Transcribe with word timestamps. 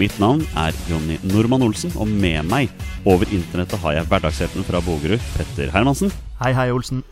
Mitt 0.00 0.14
navn 0.16 0.40
er 0.56 0.72
Jonny 0.88 1.18
Normann 1.28 1.66
Olsen, 1.66 1.92
og 2.00 2.08
med 2.08 2.46
meg 2.48 2.70
over 3.04 3.28
internettet 3.28 3.76
har 3.82 3.98
jeg 3.98 4.08
hverdagshelten 4.08 4.64
fra 4.64 4.80
Bogerud, 4.80 5.20
Petter 5.34 5.68
Hermansen. 5.74 6.08
Hei, 6.40 6.54
hei, 6.56 6.70
Olsen. 6.72 7.02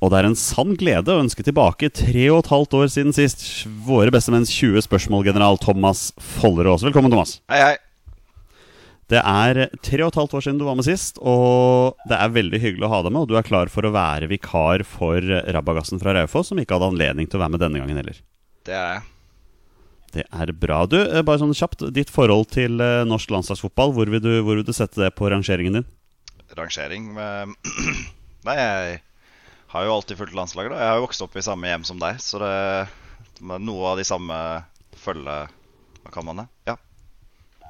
Og 0.00 0.10
det 0.10 0.22
er 0.22 0.28
en 0.30 0.38
sann 0.38 0.72
glede 0.80 1.12
å 1.12 1.20
ønske 1.20 1.44
tilbake 1.44 1.90
tre 1.92 2.24
og 2.32 2.40
et 2.40 2.50
halvt 2.54 2.78
år 2.78 2.88
siden 2.94 3.12
sist 3.14 3.44
våre 3.84 4.14
bestemenns 4.14 4.50
20 4.56 4.86
spørsmål-general 4.88 5.60
Thomas 5.60 6.08
Follerås. 6.40 6.86
Velkommen, 6.88 7.12
Thomas. 7.12 7.36
Hei, 7.52 7.60
hei. 7.60 7.76
Det 9.12 9.20
er 9.20 9.66
tre 9.84 10.00
og 10.00 10.14
et 10.14 10.20
halvt 10.22 10.40
år 10.40 10.48
siden 10.48 10.58
du 10.62 10.64
var 10.64 10.80
med 10.80 10.88
sist, 10.88 11.20
og 11.20 12.00
det 12.08 12.16
er 12.16 12.32
veldig 12.32 12.64
hyggelig 12.64 12.88
å 12.88 12.94
ha 12.96 13.04
deg 13.04 13.12
med. 13.12 13.26
Og 13.26 13.34
du 13.34 13.36
er 13.36 13.46
klar 13.46 13.68
for 13.68 13.84
å 13.84 13.92
være 13.92 14.32
vikar 14.32 14.88
for 14.88 15.20
Rabagassen 15.20 16.00
fra 16.00 16.16
Raufoss, 16.16 16.48
som 16.48 16.64
ikke 16.64 16.80
hadde 16.80 16.94
anledning 16.94 17.28
til 17.28 17.36
å 17.36 17.44
være 17.44 17.58
med 17.58 17.66
denne 17.68 17.84
gangen 17.84 18.00
heller. 18.00 18.24
Det 18.64 18.72
er 18.72 18.94
jeg. 18.96 19.08
Det 20.12 20.26
er 20.28 20.52
bra. 20.52 20.82
Du, 20.84 20.98
eh, 21.00 21.24
bare 21.24 21.40
sånn 21.40 21.54
kjapt, 21.56 21.86
ditt 21.96 22.12
forhold 22.12 22.50
til 22.52 22.82
eh, 22.84 23.04
norsk 23.08 23.32
landslagsfotball, 23.32 23.94
hvor 23.96 24.12
vil, 24.12 24.20
du, 24.20 24.32
hvor 24.44 24.58
vil 24.58 24.66
du 24.66 24.74
sette 24.76 25.00
det 25.00 25.14
på 25.16 25.30
rangeringen 25.32 25.80
din? 25.80 25.88
Rangering 26.52 27.14
Nei, 28.46 28.56
jeg 28.58 29.00
har 29.72 29.86
jo 29.86 29.94
alltid 29.94 30.18
fulgt 30.20 30.36
landslaget. 30.36 30.74
da 30.74 30.82
Jeg 30.82 30.90
har 30.90 31.00
jo 31.00 31.06
vokst 31.06 31.24
opp 31.24 31.36
i 31.38 31.44
samme 31.44 31.70
hjem 31.70 31.86
som 31.88 32.00
deg, 32.02 32.20
så 32.20 32.42
det 32.42 32.52
er 32.52 33.60
noe 33.62 33.92
av 33.92 34.00
de 34.00 34.06
samme 34.06 34.36
følge... 35.00 35.36
Hva 36.02 36.10
kan 36.10 36.26
man 36.26 36.42
det? 36.42 36.48
Ja. 36.66 36.76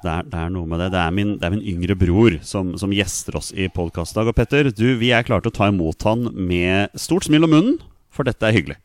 Det 0.03 0.11
er, 0.11 0.25
det 0.27 0.39
er 0.41 0.49
noe 0.51 0.67
med 0.67 0.81
det. 0.81 0.89
Det 0.91 0.99
er 0.99 1.11
min, 1.15 1.35
det 1.39 1.47
er 1.47 1.53
min 1.53 1.67
yngre 1.69 1.95
bror 1.95 2.35
som, 2.43 2.73
som 2.81 2.91
gjester 2.91 3.37
oss 3.39 3.53
i 3.55 3.69
podkastdag. 3.71 4.27
Og 4.27 4.35
Petter, 4.35 4.67
du, 4.73 4.87
vi 4.99 5.13
er 5.15 5.23
klare 5.23 5.45
til 5.45 5.53
å 5.53 5.57
ta 5.61 5.69
imot 5.71 6.03
han 6.09 6.27
med 6.33 6.91
stort 6.99 7.29
smil 7.29 7.47
om 7.47 7.53
munnen, 7.55 7.77
for 8.11 8.27
dette 8.27 8.49
er 8.49 8.57
hyggelig. 8.57 8.79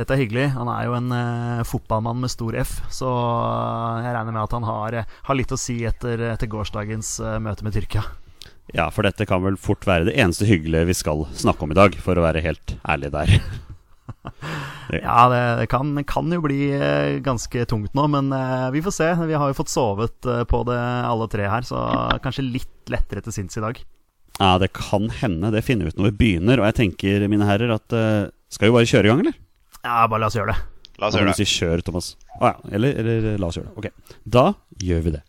Dette 0.00 0.16
er 0.16 0.22
hyggelig. 0.22 0.46
Han 0.54 0.68
er 0.72 0.86
jo 0.88 0.96
en 0.96 1.12
uh, 1.12 1.62
fotballmann 1.68 2.22
med 2.22 2.32
stor 2.32 2.56
F, 2.62 2.78
så 2.94 3.10
eh, 3.10 4.06
jeg 4.06 4.14
regner 4.16 4.32
med 4.32 4.46
at 4.46 4.54
han 4.56 4.64
har, 4.64 4.94
eh, 4.96 5.16
har 5.26 5.36
litt 5.36 5.52
å 5.52 5.58
si 5.60 5.82
etter, 5.84 6.22
etter 6.30 6.48
gårsdagens 6.48 7.18
uh, 7.20 7.36
møte 7.42 7.66
med 7.66 7.76
Tyrkia. 7.76 8.06
Ja, 8.72 8.86
for 8.94 9.04
dette 9.04 9.26
kan 9.28 9.42
vel 9.44 9.58
fort 9.60 9.84
være 9.84 10.06
det 10.08 10.14
eneste 10.16 10.46
hyggelige 10.48 10.88
vi 10.88 10.96
skal 10.96 11.26
snakke 11.36 11.66
om 11.66 11.74
i 11.74 11.76
dag, 11.76 11.98
for 12.00 12.16
å 12.16 12.24
være 12.24 12.44
helt 12.46 12.78
ærlig 12.88 13.12
der. 13.18 13.34
Ja, 14.90 15.28
det, 15.30 15.38
det 15.60 15.66
kan, 15.70 15.94
kan 16.04 16.32
jo 16.34 16.42
bli 16.42 16.66
ganske 17.22 17.62
tungt 17.70 17.94
nå, 17.94 18.08
men 18.10 18.32
uh, 18.34 18.66
vi 18.74 18.82
får 18.82 18.94
se. 18.96 19.06
Vi 19.22 19.36
har 19.38 19.52
jo 19.52 19.56
fått 19.56 19.70
sovet 19.70 20.26
på 20.50 20.60
det 20.66 20.78
alle 21.06 21.28
tre 21.30 21.46
her, 21.48 21.64
så 21.64 21.78
kanskje 22.24 22.44
litt 22.48 22.90
lettere 22.90 23.22
til 23.22 23.36
sinns 23.36 23.56
i 23.56 23.62
dag. 23.62 23.78
Ja, 24.40 24.56
det 24.60 24.72
kan 24.76 25.06
hende. 25.20 25.52
Det 25.54 25.62
finner 25.64 25.86
vi 25.86 25.94
ut 25.94 26.00
når 26.00 26.10
vi 26.10 26.18
begynner. 26.24 26.60
Og 26.60 26.68
jeg 26.68 26.78
tenker, 26.80 27.28
mine 27.30 27.46
herrer, 27.48 27.70
at 27.78 27.96
skal 28.50 28.68
vi 28.68 28.76
bare 28.80 28.90
kjøre 28.90 29.06
i 29.06 29.12
gang, 29.12 29.22
eller? 29.22 29.38
Ja, 29.84 30.04
bare 30.08 30.20
la 30.20 30.28
oss 30.28 30.36
gjøre 30.36 30.52
det. 30.52 30.60
La 31.00 31.08
oss 31.08 31.16
gjøre 31.16 31.30
du 31.30 31.32
det. 31.32 31.38
si 31.40 31.48
kjør, 31.48 31.82
Thomas. 31.86 32.12
Å 32.40 32.50
ja. 32.50 32.54
Eller, 32.76 32.98
eller 33.00 33.38
la 33.40 33.48
oss 33.48 33.56
gjøre 33.56 33.70
det. 33.72 33.76
Ok. 33.80 34.16
Da 34.36 34.46
gjør 34.84 35.04
vi 35.06 35.14
det. 35.16 35.22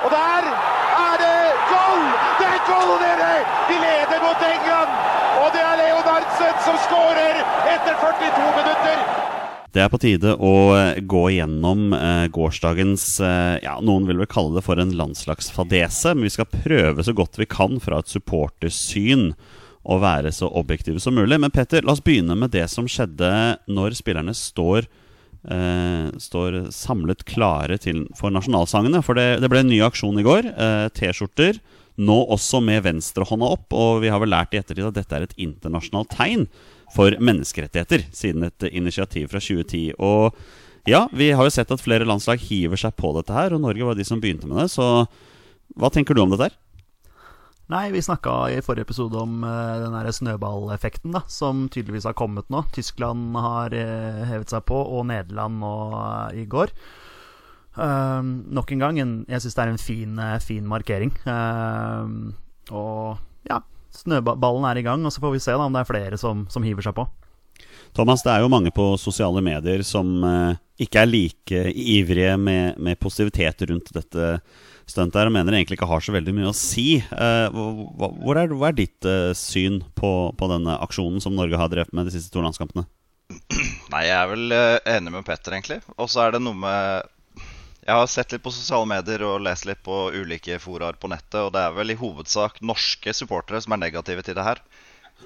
Og 0.00 0.12
der 0.14 0.48
er 0.50 1.20
det 1.20 1.36
goal! 1.68 2.04
Det 2.40 2.48
er 2.48 2.62
goal, 2.68 2.92
dere! 3.02 3.30
De 3.68 3.78
leder 3.84 4.22
mot 4.24 4.44
England! 4.48 4.94
Og 5.40 5.48
det 5.56 5.64
er 5.64 5.80
Leonardsen 5.82 6.62
som 6.64 6.78
skårer 6.86 7.42
etter 7.74 8.00
42 8.00 8.46
minutter! 8.60 9.02
Det 9.70 9.84
er 9.84 9.90
på 9.92 10.00
tide 10.02 10.32
å 10.34 10.52
eh, 10.74 10.96
gå 11.06 11.20
igjennom 11.30 11.92
eh, 11.94 12.24
gårsdagens 12.34 13.04
eh, 13.22 13.60
Ja, 13.62 13.76
noen 13.78 14.08
vil 14.08 14.18
vel 14.18 14.26
kalle 14.30 14.56
det 14.56 14.64
for 14.66 14.80
en 14.82 14.96
landslagsfadese, 14.98 16.16
men 16.16 16.26
vi 16.26 16.32
skal 16.34 16.48
prøve 16.50 17.04
så 17.06 17.14
godt 17.14 17.38
vi 17.38 17.46
kan 17.46 17.78
fra 17.84 18.00
et 18.02 18.10
supportersyn 18.10 19.28
å 19.82 19.96
være 20.00 20.32
så 20.34 20.48
objektive 20.60 21.00
som 21.00 21.16
mulig. 21.16 21.38
Men 21.40 21.52
Petter, 21.54 21.84
la 21.84 21.94
oss 21.94 22.04
begynne 22.04 22.36
med 22.36 22.52
det 22.52 22.66
som 22.72 22.88
skjedde 22.88 23.30
når 23.70 23.96
spillerne 23.98 24.34
står 24.36 24.84
eh, 25.48 26.08
står 26.20 26.66
samlet 26.74 27.24
klare 27.28 27.78
til, 27.80 28.04
for 28.18 28.32
nasjonalsangene. 28.34 29.02
For 29.06 29.18
det, 29.18 29.40
det 29.42 29.50
ble 29.52 29.64
en 29.64 29.70
ny 29.72 29.80
aksjon 29.86 30.20
i 30.20 30.26
går. 30.26 30.50
Eh, 30.52 30.86
T-skjorter. 30.96 31.60
Nå 32.00 32.16
også 32.32 32.62
med 32.64 32.84
venstrehånda 32.86 33.48
opp. 33.56 33.68
Og 33.76 34.02
vi 34.04 34.12
har 34.12 34.22
vel 34.22 34.32
lært 34.32 34.54
i 34.54 34.60
ettertid 34.60 34.88
at 34.90 34.98
dette 34.98 35.16
er 35.16 35.26
et 35.26 35.36
internasjonalt 35.40 36.12
tegn 36.16 36.46
for 36.90 37.14
menneskerettigheter, 37.22 38.08
siden 38.16 38.48
et 38.48 38.66
initiativ 38.72 39.30
fra 39.30 39.42
2010. 39.42 39.94
Og 40.02 40.34
ja, 40.88 41.04
vi 41.12 41.30
har 41.36 41.46
jo 41.46 41.52
sett 41.54 41.70
at 41.70 41.82
flere 41.82 42.08
landslag 42.08 42.40
hiver 42.42 42.80
seg 42.80 42.96
på 42.98 43.12
dette 43.14 43.34
her, 43.34 43.54
og 43.54 43.62
Norge 43.62 43.86
var 43.86 43.98
de 43.98 44.06
som 44.06 44.20
begynte 44.22 44.48
med 44.50 44.62
det. 44.62 44.70
Så 44.72 45.06
hva 45.78 45.90
tenker 45.92 46.16
du 46.16 46.24
om 46.24 46.32
dette 46.32 46.48
her? 46.48 46.56
Nei, 47.70 47.92
vi 47.94 48.02
snakka 48.02 48.32
i 48.50 48.62
forrige 48.66 48.88
episode 48.88 49.14
om 49.20 49.44
uh, 49.46 49.78
den 49.78 49.92
derre 49.94 50.10
snøballeffekten, 50.10 51.12
da, 51.14 51.20
som 51.30 51.68
tydeligvis 51.70 52.08
har 52.08 52.16
kommet 52.18 52.48
nå. 52.50 52.64
Tyskland 52.74 53.36
har 53.38 53.76
uh, 53.76 54.24
hevet 54.26 54.50
seg 54.50 54.64
på, 54.66 54.74
og 54.74 55.06
Nederland 55.06 55.60
nå 55.62 55.74
uh, 55.94 56.32
i 56.34 56.48
går. 56.50 56.74
Ehm, 57.80 58.32
nok 58.50 58.72
en 58.74 58.82
gang, 58.82 58.96
en, 58.98 59.12
jeg 59.30 59.44
syns 59.44 59.54
det 59.54 59.62
er 59.62 59.70
en 59.70 59.78
fin, 59.78 60.16
fin 60.42 60.66
markering. 60.66 61.12
Ehm, 61.30 62.16
og 62.74 63.20
ja, 63.46 63.60
snøballen 63.94 64.66
er 64.66 64.80
i 64.80 64.84
gang, 64.88 65.06
og 65.06 65.14
så 65.14 65.22
får 65.22 65.36
vi 65.36 65.42
se 65.44 65.54
da 65.54 65.68
om 65.68 65.78
det 65.78 65.84
er 65.84 65.90
flere 65.92 66.18
som, 66.18 66.42
som 66.50 66.66
hiver 66.66 66.82
seg 66.82 66.96
på. 66.98 67.06
Thomas, 67.94 68.26
det 68.26 68.34
er 68.34 68.42
jo 68.42 68.50
mange 68.50 68.74
på 68.74 68.88
sosiale 68.98 69.38
medier 69.46 69.86
som 69.86 70.10
ikke 70.82 71.04
er 71.04 71.08
like 71.10 71.62
ivrige 71.70 72.34
med, 72.42 72.82
med 72.82 72.98
positivitet 72.98 73.62
rundt 73.70 73.94
dette 73.94 74.34
stuntet 74.92 75.16
der 75.16 75.30
og 75.30 75.34
mener 75.34 75.56
egentlig 75.56 75.78
ikke 75.78 75.88
har 75.90 76.02
så 76.04 76.14
veldig 76.14 76.34
mye 76.36 76.50
å 76.50 76.56
si. 76.56 77.00
Eh, 77.00 77.46
hva, 77.54 78.10
hvor 78.10 78.40
er, 78.40 78.52
hva 78.54 78.70
er 78.70 78.78
ditt 78.78 79.06
eh, 79.08 79.30
syn 79.38 79.80
på, 79.98 80.10
på 80.36 80.50
denne 80.50 80.76
aksjonen 80.84 81.22
som 81.22 81.36
Norge 81.36 81.60
har 81.60 81.70
drevet 81.72 81.94
med 81.96 82.08
de 82.08 82.14
siste 82.16 82.32
to 82.34 82.42
landskampene? 82.44 82.86
Nei, 83.92 84.04
jeg 84.08 84.16
er 84.16 84.28
vel 84.30 84.56
eh, 84.56 84.76
enig 84.96 85.14
med 85.14 85.26
Petter, 85.26 85.56
egentlig. 85.56 85.80
Og 85.96 86.10
så 86.10 86.26
er 86.26 86.36
det 86.36 86.42
noe 86.44 86.58
med 86.58 87.08
Jeg 87.86 87.96
har 87.96 88.10
sett 88.10 88.34
litt 88.34 88.44
på 88.44 88.52
sosiale 88.54 88.88
medier 88.90 89.24
og 89.26 89.40
lest 89.46 89.66
litt 89.68 89.82
på 89.86 90.10
ulike 90.14 90.60
foraer 90.62 90.98
på 91.00 91.10
nettet, 91.10 91.40
og 91.42 91.54
det 91.54 91.64
er 91.64 91.74
vel 91.76 91.94
i 91.94 91.98
hovedsak 91.98 92.60
norske 92.62 93.14
supportere 93.16 93.62
som 93.64 93.74
er 93.76 93.84
negative 93.86 94.26
til 94.26 94.38
det 94.38 94.46
her. 94.46 94.62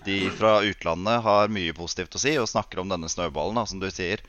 De 0.04 0.18
fra 0.34 0.58
utlandet 0.66 1.22
har 1.22 1.52
mye 1.54 1.74
positivt 1.76 2.16
å 2.16 2.20
si 2.22 2.34
og 2.40 2.50
snakker 2.50 2.82
om 2.82 2.90
denne 2.90 3.10
snøballen, 3.10 3.58
da, 3.60 3.66
som 3.68 3.82
du 3.82 3.88
sier. 3.92 4.22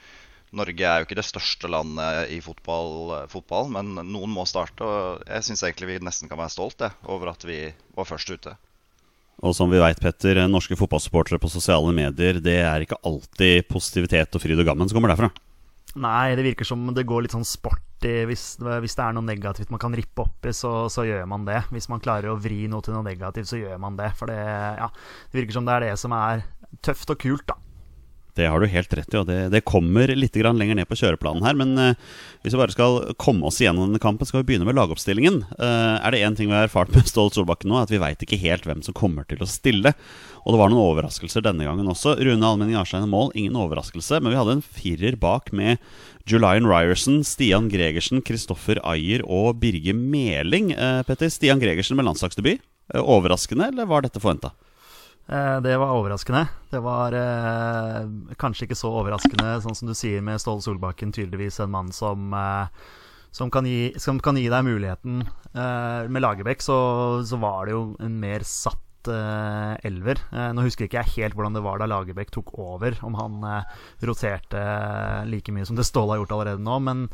Norge 0.55 0.85
er 0.87 1.01
jo 1.01 1.07
ikke 1.07 1.17
det 1.19 1.27
største 1.27 1.69
landet 1.71 2.31
i 2.31 2.39
fotball, 2.43 3.27
fotball 3.31 3.67
men 3.73 3.93
noen 4.07 4.31
må 4.31 4.45
starte. 4.49 4.85
Og 4.85 5.25
jeg 5.27 5.47
syns 5.49 5.65
egentlig 5.65 5.89
vi 5.93 5.99
nesten 6.05 6.31
kan 6.31 6.39
være 6.39 6.53
stolt 6.55 6.85
over 7.03 7.33
at 7.33 7.43
vi 7.47 7.59
var 7.97 8.07
først 8.07 8.31
ute. 8.31 8.55
Og 9.43 9.55
som 9.55 9.71
vi 9.71 9.81
veit, 9.81 9.99
Petter, 9.99 10.39
norske 10.47 10.77
fotballsupportere 10.79 11.41
på 11.43 11.51
sosiale 11.51 11.91
medier, 11.95 12.39
det 12.43 12.61
er 12.63 12.85
ikke 12.85 13.01
alltid 13.03 13.67
positivitet 13.67 14.37
og 14.37 14.43
fryd 14.43 14.61
og 14.63 14.69
gammen 14.69 14.87
som 14.87 14.95
kommer 14.97 15.11
derfra. 15.11 15.31
Nei, 15.95 16.35
det 16.35 16.43
virker 16.43 16.67
som 16.67 16.81
det 16.95 17.05
går 17.07 17.25
litt 17.25 17.35
sånn 17.35 17.47
sporty. 17.47 17.83
hvis, 18.27 18.57
hvis 18.59 18.95
det 18.97 19.03
er 19.03 19.13
noe 19.15 19.25
negativt 19.25 19.71
man 19.71 19.81
kan 19.81 19.95
rippe 19.95 20.25
opp 20.25 20.47
i, 20.47 20.51
så, 20.55 20.87
så 20.91 21.05
gjør 21.07 21.27
man 21.31 21.47
det. 21.47 21.61
Hvis 21.71 21.87
man 21.91 22.03
klarer 22.03 22.31
å 22.31 22.39
vri 22.39 22.65
noe 22.71 22.83
til 22.83 22.95
noe 22.95 23.05
negativt, 23.07 23.47
så 23.51 23.59
gjør 23.59 23.79
man 23.81 23.95
det. 23.99 24.11
For 24.19 24.31
det, 24.31 24.39
ja, 24.79 24.89
det 25.31 25.39
virker 25.39 25.59
som 25.59 25.67
det 25.67 25.77
er 25.77 25.87
det 25.87 25.93
som 25.99 26.15
er 26.15 26.43
tøft 26.83 27.11
og 27.11 27.19
kult, 27.23 27.47
da. 27.47 27.59
Det 28.35 28.49
har 28.51 28.59
du 28.59 28.67
helt 28.67 28.93
rett 28.97 29.13
i, 29.13 29.17
og 29.19 29.29
det, 29.29 29.37
det 29.53 29.63
kommer 29.67 30.11
litt 30.11 30.35
lenger 30.35 30.75
ned 30.75 30.87
på 30.89 30.97
kjøreplanen 30.99 31.45
her. 31.45 31.55
Men 31.55 31.71
uh, 31.79 32.17
hvis 32.43 32.51
vi 32.51 32.59
bare 32.59 32.75
skal 32.75 32.97
komme 33.21 33.47
oss 33.47 33.61
igjennom 33.61 33.87
denne 33.87 34.01
kampen, 34.03 34.27
skal 34.27 34.41
vi 34.41 34.49
begynne 34.49 34.67
med 34.67 34.75
lagoppstillingen. 34.75 35.39
Uh, 35.55 35.95
er 36.03 36.11
det 36.11 36.19
én 36.27 36.35
ting 36.35 36.51
vi 36.51 36.57
har 36.57 36.67
erfart 36.67 36.91
med 36.91 37.07
Ståle 37.11 37.31
Solbakken 37.31 37.71
nå, 37.71 37.79
at 37.79 37.93
vi 37.93 38.01
veit 38.01 38.19
ikke 38.25 38.41
helt 38.41 38.67
hvem 38.67 38.83
som 38.83 38.97
kommer 38.97 39.27
til 39.29 39.39
å 39.39 39.47
stille. 39.47 39.95
Og 40.43 40.51
det 40.51 40.59
var 40.59 40.73
noen 40.73 40.83
overraskelser 40.83 41.45
denne 41.47 41.63
gangen 41.63 41.87
også. 41.89 42.17
Rune 42.19 42.43
Almenning 42.43 42.75
Arstein 42.79 43.07
mål, 43.09 43.31
ingen 43.39 43.55
overraskelse. 43.55 44.19
Men 44.19 44.35
vi 44.35 44.41
hadde 44.41 44.57
en 44.59 44.67
firer 44.67 45.19
bak 45.21 45.53
med 45.55 45.79
Julian 46.27 46.67
Ryerson, 46.67 47.21
Stian 47.23 47.71
Gregersen, 47.71 48.19
Kristoffer 48.25 48.83
Ayer 48.83 49.23
og 49.23 49.61
Birge 49.63 49.95
Meling. 49.95 50.73
Uh, 50.75 51.01
Petter, 51.07 51.31
Stian 51.31 51.63
Gregersen 51.63 51.95
med 51.95 52.09
landslagsdebut. 52.11 52.59
Overraskende, 52.99 53.71
eller 53.71 53.87
var 53.89 54.03
dette 54.05 54.19
forventa? 54.21 54.51
Eh, 55.27 55.57
det 55.61 55.77
var 55.77 55.95
overraskende. 55.97 56.45
Det 56.69 56.81
var 56.85 57.15
eh, 57.17 58.05
kanskje 58.37 58.67
ikke 58.67 58.77
så 58.77 58.91
overraskende, 59.01 59.57
sånn 59.63 59.77
som 59.77 59.89
du 59.89 59.95
sier 59.97 60.21
med 60.25 60.41
Ståle 60.41 60.61
Solbakken. 60.61 61.13
Tydeligvis 61.15 61.59
en 61.63 61.73
mann 61.73 61.91
som, 61.95 62.29
eh, 62.37 62.67
som, 63.33 63.49
kan, 63.53 63.65
gi, 63.65 63.95
som 64.01 64.21
kan, 64.21 64.37
gi, 64.37 64.47
deg 64.53 64.67
muligheten. 64.67 65.23
Eh, 65.53 66.09
med 66.09 66.21
Lagerbäck 66.21 66.61
så, 66.61 66.77
så, 67.25 67.41
var 67.41 67.65
det 67.65 67.73
jo 67.73 67.87
en 68.05 68.19
mer 68.21 68.45
satt 68.45 69.09
eh, 69.09 69.73
elver. 69.89 70.21
Eh, 70.29 70.51
nå 70.53 70.67
husker 70.67 70.85
ikke 70.85 71.01
jeg 71.01 71.15
helt 71.17 71.39
hvordan 71.39 71.57
det 71.57 71.65
var 71.65 71.81
da 71.81 71.89
Lagerbäck 71.89 72.29
tok 72.35 72.53
over, 72.61 72.99
om 73.07 73.17
han 73.17 73.41
roterte 74.05 74.61
like 75.31 75.55
mye 75.55 75.65
som 75.65 75.79
det 75.79 75.87
Ståle 75.89 76.13
har 76.13 76.21
gjort 76.21 76.37
allerede 76.37 76.65
nå. 76.65 76.77
men 76.85 77.09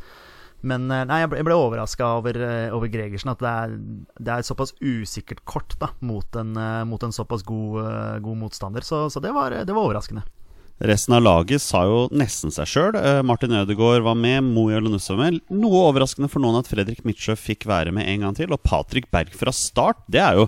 men 0.62 0.90
eh, 0.94 1.06
nei, 1.10 1.22
jeg 1.24 1.32
ble, 1.32 1.40
jeg 1.42 1.48
ble 1.48 1.58
overraska 1.58 2.10
over, 2.20 2.38
eh, 2.46 2.74
over, 2.74 2.92
Gregersen. 2.92 3.34
At 3.34 3.42
det 3.42 3.54
er, 3.64 3.80
det 4.20 4.34
er, 4.34 4.44
et 4.44 4.50
såpass 4.50 4.76
usikkert 4.82 5.42
kort 5.50 5.74
da, 5.82 5.92
mot, 6.06 6.28
en, 6.38 6.54
eh, 6.58 6.84
mot 6.90 7.02
en 7.04 7.16
såpass 7.16 7.46
god, 7.48 8.22
god 8.22 8.44
motstander. 8.46 8.86
Så, 8.86 9.08
så 9.10 9.24
det, 9.24 9.34
var, 9.36 9.56
det, 9.56 9.74
var, 9.74 9.90
overraskende. 9.90 10.24
Resten 10.82 11.14
av 11.14 11.22
laget 11.22 11.62
sa 11.62 11.84
jo 11.86 12.08
nesten 12.10 12.50
seg 12.54 12.66
sjøl. 12.66 12.96
Martin 13.26 13.54
Ødegaard 13.54 14.02
var 14.02 14.16
med, 14.18 14.48
Moe 14.48 14.74
Olonusse 14.80 15.14
var. 15.14 15.36
Noe 15.54 15.82
overraskende 15.92 16.30
for 16.30 16.42
noen 16.42 16.58
at 16.58 16.70
Fredrik 16.70 17.04
Mitsjø 17.06 17.36
fikk 17.38 17.68
være 17.70 17.94
med 17.94 18.10
en 18.10 18.26
gang 18.26 18.38
til. 18.38 18.50
Og 18.50 18.64
Patrick 18.66 19.12
Berg 19.14 19.30
fra 19.38 19.54
start, 19.54 20.02
det 20.10 20.24
er 20.26 20.40
jo 20.40 20.48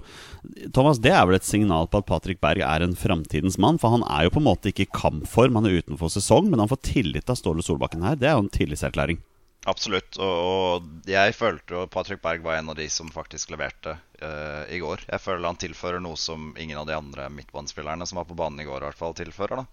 Thomas, 0.74 0.98
det 1.00 1.14
er 1.14 1.28
vel 1.30 1.38
et 1.38 1.46
signal 1.46 1.86
på 1.86 2.02
at 2.02 2.10
Patrick 2.10 2.42
Berg 2.42 2.66
er 2.66 2.86
en 2.86 2.98
framtidens 2.98 3.60
mann? 3.62 3.78
For 3.82 3.94
han 3.94 4.06
er 4.10 4.26
jo 4.26 4.34
på 4.34 4.42
en 4.42 4.50
måte 4.50 4.74
ikke 4.74 4.88
i 4.88 4.94
kampform, 4.94 5.62
han 5.62 5.70
er 5.70 5.84
utenfor 5.84 6.10
sesong, 6.14 6.50
men 6.50 6.66
han 6.66 6.72
får 6.72 6.82
tillit 6.90 7.30
av 7.30 7.38
Ståle 7.38 7.66
Solbakken 7.66 8.06
her. 8.06 8.18
Det 8.18 8.32
er 8.32 8.36
jo 8.38 8.48
en 8.48 8.52
tillitserklæring. 8.58 9.22
Absolutt. 9.70 10.18
Og, 10.20 10.34
og, 10.44 10.88
jeg 11.08 11.36
følte 11.38 11.78
jo 11.78 11.86
Patrick 11.92 12.22
Berg 12.24 12.44
var 12.44 12.60
en 12.60 12.74
av 12.74 12.78
de 12.80 12.90
som 12.92 13.12
faktisk 13.14 13.54
leverte 13.54 13.96
uh, 13.96 14.68
i 14.68 14.82
går. 14.84 15.06
Jeg 15.08 15.24
føler 15.24 15.48
han 15.48 15.60
tilfører 15.60 16.04
noe 16.04 16.20
som 16.20 16.52
ingen 16.60 16.80
av 16.80 16.90
de 16.90 16.98
andre 16.98 17.30
midtbanespillerne 17.32 18.08
som 18.10 18.20
var 18.20 18.28
på 18.28 18.38
banen 18.40 18.60
i 18.60 18.68
går, 18.68 18.84
i 18.84 18.90
hvert 18.90 19.00
fall 19.00 19.16
tilfører. 19.16 19.64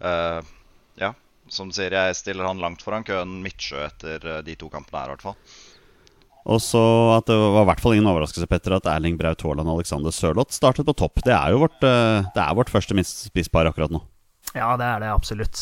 Uh, 0.00 0.44
ja, 1.00 1.14
som 1.48 1.72
sier, 1.72 1.96
jeg 1.96 2.20
stiller 2.20 2.48
han 2.48 2.60
langt 2.60 2.84
foran 2.84 3.06
køen 3.06 3.40
Midtsjø 3.44 3.80
etter 3.86 4.28
uh, 4.28 4.38
de 4.44 4.58
to 4.60 4.68
kampene 4.72 5.00
her, 5.00 5.08
i 5.08 5.16
hvert 5.16 5.28
fall. 5.30 5.58
Og 6.50 6.60
så 6.64 6.84
at 7.16 7.28
det 7.28 7.36
var 7.36 7.64
i 7.64 7.68
hvert 7.68 7.82
fall 7.84 7.96
ingen 7.96 8.12
overraskelse 8.12 8.48
Petter, 8.48 8.76
at 8.76 8.88
Erling 8.92 9.16
Braut 9.20 9.40
Haaland 9.44 9.68
og 9.68 9.80
Alexander 9.80 10.12
Sørloth 10.12 10.56
startet 10.56 10.88
på 10.88 10.96
topp. 10.96 11.20
Det 11.24 11.36
er 11.36 11.52
jo 11.52 11.64
vårt, 11.64 11.76
det 11.80 12.40
er 12.44 12.56
vårt 12.56 12.72
første 12.72 12.96
spisspar 13.08 13.68
akkurat 13.68 13.92
nå. 13.92 14.00
Ja, 14.50 14.72
det 14.80 14.86
er 14.86 15.02
det 15.04 15.10
absolutt. 15.14 15.60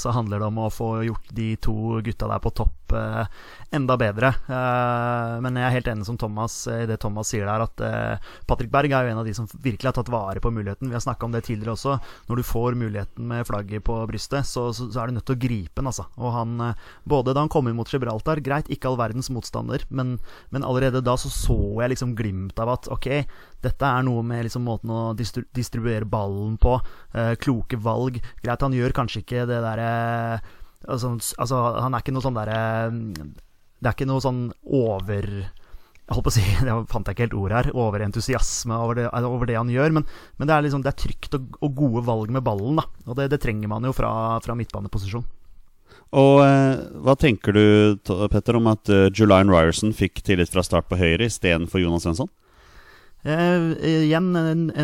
Så 0.00 0.12
handler 0.16 0.40
det 0.40 0.46
om 0.48 0.62
å 0.64 0.70
få 0.72 0.88
gjort 1.04 1.26
de 1.36 1.50
to 1.60 1.98
gutta 2.06 2.30
der 2.30 2.40
på 2.40 2.54
topp 2.56 2.84
Eh, 2.94 3.26
enda 3.70 3.96
bedre. 3.98 4.28
Eh, 4.28 5.40
men 5.42 5.56
jeg 5.58 5.66
er 5.66 5.74
helt 5.74 5.88
enig 5.90 6.06
som 6.06 6.18
Thomas 6.20 6.54
i 6.70 6.84
det 6.86 7.00
Thomas 7.02 7.32
sier 7.32 7.48
der, 7.48 7.64
at 7.64 7.80
eh, 7.82 8.28
Patrick 8.46 8.70
Berg 8.70 8.92
er 8.92 9.08
jo 9.08 9.14
en 9.14 9.22
av 9.24 9.26
de 9.26 9.34
som 9.34 9.48
virkelig 9.50 9.88
har 9.88 9.96
tatt 9.96 10.12
vare 10.14 10.42
på 10.42 10.52
muligheten. 10.54 10.90
Vi 10.92 10.94
har 10.94 11.02
snakka 11.02 11.26
om 11.26 11.34
det 11.34 11.42
tidligere 11.48 11.74
også. 11.74 11.96
Når 12.28 12.38
du 12.38 12.44
får 12.46 12.78
muligheten 12.78 13.26
med 13.30 13.48
flagget 13.48 13.82
på 13.88 13.98
brystet, 14.10 14.46
så, 14.46 14.68
er 14.70 15.10
du 15.10 15.16
nødt 15.16 15.26
til 15.26 15.38
å 15.38 15.42
gripe 15.42 15.80
den, 15.80 15.90
altså. 15.90 16.06
Og 16.20 16.36
han, 16.36 16.54
både 17.02 17.34
da 17.34 17.42
han 17.42 17.50
kom 17.52 17.66
inn 17.70 17.78
mot 17.78 17.90
Gibraltar, 17.90 18.42
greit, 18.44 18.70
ikke 18.70 18.92
all 18.92 19.00
verdens 19.00 19.32
motstander, 19.34 19.82
men, 19.90 20.16
men 20.54 20.66
allerede 20.66 21.02
da 21.04 21.16
så 21.18 21.32
så 21.34 21.58
jeg 21.82 21.96
liksom 21.96 22.14
glimt 22.18 22.60
av 22.62 22.76
at 22.76 22.88
ok, 22.94 23.08
dette 23.64 23.88
er 23.88 24.04
noe 24.06 24.22
med 24.26 24.44
liksom 24.46 24.66
måten 24.68 24.92
å 24.92 25.02
distribuere 25.16 26.06
ballen 26.08 26.58
på. 26.60 26.76
Eh, 27.16 27.34
kloke 27.40 27.78
valg. 27.80 28.13
Greit, 28.42 28.62
han 28.62 28.76
gjør 28.76 28.94
kanskje 28.96 29.24
ikke 29.24 29.48
det 29.50 29.62
derre 29.64 29.90
eh, 30.36 30.52
Altså, 30.84 31.14
altså, 31.40 31.58
han 31.80 31.94
er 31.96 32.02
ikke 32.02 32.12
noe 32.12 32.20
sånn 32.20 32.34
derre 32.36 32.58
Det 32.92 33.88
er 33.88 33.94
ikke 33.94 34.08
noe 34.10 34.20
sånn 34.20 34.42
over 34.68 35.28
jeg 36.04 36.18
holdt 36.18 36.26
på 36.26 36.32
å 36.32 36.34
si, 36.34 36.42
det 36.66 36.72
fant 36.92 37.06
jeg 37.08 37.16
ikke 37.16 37.24
helt 37.24 37.36
ord 37.40 37.52
her, 37.56 37.70
overentusiasme 37.80 38.76
over 38.76 38.98
det, 38.98 39.06
over 39.24 39.48
det 39.48 39.56
han 39.56 39.70
gjør. 39.72 39.94
Men, 39.96 40.04
men, 40.36 40.50
det 40.50 40.52
er 40.52 40.66
liksom, 40.66 40.82
det 40.84 40.90
er 40.92 40.98
trygt 41.00 41.38
og, 41.38 41.46
og, 41.62 41.70
gode 41.78 42.02
valg 42.04 42.34
med 42.34 42.44
ballen, 42.44 42.76
da. 42.76 42.84
Og 43.08 43.16
det, 43.16 43.30
det 43.32 43.40
trenger 43.40 43.72
man 43.72 43.88
jo 43.88 43.94
fra, 43.96 44.10
fra 44.44 44.56
midtbaneposisjon. 44.58 45.24
Og 46.14 46.36
eh, 46.44 46.82
Hva 47.06 47.16
tenker 47.18 47.56
du 47.56 47.64
Petter, 48.30 48.58
om 48.58 48.68
at 48.70 48.90
uh, 48.92 49.08
Julian 49.08 49.48
Ryerson 49.50 49.94
fikk 49.96 50.20
tillit 50.26 50.52
fra 50.52 50.62
start 50.66 50.90
på 50.90 51.00
høyre 51.00 51.26
istedenfor 51.26 51.80
Jonas 51.82 52.04
Svensson? 52.04 52.28
Eh, 53.24 54.04
igjen 54.04 54.32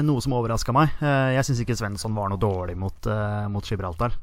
noe 0.09 0.25
som 0.25 0.35
overraska 0.39 0.73
meg. 0.73 0.95
Eh, 1.05 1.37
jeg 1.37 1.47
syns 1.49 1.61
ikke 1.61 1.77
Svensson 1.77 2.17
var 2.17 2.33
noe 2.33 2.41
dårlig 2.41 2.77
mot, 2.81 3.09
mot 3.53 3.67
Gibraltar. 3.67 4.17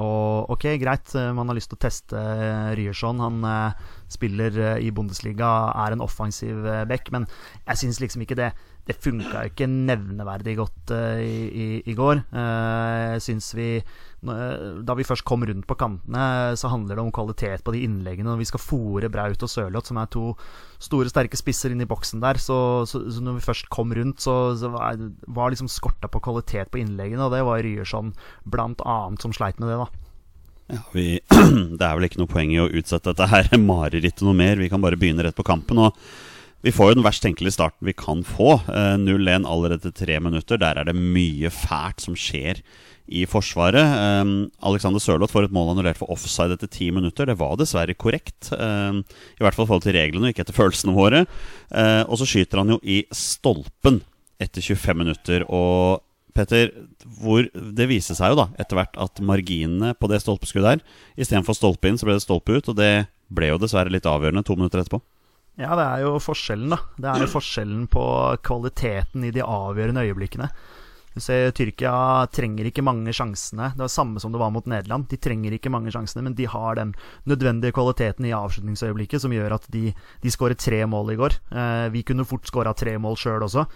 Og 0.00 0.52
ok, 0.54 0.64
greit, 0.80 1.12
man 1.36 1.50
har 1.50 1.56
lyst 1.56 1.72
til 1.72 1.76
å 1.76 1.82
teste 1.82 2.20
Ryerson. 2.78 3.20
Han 3.20 3.42
spiller 4.08 4.78
i 4.80 4.92
Bundesliga, 4.94 5.48
er 5.84 5.96
en 5.96 6.04
offensiv 6.04 6.62
back, 6.88 7.10
men 7.12 7.26
jeg 7.66 7.82
syns 7.82 8.00
liksom 8.00 8.24
ikke 8.24 8.38
det 8.38 8.52
det 8.88 8.96
funka 8.98 9.44
ikke 9.50 9.68
nevneverdig 9.70 10.56
godt 10.58 10.92
uh, 10.96 11.20
i, 11.22 11.36
i, 11.46 11.66
i, 11.84 11.94
går. 11.94 12.22
Jeg 12.32 13.24
syns 13.26 13.52
vi 13.54 13.68
Da 14.20 14.94
vi 14.98 15.06
først 15.08 15.24
kom 15.24 15.46
rundt 15.48 15.64
på 15.64 15.76
kantene, 15.80 16.52
så 16.60 16.68
handler 16.68 16.98
det 16.98 17.04
om 17.06 17.12
kvalitet 17.14 17.64
på 17.64 17.72
de 17.72 17.84
innleggene. 17.86 18.28
Når 18.28 18.42
vi 18.42 18.48
skal 18.50 18.60
fòre 18.60 19.08
Braut 19.12 19.46
og 19.46 19.48
Sørloth, 19.48 19.88
som 19.88 20.00
er 20.00 20.10
to 20.12 20.34
store, 20.82 21.08
sterke 21.08 21.40
spisser 21.40 21.72
inn 21.72 21.80
i 21.80 21.88
boksen 21.88 22.20
der, 22.20 22.40
så, 22.40 22.84
så, 22.88 23.00
så 23.08 23.24
når 23.24 23.38
vi 23.38 23.46
først 23.46 23.70
kom 23.72 23.94
rundt, 23.96 24.20
så, 24.20 24.52
så 24.60 24.72
var, 24.74 25.00
liksom 25.54 25.70
skorta 25.72 26.10
på 26.12 26.20
kvalitet 26.26 26.68
på 26.68 26.82
innleggene, 26.82 27.24
og 27.24 27.32
det 27.32 27.40
var 27.48 27.64
Ryerson 27.64 28.12
blant 28.44 28.84
annet 28.84 29.24
som 29.24 29.32
sleit 29.36 29.60
med 29.62 29.72
det, 29.72 29.80
da. 29.80 30.06
Ja, 30.70 30.82
vi, 30.92 31.06
det 31.78 31.86
er 31.86 31.96
vel 31.96 32.06
ikke 32.10 32.20
noe 32.20 32.30
poeng 32.30 32.52
i 32.54 32.60
å 32.62 32.68
utsette 32.68 33.10
dette 33.10 33.30
her 33.32 33.48
marerittet 33.72 34.26
noe 34.26 34.36
mer. 34.36 34.60
Vi 34.60 34.68
kan 34.70 34.84
bare 34.84 35.00
begynne 35.00 35.24
rett 35.26 35.38
på 35.38 35.46
kampen. 35.48 35.80
Og 35.80 35.96
vi 36.60 36.74
får 36.76 36.92
jo 36.92 37.00
den 37.00 37.06
verst 37.06 37.24
tenkelige 37.24 37.56
starten 37.56 37.88
vi 37.88 37.96
kan 37.96 38.22
få. 38.26 38.60
0-1 38.68 39.32
eh, 39.32 39.48
allerede 39.48 39.94
tre 39.96 40.20
minutter. 40.22 40.60
Der 40.60 40.78
er 40.78 40.86
det 40.86 40.94
mye 40.94 41.50
fælt 41.50 42.04
som 42.04 42.18
skjer 42.18 42.60
i 43.10 43.24
Forsvaret. 43.28 43.94
Um, 44.22 44.50
Alexander 44.66 45.02
Sørloth 45.02 45.34
får 45.34 45.48
et 45.48 45.54
mål 45.54 45.72
annullert 45.72 45.98
for 45.98 46.12
offside 46.14 46.54
etter 46.54 46.70
ti 46.70 46.90
minutter. 46.94 47.28
Det 47.28 47.38
var 47.40 47.56
dessverre 47.58 47.96
korrekt. 47.98 48.52
Um, 48.54 49.02
I 49.38 49.44
hvert 49.44 49.56
fall 49.56 49.66
i 49.66 49.70
forhold 49.70 49.86
til 49.86 49.96
reglene, 49.98 50.30
ikke 50.30 50.46
etter 50.46 50.56
følelsene 50.56 50.94
våre. 50.96 51.24
Uh, 51.68 52.04
og 52.06 52.20
så 52.20 52.28
skyter 52.28 52.62
han 52.62 52.76
jo 52.76 52.78
i 52.82 53.02
stolpen 53.14 54.00
etter 54.40 54.64
25 54.64 55.02
minutter. 55.02 55.44
Og 55.50 56.00
Petter, 56.36 56.70
hvor 57.20 57.48
det 57.50 57.88
viser 57.90 58.14
seg 58.14 58.32
jo 58.32 58.42
da 58.44 58.50
etter 58.62 58.78
hvert 58.78 58.98
at 59.02 59.18
marginene 59.26 59.96
på 59.98 60.06
det 60.10 60.20
stolpeskuddet 60.22 60.76
her 60.76 60.84
Istedenfor 61.18 61.56
stolpe 61.58 61.90
inn, 61.90 61.98
så 61.98 62.06
ble 62.06 62.14
det 62.16 62.24
stolpe 62.24 62.54
ut. 62.54 62.70
Og 62.70 62.78
det 62.78 63.08
ble 63.30 63.50
jo 63.50 63.58
dessverre 63.62 63.92
litt 63.92 64.08
avgjørende 64.08 64.46
to 64.46 64.56
minutter 64.58 64.82
etterpå. 64.82 65.02
Ja, 65.60 65.74
det 65.76 65.84
er 65.84 66.04
jo 66.06 66.14
forskjellen, 66.22 66.72
da. 66.72 66.78
Det 66.96 67.08
er 67.10 67.24
jo 67.24 67.32
forskjellen 67.34 67.88
på 67.90 68.04
kvaliteten 68.46 69.26
i 69.26 69.32
de 69.34 69.42
avgjørende 69.44 70.06
øyeblikkene. 70.06 70.48
Du 71.14 71.18
ser 71.22 71.50
Tyrkia 71.56 71.92
trenger 72.30 72.68
ikke 72.68 72.84
mange 72.86 73.12
sjansene. 73.14 73.72
Det 73.74 73.82
var 73.82 73.90
samme 73.90 74.20
som 74.22 74.30
det 74.30 74.38
var 74.38 74.52
mot 74.54 74.66
Nederland. 74.70 75.08
De 75.10 75.18
trenger 75.18 75.56
ikke 75.56 75.72
mange 75.72 75.90
sjansene, 75.90 76.22
men 76.26 76.36
de 76.38 76.46
har 76.50 76.78
den 76.78 76.92
nødvendige 77.26 77.74
kvaliteten 77.74 78.28
i 78.28 78.34
avslutningsøyeblikket 78.36 79.24
som 79.24 79.34
gjør 79.34 79.56
at 79.58 79.66
de, 79.74 79.90
de 80.22 80.32
skårer 80.32 80.58
tre 80.58 80.84
mål 80.86 81.14
i 81.14 81.18
går. 81.18 81.38
Eh, 81.50 81.86
vi 81.96 82.04
kunne 82.06 82.28
fort 82.28 82.46
skåra 82.46 82.74
tre 82.78 82.94
mål 83.02 83.18
sjøl 83.18 83.42
også, 83.48 83.66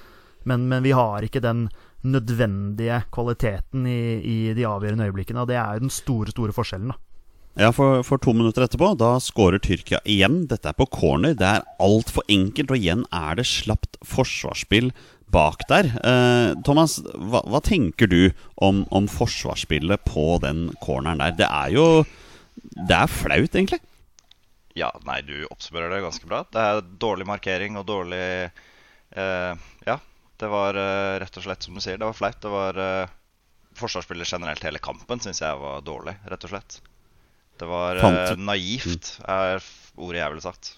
men, 0.47 0.69
men, 0.71 0.85
vi 0.85 0.93
har 0.95 1.27
ikke 1.27 1.43
den 1.43 1.67
nødvendige 2.05 3.01
kvaliteten 3.15 3.89
i, 3.89 4.03
i 4.21 4.39
de 4.55 4.69
avgjørende 4.69 5.09
øyeblikkene. 5.09 5.43
Og 5.43 5.51
det 5.51 5.59
er 5.59 5.75
jo 5.75 5.89
den 5.89 5.95
store, 5.95 6.31
store 6.37 6.55
forskjellen, 6.55 6.95
da. 6.95 7.01
Ja, 7.55 7.69
for, 7.71 8.03
for, 8.03 8.19
to 8.19 8.33
minutter 8.35 8.65
etterpå, 8.65 8.89
da 8.99 9.13
skårer 9.23 9.61
Tyrkia 9.63 10.01
igjen. 10.11 10.41
Dette 10.51 10.73
er 10.73 10.75
på 10.75 10.89
corner. 10.91 11.37
Det 11.39 11.47
er 11.47 11.67
altfor 11.83 12.27
enkelt, 12.27 12.73
og 12.75 12.81
igjen 12.81 13.05
er 13.15 13.39
det 13.39 13.47
slapt 13.47 13.99
forsvarsspill 14.03 14.91
bak 15.35 15.65
der. 15.71 15.89
Eh, 15.99 16.53
Thomas, 16.67 16.99
hva, 17.03 17.43
hva, 17.51 17.61
tenker 17.65 18.11
du 18.11 18.21
om, 18.63 18.85
om, 18.95 19.09
forsvarsspillet 19.11 20.07
på 20.07 20.39
den 20.45 20.69
corneren 20.85 21.23
der? 21.23 21.35
Det 21.43 21.49
er 21.49 21.75
jo 21.75 21.89
Det 22.55 22.95
er 22.97 23.11
flaut, 23.11 23.51
egentlig. 23.51 23.81
Ja, 24.79 24.91
nei, 25.07 25.21
du 25.27 25.45
oppsummerer 25.51 25.93
det 25.93 26.03
ganske 26.03 26.29
bra. 26.31 26.43
Det 26.51 26.63
er 26.63 26.81
dårlig 27.03 27.27
markering 27.29 27.79
og 27.79 27.87
dårlig 27.87 28.25
eh, 28.47 29.53
Ja, 29.87 29.99
det 30.43 30.51
var 30.51 30.79
eh, 30.79 31.19
rett 31.23 31.39
og 31.39 31.47
slett 31.47 31.67
som 31.67 31.77
du 31.77 31.83
sier, 31.83 31.99
det 31.99 32.09
var 32.09 32.19
flaut. 32.19 32.41
Det 32.43 32.55
var 32.55 32.81
eh, 32.83 33.13
Forsvarsspillet 33.75 34.31
generelt 34.31 34.63
hele 34.63 34.79
kampen 34.79 35.19
syns 35.23 35.43
jeg 35.43 35.59
var 35.59 35.83
dårlig, 35.83 36.15
rett 36.31 36.47
og 36.47 36.53
slett. 36.53 36.77
Det 37.59 37.67
var 37.67 37.99
uh, 37.99 38.35
naivt, 38.39 39.17
er 39.31 39.63
ordet 39.99 40.21
jeg 40.21 40.31
ville 40.31 40.45
sagt. 40.45 40.71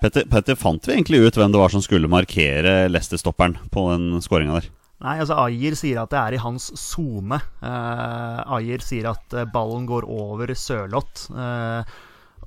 Petter, 0.00 0.26
Petter, 0.28 0.58
fant 0.58 0.84
vi 0.84 0.92
egentlig 0.94 1.22
ut 1.24 1.38
hvem 1.38 1.52
det 1.54 1.60
var 1.60 1.72
som 1.72 1.84
skulle 1.84 2.10
markere 2.10 2.86
Leicester-stopperen 2.90 3.56
på 3.72 3.86
den 3.94 4.20
skåringa 4.24 4.58
der? 4.58 4.68
Nei, 5.04 5.18
altså 5.20 5.36
Ayer 5.42 5.76
sier 5.76 6.00
at 6.00 6.12
det 6.12 6.18
er 6.20 6.36
i 6.36 6.40
hans 6.40 6.70
sone. 6.80 7.38
Uh, 7.60 8.40
Ayer 8.56 8.84
sier 8.84 9.10
at 9.10 9.36
uh, 9.36 9.44
ballen 9.52 9.84
går 9.88 10.06
over 10.08 10.52
Sørloth. 10.56 11.28
Uh, 11.32 11.84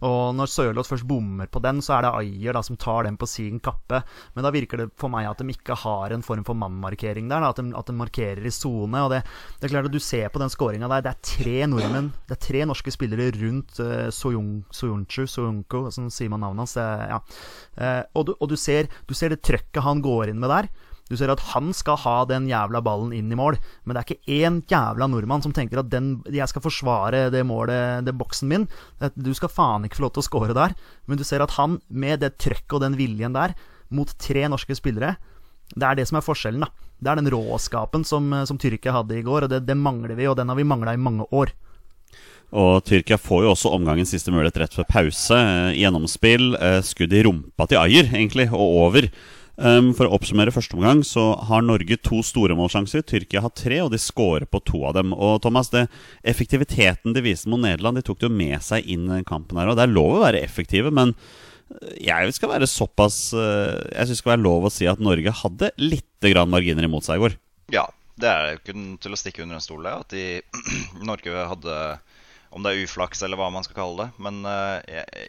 og 0.05 0.35
når 0.37 0.51
Sørloth 0.51 0.89
først 0.91 1.07
bommer 1.07 1.49
på 1.51 1.61
den, 1.63 1.81
så 1.83 1.97
er 1.97 2.05
det 2.05 2.11
Ayer 2.21 2.55
da, 2.55 2.61
som 2.63 2.77
tar 2.79 3.05
den 3.07 3.17
på 3.19 3.27
sin 3.27 3.59
kappe. 3.63 4.01
Men 4.35 4.45
da 4.45 4.51
virker 4.55 4.83
det 4.83 4.89
for 4.99 5.11
meg 5.11 5.27
at 5.27 5.41
de 5.41 5.51
ikke 5.51 5.77
har 5.81 6.15
en 6.15 6.23
form 6.25 6.45
for 6.47 6.57
mannmarkering 6.57 7.27
der. 7.31 7.43
Da, 7.43 7.51
at, 7.51 7.59
de, 7.59 7.75
at 7.75 7.89
de 7.89 7.97
markerer 7.99 8.45
i 8.45 8.53
sone. 8.53 9.03
Og 9.03 9.11
det, 9.13 9.21
det, 9.57 9.67
er 9.67 9.75
klart 9.75 9.89
at 9.89 9.95
du 9.95 9.99
ser 10.03 10.31
på 10.31 10.41
den 10.41 10.51
skåringa 10.53 10.89
der, 10.91 11.05
det 11.05 11.13
er 11.13 11.31
tre 11.33 11.57
nordmenn, 11.69 12.11
det 12.29 12.37
er 12.37 12.43
tre 12.47 12.65
norske 12.69 12.93
spillere 12.95 13.31
rundt 13.39 13.81
uh, 13.83 14.07
Soyun, 14.13 14.61
Soyunchu, 14.71 15.25
Soyunko, 15.27 15.87
sånn 15.93 16.11
sier 16.13 16.31
man 16.31 16.45
navnet 16.45 16.63
hans. 16.63 16.77
Ja. 16.79 17.19
Uh, 17.75 18.03
og, 18.13 18.29
du, 18.29 18.35
og 18.39 18.51
du, 18.51 18.57
ser, 18.59 18.87
du 19.07 19.15
ser 19.17 19.35
det 19.35 19.43
trøkket 19.43 19.83
han 19.83 20.03
går 20.05 20.31
inn 20.31 20.39
med 20.39 20.53
der. 20.53 20.71
Du 21.09 21.15
ser 21.17 21.31
at 21.33 21.41
han 21.55 21.71
skal 21.73 21.97
ha 22.03 22.15
den 22.29 22.45
jævla 22.49 22.83
ballen 22.85 23.13
inn 23.17 23.31
i 23.33 23.37
mål, 23.37 23.57
men 23.83 23.95
det 23.95 24.01
er 24.01 24.07
ikke 24.07 24.37
én 24.45 24.59
jævla 24.69 25.07
nordmann 25.09 25.41
som 25.41 25.53
tenker 25.55 25.81
at 25.81 25.89
den, 25.89 26.19
jeg 26.29 26.45
skal 26.51 26.63
forsvare 26.63 27.25
det 27.33 27.41
målet, 27.49 28.05
det 28.05 28.13
boksen 28.17 28.51
min. 28.51 28.67
Du 29.17 29.31
skal 29.37 29.49
faen 29.49 29.87
ikke 29.87 29.97
få 29.97 30.05
lov 30.05 30.13
til 30.17 30.23
å 30.23 30.27
score 30.29 30.57
der. 30.57 30.75
Men 31.09 31.17
du 31.17 31.25
ser 31.25 31.41
at 31.41 31.55
han, 31.57 31.79
med 31.89 32.21
det 32.21 32.35
trøkket 32.37 32.77
og 32.77 32.85
den 32.85 32.99
viljen 32.99 33.33
der, 33.33 33.57
mot 33.89 34.11
tre 34.21 34.45
norske 34.53 34.77
spillere, 34.77 35.15
det 35.73 35.85
er 35.85 35.97
det 35.97 36.05
som 36.09 36.19
er 36.19 36.25
forskjellen, 36.25 36.65
da. 36.65 36.69
Det 36.99 37.09
er 37.09 37.19
den 37.21 37.31
råskapen 37.31 38.03
som, 38.05 38.29
som 38.45 38.57
Tyrkia 38.59 38.93
hadde 38.93 39.17
i 39.17 39.25
går, 39.25 39.45
og 39.45 39.51
det, 39.53 39.63
det 39.65 39.77
mangler 39.77 40.13
vi, 40.17 40.27
og 40.29 40.37
den 40.37 40.49
har 40.51 40.57
vi 40.57 40.67
mangla 40.67 40.93
i 40.93 41.01
mange 41.01 41.25
år. 41.33 41.53
Og 42.49 42.79
Tyrkia 42.85 43.19
får 43.21 43.43
jo 43.45 43.51
også 43.53 43.71
omgangens 43.77 44.09
siste 44.13 44.33
mulighet 44.33 44.57
rett 44.63 44.77
før 44.77 44.87
pause. 44.89 45.37
Gjennomspill, 45.77 46.55
skudd 46.85 47.13
i 47.13 47.21
rumpa 47.27 47.69
til 47.69 47.81
Ayer, 47.81 48.09
egentlig, 48.09 48.49
og 48.49 48.77
over. 48.87 49.09
Um, 49.59 49.89
for 49.91 50.07
å 50.07 50.13
oppsummere 50.15 50.53
første 50.55 50.77
omgang 50.77 51.01
så 51.03 51.33
har 51.49 51.63
Norge 51.65 51.97
to 52.05 52.21
store 52.23 52.55
målsjanser. 52.55 53.03
Tyrkia 53.03 53.41
har 53.43 53.51
tre, 53.51 53.81
og 53.83 53.91
de 53.91 53.99
scorer 53.99 54.47
på 54.47 54.61
to 54.63 54.85
av 54.87 54.95
dem. 54.95 55.11
Og 55.11 55.41
Thomas, 55.43 55.71
det, 55.73 55.89
Effektiviteten 56.23 57.15
de 57.15 57.23
viste 57.25 57.51
mot 57.51 57.59
Nederland, 57.59 57.99
de 57.99 58.05
tok 58.07 58.21
det 58.21 58.29
jo 58.29 58.37
med 58.39 58.63
seg 58.63 58.87
inn 58.87 59.09
i 59.11 59.19
kampen. 59.27 59.59
her 59.59 59.71
Og 59.71 59.75
Det 59.75 59.83
er 59.83 59.91
lov 59.91 60.15
å 60.15 60.23
være 60.23 60.43
effektive, 60.45 60.93
men 60.95 61.11
eh, 61.11 61.97
jeg 62.07 62.37
skal 62.37 62.53
være 62.53 62.71
såpass 62.71 63.33
uh, 63.35 63.75
Jeg 63.91 64.07
syns 64.07 64.15
det 64.15 64.21
skal 64.21 64.35
være 64.37 64.45
lov 64.47 64.69
å 64.69 64.73
si 64.73 64.87
at 64.87 65.03
Norge 65.03 65.35
hadde 65.43 65.73
litt 65.83 66.29
grann 66.31 66.51
marginer 66.53 66.87
imot 66.87 67.07
seg 67.07 67.19
i 67.19 67.25
går. 67.25 67.35
Ja, 67.75 67.89
det 68.19 68.31
er 68.31 68.53
jo 68.53 68.61
ikke 68.61 68.77
til 69.03 69.15
å 69.15 69.19
stikke 69.19 69.43
under 69.43 69.59
en 69.59 69.65
stol. 69.65 69.91
At 69.91 70.15
de, 70.15 70.39
Norge 71.09 71.47
hadde 71.51 71.81
om 72.49 72.65
det 72.65 72.71
er 72.73 72.83
uflaks 72.85 73.21
eller 73.25 73.39
hva 73.39 73.49
man 73.53 73.65
skal 73.65 73.77
kalle 73.77 74.07
det. 74.07 74.23
Men 74.25 74.41
uh, 74.47 74.79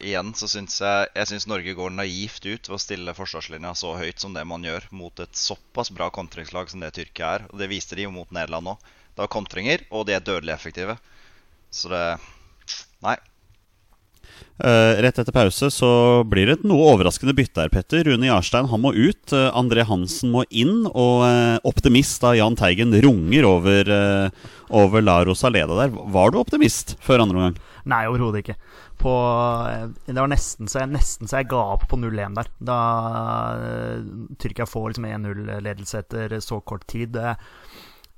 igjen 0.00 0.32
så 0.38 0.48
syns 0.48 0.78
jeg 0.80 1.10
Jeg 1.14 1.30
synes 1.30 1.48
Norge 1.50 1.74
går 1.76 1.92
naivt 1.94 2.46
ut 2.46 2.70
ved 2.70 2.76
å 2.76 2.80
stille 2.80 3.16
forsvarslinja 3.16 3.74
så 3.76 3.92
høyt 4.00 4.22
som 4.22 4.36
det 4.36 4.46
man 4.48 4.64
gjør 4.64 4.88
mot 4.96 5.22
et 5.22 5.36
såpass 5.36 5.92
bra 5.92 6.10
kontringslag 6.14 6.72
som 6.72 6.80
det 6.84 6.94
Tyrkia 6.96 7.34
er. 7.36 7.48
Og 7.52 7.60
det 7.60 7.70
viste 7.72 7.98
de 7.98 8.08
jo 8.08 8.14
mot 8.14 8.30
Nederland 8.32 8.74
òg. 8.74 8.90
Det 9.10 9.24
var 9.24 9.32
kontringer, 9.32 9.84
og 9.90 10.06
de 10.08 10.16
er 10.16 10.24
dødelig 10.24 10.54
effektive. 10.54 10.96
Så 11.70 11.92
det 11.92 12.04
Nei. 13.00 13.16
Uh, 14.60 14.98
rett 15.00 15.16
etter 15.16 15.32
pause 15.32 15.70
så 15.72 15.90
blir 16.28 16.50
det 16.50 16.58
et 16.58 16.66
noe 16.68 16.90
overraskende 16.92 17.32
bytte 17.36 17.62
her, 17.62 17.70
Petter. 17.72 18.04
Rune 18.04 18.28
Jarstein 18.28 18.68
han 18.68 18.82
må 18.82 18.92
ut. 18.92 19.32
Uh, 19.32 19.48
André 19.56 19.86
Hansen 19.88 20.32
må 20.34 20.44
inn. 20.50 20.84
Og 20.90 21.24
uh, 21.24 21.56
optimist 21.68 22.20
da 22.24 22.34
Jahn 22.36 22.58
Teigen 22.60 22.92
runger 23.04 23.48
over, 23.48 23.94
over 24.68 25.04
La 25.04 25.22
Rosaleda 25.24 25.78
der. 25.78 25.96
Var 25.96 26.30
du 26.32 26.40
optimist 26.42 26.96
før 27.00 27.24
andre 27.24 27.40
omgang? 27.40 27.58
Nei, 27.88 28.04
overhodet 28.10 28.44
ikke. 28.44 28.58
På, 29.00 29.14
det 30.04 30.18
var 30.18 30.28
nesten 30.28 30.68
så, 30.68 30.82
jeg, 30.82 30.92
nesten 30.92 31.30
så 31.30 31.38
jeg 31.40 31.48
ga 31.48 31.62
opp 31.72 31.86
på 31.88 31.96
0-1 31.96 32.36
der. 32.36 32.50
Da 32.60 32.80
Tyrkia 34.42 34.68
får 34.68 34.90
liksom 34.90 35.08
1-0-ledelse 35.08 36.02
etter 36.04 36.36
så 36.44 36.60
kort 36.60 36.84
tid. 36.90 37.16
Uh, 37.16 37.32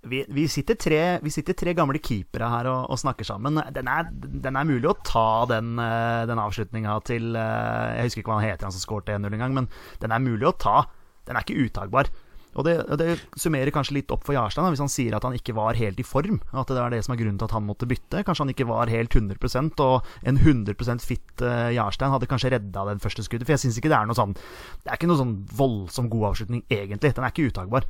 vi, 0.02 0.24
vi, 0.28 0.48
sitter 0.50 0.74
tre, 0.74 1.02
vi, 1.22 1.30
sitter 1.30 1.54
tre, 1.58 1.74
gamle 1.78 2.00
keepere 2.02 2.48
her 2.50 2.68
og, 2.70 2.90
og 2.90 2.98
snakker 2.98 3.26
sammen. 3.26 3.60
Den 3.74 3.90
er, 3.90 4.10
den 4.10 4.58
er, 4.58 4.66
mulig 4.66 4.90
å 4.90 4.96
ta 5.06 5.44
den, 5.50 5.76
eh, 5.78 6.24
den 6.30 6.42
avslutninga 6.42 6.98
til 7.06 7.36
eh, 7.38 8.00
Jeg 8.00 8.10
husker 8.10 8.24
ikke 8.24 8.32
hva 8.34 8.40
han 8.40 8.50
heter, 8.50 8.66
han 8.66 8.74
som 8.74 8.82
skåret 8.82 9.14
1-0 9.14 9.30
en 9.30 9.46
gang, 9.46 9.56
men 9.62 9.70
den 10.02 10.14
er 10.14 10.24
mulig 10.24 10.48
å 10.50 10.56
ta. 10.58 10.82
Den 11.28 11.38
er 11.38 11.46
ikke 11.46 11.68
utagbar. 11.68 12.10
Og 12.52 12.66
det, 12.66 12.74
det 13.00 13.14
summerer 13.40 13.72
kanskje 13.72 13.94
litt 13.96 14.10
opp 14.12 14.26
for 14.26 14.36
Jarstein 14.36 14.66
hvis 14.74 14.82
han 14.82 14.90
sier 14.92 15.14
at 15.16 15.24
han 15.24 15.36
ikke 15.38 15.54
var 15.56 15.78
helt 15.78 16.00
i 16.02 16.04
form. 16.04 16.42
At 16.50 16.68
det 16.68 16.82
er 16.82 16.92
det 16.92 17.00
som 17.06 17.14
er 17.14 17.22
grunnen 17.22 17.38
til 17.40 17.48
at 17.48 17.54
han 17.56 17.64
måtte 17.64 17.88
bytte. 17.88 18.24
Kanskje 18.26 18.44
han 18.44 18.52
ikke 18.52 18.68
var 18.68 18.92
helt 18.92 19.16
100% 19.16 19.80
og 19.86 20.10
en 20.28 20.40
100% 20.42 21.06
fit 21.06 21.46
uh, 21.46 21.70
Jarstein 21.72 22.12
hadde 22.12 22.28
kanskje 22.28 22.52
redda 22.52 22.84
den 22.90 23.00
første 23.00 23.24
skuddet. 23.24 23.48
For 23.48 23.56
jeg 23.56 23.64
syns 23.64 23.80
ikke 23.80 23.92
det 23.92 23.96
er 24.02 24.10
noe 24.10 24.18
sånn 24.18 24.36
Det 24.36 24.90
er 24.90 24.98
ikke 24.98 25.08
noe 25.08 25.22
sånn 25.22 25.38
voldsom 25.56 26.12
god 26.12 26.32
avslutning, 26.34 26.66
egentlig. 26.68 27.14
Den 27.16 27.24
er 27.24 27.32
ikke 27.32 27.48
uttagbar. 27.48 27.88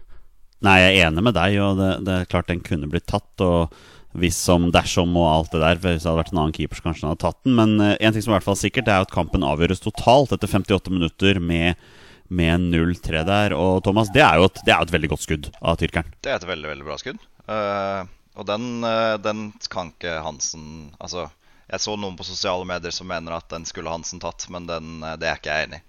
Nei, 0.62 0.76
jeg 0.78 0.92
er 0.98 1.08
enig 1.08 1.24
med 1.26 1.34
deg, 1.34 1.56
og 1.62 1.80
det, 1.80 1.90
det, 2.06 2.18
er 2.20 2.30
klart 2.30 2.50
den 2.50 2.62
kunne 2.62 2.90
blitt 2.90 3.08
tatt. 3.10 3.42
Og 3.42 3.72
hvis 4.18 4.36
som 4.36 4.68
dersom 4.72 5.14
og 5.16 5.28
alt 5.28 5.54
det 5.54 5.62
der. 5.62 5.80
Hvis 5.80 6.04
det 6.04 6.10
hadde 6.10 6.20
vært 6.20 6.32
en 6.34 6.40
annen 6.44 6.56
keeper, 6.56 6.78
så 6.78 6.86
kanskje 6.86 7.06
han 7.06 7.14
hadde 7.14 7.24
tatt 7.24 7.40
den. 7.46 7.56
Men 7.58 7.74
uh, 7.80 7.94
en 7.96 8.14
ting 8.14 8.24
som 8.24 8.32
er 8.32 8.36
i 8.36 8.38
hvert 8.38 8.48
fall 8.50 8.60
sikkert, 8.60 8.88
det 8.88 8.94
er 8.94 9.06
at 9.06 9.14
kampen 9.14 9.46
avgjøres 9.46 9.84
totalt 9.84 10.34
etter 10.36 10.50
58 10.50 10.92
minutter 10.92 11.40
med, 11.42 11.80
med 12.28 12.66
0-3 12.72 13.24
der. 13.28 13.56
Og 13.56 13.82
Thomas, 13.86 14.12
det 14.14 14.24
er 14.24 14.40
jo 14.40 14.48
et, 14.50 14.64
er 14.68 14.78
et, 14.78 14.96
veldig 14.96 15.12
godt 15.14 15.26
skudd 15.26 15.52
av 15.60 15.78
tyrkeren. 15.80 16.10
Det 16.20 16.32
er 16.32 16.40
et 16.40 16.48
veldig, 16.48 16.72
veldig 16.74 16.88
bra 16.90 16.98
skudd. 17.00 17.22
Uh, 17.48 18.02
og 18.36 18.48
den, 18.48 18.68
uh, 18.84 19.16
den 19.20 19.48
kan 19.72 19.90
ikke 19.92 20.20
Hansen 20.24 20.92
Altså, 21.02 21.26
jeg 21.72 21.82
så 21.82 21.96
noen 21.98 22.14
på 22.16 22.26
sosiale 22.28 22.64
medier 22.68 22.92
som 22.94 23.08
mener 23.08 23.34
at 23.36 23.48
den 23.52 23.64
skulle 23.68 23.92
Hansen 23.92 24.20
tatt, 24.22 24.44
men 24.52 24.68
den, 24.68 25.00
det 25.20 25.28
er 25.28 25.40
ikke 25.40 25.56
jeg 25.56 25.70
enig 25.70 25.80
i. 25.80 25.86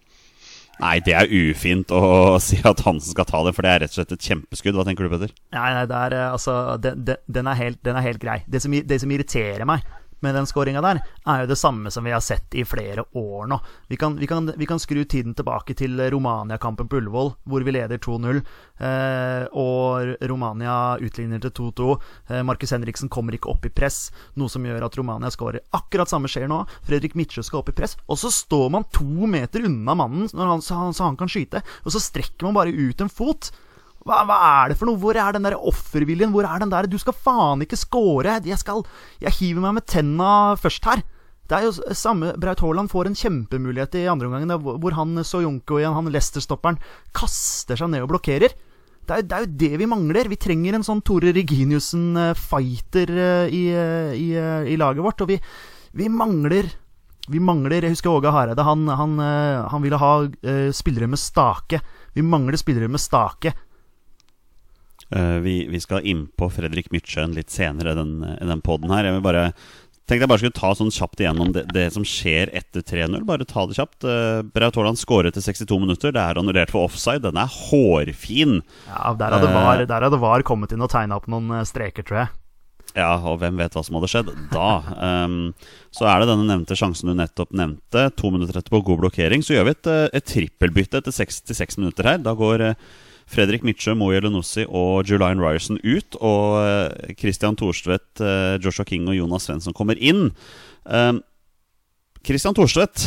Nei, 0.81 0.97
det 1.05 1.13
er 1.13 1.29
ufint 1.29 1.91
å 1.93 2.39
si 2.41 2.57
at 2.65 2.81
Hansen 2.85 3.13
skal 3.13 3.27
ta 3.29 3.43
det, 3.45 3.53
for 3.55 3.65
det 3.65 3.73
er 3.73 3.83
rett 3.83 3.93
og 3.93 3.99
slett 3.99 4.15
et 4.15 4.29
kjempeskudd. 4.29 4.77
Hva 4.77 4.85
tenker 4.87 5.05
du, 5.05 5.11
Petter? 5.13 5.33
Nei, 5.53 5.67
nei, 5.77 5.83
er, 5.85 6.15
eh, 6.17 6.31
altså, 6.33 6.55
den, 6.81 7.03
den, 7.05 7.49
er 7.49 7.59
helt, 7.59 7.79
den, 7.85 7.99
er 7.99 8.07
helt, 8.07 8.21
grei. 8.23 8.39
Det 8.49 8.63
som, 8.63 8.73
det 8.73 8.99
som 9.03 9.13
irriterer 9.13 9.69
meg, 9.69 9.85
med 10.23 10.35
den 10.37 10.47
skåringa 10.49 10.81
der, 10.83 11.01
er 11.27 11.43
jo 11.43 11.51
det 11.51 11.59
samme 11.59 11.91
som 11.93 12.05
vi 12.07 12.13
har 12.15 12.23
sett 12.23 12.55
i 12.55 12.65
flere 12.67 13.05
år 13.17 13.49
nå. 13.51 13.59
Vi 13.91 13.99
kan, 13.99 14.15
vi 14.19 14.27
kan, 14.29 14.51
vi 14.57 14.67
kan 14.69 14.81
skru 14.81 15.03
tiden 15.03 15.35
tilbake 15.37 15.75
til 15.77 15.99
Romania-kampen 16.13 16.89
på 16.89 17.01
Ullevål, 17.01 17.33
hvor 17.49 17.65
vi 17.65 17.75
leder 17.75 18.01
2-0. 18.01 18.41
Eh, 18.83 19.45
og 19.59 20.15
Romania 20.29 20.97
utligner 21.03 21.43
til 21.43 21.53
2-2. 21.59 21.89
Eh, 22.29 22.43
Markus 22.47 22.73
Henriksen 22.75 23.11
kommer 23.11 23.35
ikke 23.35 23.51
opp 23.51 23.67
i 23.67 23.73
press, 23.73 24.07
noe 24.39 24.51
som 24.51 24.65
gjør 24.65 24.87
at 24.87 24.97
Romania 24.99 25.31
skårer. 25.33 25.63
Akkurat 25.75 26.11
samme 26.11 26.31
skjer 26.31 26.49
nå. 26.51 26.63
Fredrik 26.87 27.17
Midtsjø 27.19 27.45
skal 27.45 27.61
opp 27.61 27.73
i 27.73 27.77
press, 27.77 27.97
og 28.07 28.19
så 28.19 28.31
står 28.33 28.71
man 28.73 28.87
to 28.95 29.27
meter 29.29 29.67
unna 29.67 29.95
mannen 29.97 30.29
han, 30.33 30.61
så, 30.61 30.75
han, 30.79 30.93
så 30.95 31.07
han 31.07 31.19
kan 31.19 31.31
skyte, 31.31 31.61
og 31.83 31.93
så 31.93 32.01
strekker 32.01 32.47
man 32.47 32.57
bare 32.57 32.73
ut 32.73 33.01
en 33.03 33.11
fot. 33.11 33.51
Hva, 34.03 34.23
hva, 34.27 34.37
er 34.63 34.71
det 34.71 34.77
for 34.79 34.89
noe? 34.89 34.99
Hvor 34.99 35.15
er 35.15 35.35
den 35.35 35.45
der 35.47 35.55
offerviljen? 35.55 36.33
Hvor 36.33 36.47
er 36.47 36.59
den 36.59 36.71
der 36.73 36.89
Du 36.91 36.97
skal 36.99 37.15
faen 37.15 37.63
ikke 37.63 37.79
score! 37.79 38.39
Jeg 38.43 38.59
skal 38.59 38.83
Jeg 39.23 39.37
hiver 39.39 39.63
meg 39.63 39.79
med 39.79 39.87
tenna 39.87 40.55
først 40.59 40.89
her. 40.89 41.03
Det 41.47 41.57
er 41.57 41.67
jo 41.67 41.95
samme 41.95 42.33
Braut 42.39 42.61
Haaland 42.63 42.91
får 42.91 43.09
en 43.09 43.17
kjempemulighet 43.19 43.97
i 43.99 44.05
andre 44.07 44.29
omgang, 44.29 44.51
hvor 44.79 44.95
han 44.95 45.19
Soyunco 45.27 45.75
igjen, 45.79 45.95
han 45.95 46.07
Leicester-stopperen, 46.11 46.79
kaster 47.15 47.79
seg 47.79 47.91
ned 47.91 48.05
og 48.05 48.13
blokkerer. 48.13 48.55
Det 49.03 49.17
er, 49.17 49.25
det 49.27 49.35
er, 49.35 49.43
jo 49.43 49.57
det 49.59 49.79
vi 49.81 49.89
mangler. 49.89 50.29
Vi 50.31 50.39
trenger 50.39 50.77
en 50.77 50.85
sånn 50.87 51.03
Tore 51.03 51.33
Reginiussen-fighter 51.35 53.11
eh, 53.11 53.51
i, 53.51 53.63
eh, 53.75 54.13
i, 54.15 54.29
eh, 54.39 54.69
i, 54.71 54.77
laget 54.79 55.03
vårt. 55.03 55.25
Og 55.25 55.33
vi, 55.33 55.39
vi 55.99 56.07
mangler 56.11 56.71
vi 57.31 57.39
mangler 57.39 57.85
Jeg 57.85 57.93
husker 57.93 58.11
Åge 58.11 58.31
Hareide. 58.35 58.63
Han, 58.67 58.87
han, 58.87 59.13
han, 59.71 59.83
ville 59.83 59.99
ha 59.99 60.15
spillere 60.75 61.07
med 61.07 61.19
stake. 61.19 61.79
Vi 62.15 62.23
mangler 62.23 62.59
spillere 62.59 62.91
med 62.91 62.99
stake. 62.99 63.53
Uh, 65.13 65.37
vi, 65.45 65.55
vi, 65.69 65.79
skal 65.83 66.05
innpå 66.09 66.49
Fredrik 66.49 66.89
Mytsjøen 66.93 67.35
litt 67.37 67.53
senere 67.53 67.93
i 67.93 67.97
den, 67.99 68.19
den 68.23 68.63
poden 68.65 68.93
her. 68.93 69.05
Jeg 69.05 69.19
vil 69.19 69.25
bare 69.25 69.47
tenkte 70.03 70.25
jeg 70.25 70.31
bare 70.31 70.41
skulle 70.41 70.57
ta 70.57 70.69
sånn 70.75 70.91
kjapt 70.91 71.21
igjennom 71.21 71.51
det, 71.55 71.63
det 71.71 71.85
som 71.95 72.03
skjer 72.07 72.51
etter 72.55 72.83
3-0. 72.83 73.21
Bare 73.27 73.47
ta 73.47 73.65
det 73.69 73.77
kjapt. 73.77 74.03
Uh, 74.03 74.41
Braut 74.55 74.79
Haaland 74.79 74.99
skåret 74.99 75.37
til 75.37 75.45
62 75.45 75.79
minutter. 75.85 76.15
Det 76.15 76.23
er 76.23 76.39
annullert 76.39 76.73
for 76.73 76.89
offside. 76.89 77.23
Den 77.23 77.39
er 77.39 77.51
hårfin. 77.51 78.61
Ja, 78.89 79.13
Der 79.19 79.37
hadde 79.37 79.51
VAR, 79.53 79.85
der 79.87 80.07
hadde 80.09 80.21
VAR 80.23 80.45
kommet 80.47 80.75
inn 80.75 80.83
og 80.83 80.91
tegna 80.91 81.21
opp 81.21 81.29
noen 81.31 81.61
streker, 81.69 82.07
tror 82.07 82.25
jeg. 82.25 82.33
Ja, 82.93 83.15
og 83.25 83.39
hvem 83.41 83.57
vet 83.57 83.73
hva 83.73 83.81
som 83.85 83.95
hadde 83.97 84.09
skjedd 84.11 84.27
da. 84.51 84.67
Um, 85.25 85.37
så 85.93 86.05
er 86.09 86.21
det 86.21 86.29
denne 86.29 86.45
nevnte 86.45 86.77
sjansen 86.77 87.09
du 87.09 87.15
nettopp 87.17 87.55
nevnte. 87.57 88.05
To 88.19 88.29
minutter 88.33 88.59
etterpå, 88.59 88.83
god 88.85 89.01
blokkering. 89.01 89.45
Så 89.45 89.55
gjør 89.55 89.69
vi 89.69 89.73
et, 89.77 89.89
et 90.19 90.29
trippelbytte 90.29 91.01
etter 91.01 91.15
66 91.15 91.79
minutter 91.81 92.11
her. 92.11 92.21
Da 92.21 92.35
går 92.37 92.67
uh, 92.69 92.93
Fredrik 93.29 93.65
Mitsjø, 93.65 93.95
Moe 93.97 94.19
Lenossi 94.21 94.65
og 94.67 95.09
Julian 95.09 95.41
Ryerson 95.41 95.79
ut. 95.83 96.17
Og 96.21 96.57
eh, 96.61 97.13
Christian 97.19 97.57
Thorstvedt, 97.59 98.21
eh, 98.21 98.55
Joshua 98.63 98.85
King 98.87 99.09
og 99.11 99.17
Jonas 99.17 99.47
Svensson 99.49 99.75
kommer 99.75 99.99
inn. 99.99 100.31
Eh, 100.85 101.13
Christian 102.23 102.55
Thorstvedt 102.55 103.03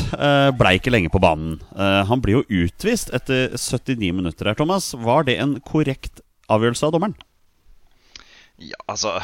ble 0.61 0.71
ikke 0.77 0.93
lenge 0.93 1.09
på 1.09 1.21
banen. 1.25 1.55
Han 1.73 2.21
blir 2.21 2.43
jo 2.43 2.67
utvist 2.67 3.09
etter 3.17 3.55
79 3.57 4.11
minutter 4.13 4.51
her, 4.51 4.59
Thomas. 4.59 4.91
Var 4.93 5.25
det 5.25 5.39
en 5.41 5.55
korrekt 5.65 6.21
avgjørelse 6.53 6.85
av 6.85 6.93
dommeren? 6.93 7.15
Ja, 8.61 8.77
altså 8.85 9.15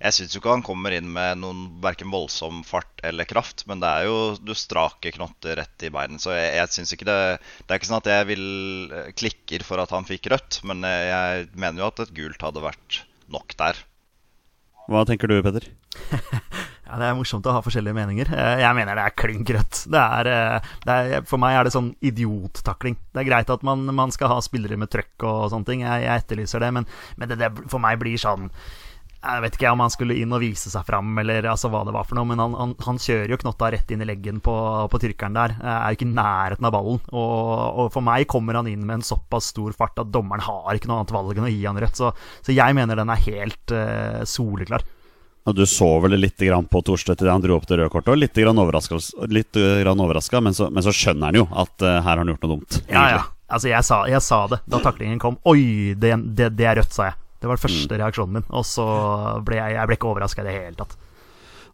Jeg 0.00 0.16
syns 0.16 0.36
ikke 0.38 0.52
han 0.54 0.62
kommer 0.64 0.94
inn 0.96 1.10
med 1.12 1.42
noen 1.42 1.66
verken 1.84 2.08
voldsom 2.12 2.62
fart 2.64 3.02
eller 3.04 3.28
kraft, 3.28 3.66
men 3.68 3.82
det 3.82 3.90
er 3.90 4.06
jo 4.08 4.16
du 4.40 4.54
strake 4.56 5.12
knotter 5.12 5.58
rett 5.60 5.84
i 5.84 5.92
beinen. 5.92 6.16
Så 6.22 6.32
jeg, 6.32 6.54
jeg 6.56 6.72
synes 6.72 6.94
ikke 6.96 7.08
det 7.10 7.18
Det 7.66 7.68
er 7.74 7.80
ikke 7.80 7.90
sånn 7.90 8.00
at 8.00 8.08
jeg 8.08 8.30
vil 8.30 8.46
eh, 8.96 9.12
klikker 9.12 9.66
for 9.66 9.82
at 9.82 9.92
han 9.92 10.08
fikk 10.08 10.30
rødt, 10.32 10.62
men 10.64 10.86
eh, 10.88 11.04
jeg 11.10 11.50
mener 11.52 11.84
jo 11.84 11.90
at 11.92 12.00
et 12.06 12.14
gult 12.16 12.48
hadde 12.48 12.64
vært 12.64 13.02
nok 13.30 13.52
der. 13.60 13.84
Hva 14.90 15.04
tenker 15.06 15.30
du, 15.30 15.38
Petter? 15.44 15.68
Ja, 16.90 16.96
Det 16.98 17.06
er 17.06 17.14
morsomt 17.14 17.46
å 17.46 17.52
ha 17.54 17.60
forskjellige 17.62 17.94
meninger. 17.94 18.32
Eh, 18.34 18.60
Jeg 18.64 18.74
mener 18.74 18.98
det 18.98 19.04
er 19.06 19.14
klink 19.14 19.50
rødt. 19.54 19.84
Det 19.94 20.00
er, 20.00 20.26
eh, 20.26 20.72
det 20.82 20.96
er, 20.96 21.28
for 21.28 21.38
meg 21.38 21.54
er 21.54 21.68
det 21.68 21.74
sånn 21.76 21.92
idiottakling. 22.02 22.96
Det 23.14 23.22
er 23.22 23.28
greit 23.28 23.52
at 23.54 23.62
man, 23.62 23.84
man 23.94 24.10
skal 24.10 24.32
ha 24.32 24.40
spillere 24.42 24.80
med 24.80 24.90
trøkk 24.90 25.22
og 25.28 25.52
sånne 25.52 25.68
ting, 25.68 25.84
jeg, 25.86 26.02
jeg 26.08 26.24
etterlyser 26.24 26.64
det, 26.64 26.72
men, 26.74 26.88
men 27.20 27.30
det, 27.30 27.38
det 27.44 27.52
for 27.70 27.78
meg 27.84 28.00
blir 28.02 28.18
sånn 28.18 28.48
jeg 29.20 29.42
vet 29.44 29.56
ikke 29.58 29.70
om 29.74 29.82
han 29.84 29.92
skulle 29.92 30.16
inn 30.16 30.32
og 30.32 30.40
vise 30.40 30.70
seg 30.72 30.86
fram, 30.88 31.10
eller 31.20 31.44
altså 31.50 31.68
hva 31.72 31.82
det 31.84 31.92
var 31.92 32.06
for 32.08 32.16
noe, 32.16 32.28
men 32.30 32.40
han, 32.40 32.54
han, 32.56 32.70
han 32.86 33.00
kjører 33.00 33.34
jo 33.34 33.38
knotta 33.42 33.68
rett 33.74 33.90
inn 33.92 34.00
i 34.00 34.08
leggen 34.08 34.38
på, 34.44 34.54
på 34.88 35.00
tyrkeren 35.02 35.36
der. 35.36 35.56
Eh, 35.60 35.74
Er 35.74 35.92
jo 35.92 35.98
ikke 35.98 36.08
i 36.08 36.14
nærheten 36.16 36.68
av 36.68 36.72
ballen. 36.72 37.02
Og, 37.12 37.50
og 37.84 37.90
for 37.92 38.06
meg 38.06 38.24
kommer 38.32 38.56
han 38.56 38.70
inn 38.70 38.86
med 38.86 39.00
en 39.00 39.04
såpass 39.04 39.50
stor 39.52 39.76
fart 39.76 40.00
at 40.00 40.08
dommeren 40.14 40.46
har 40.46 40.72
ikke 40.78 40.88
noe 40.88 41.02
annet 41.02 41.12
valg 41.18 41.36
enn 41.36 41.50
å 41.50 41.52
gi 41.52 41.66
han 41.68 41.82
rødt. 41.84 42.00
Så, 42.00 42.14
så 42.46 42.56
jeg 42.56 42.78
mener 42.78 42.96
den 42.96 43.12
er 43.12 43.22
helt 43.26 43.76
uh, 43.76 44.24
soleklar. 44.24 44.86
Og 45.48 45.56
Du 45.56 45.66
så 45.68 45.90
vel 46.00 46.16
litt 46.20 46.40
grann 46.40 46.68
på 46.70 46.80
Thorstvedt 46.84 47.20
idet 47.24 47.32
han 47.32 47.44
dro 47.44 47.56
opp 47.58 47.68
det 47.68 47.80
røde 47.80 47.92
kortet, 47.92 48.12
og 48.12 48.20
litt 49.32 49.60
overraska, 50.00 50.40
men, 50.44 50.56
så, 50.56 50.68
men 50.72 50.84
så 50.84 50.92
skjønner 50.96 51.28
han 51.28 51.40
jo 51.42 51.46
at 51.48 51.76
uh, 51.84 51.98
her 52.00 52.12
har 52.12 52.22
han 52.22 52.32
gjort 52.32 52.44
noe 52.46 52.56
dumt. 52.56 52.80
Ja, 52.88 53.04
ja. 53.18 53.22
Altså, 53.50 53.68
jeg 53.72 53.84
sa, 53.84 54.04
jeg 54.08 54.22
sa 54.24 54.44
det 54.48 54.60
da 54.70 54.80
taklingen 54.80 55.20
kom. 55.20 55.36
Oi, 55.50 55.92
det, 55.98 56.14
det, 56.38 56.54
det 56.56 56.68
er 56.70 56.80
rødt, 56.80 56.94
sa 56.94 57.10
jeg. 57.10 57.19
Det 57.40 57.48
var 57.48 57.56
den 57.56 57.64
første 57.64 58.00
reaksjonen 58.00 58.36
min. 58.38 58.48
Og 58.52 58.66
så 58.68 58.86
ble 59.46 59.56
jeg, 59.56 59.76
jeg 59.78 59.88
ble 59.88 59.96
ikke 59.96 60.10
overraska 60.10 60.44
i 60.44 60.48
det 60.48 60.56
hele 60.58 60.76
tatt. 60.80 60.98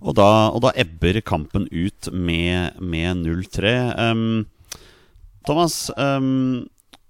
Og 0.05 0.15
da, 0.17 0.29
og 0.53 0.61
da 0.63 0.75
ebber 0.79 1.19
kampen 1.25 1.67
ut 1.73 2.11
med, 2.13 2.79
med 2.79 3.25
0-3. 3.25 3.73
Um, 3.97 4.45
Thomas, 5.49 5.87
um, 5.97 6.67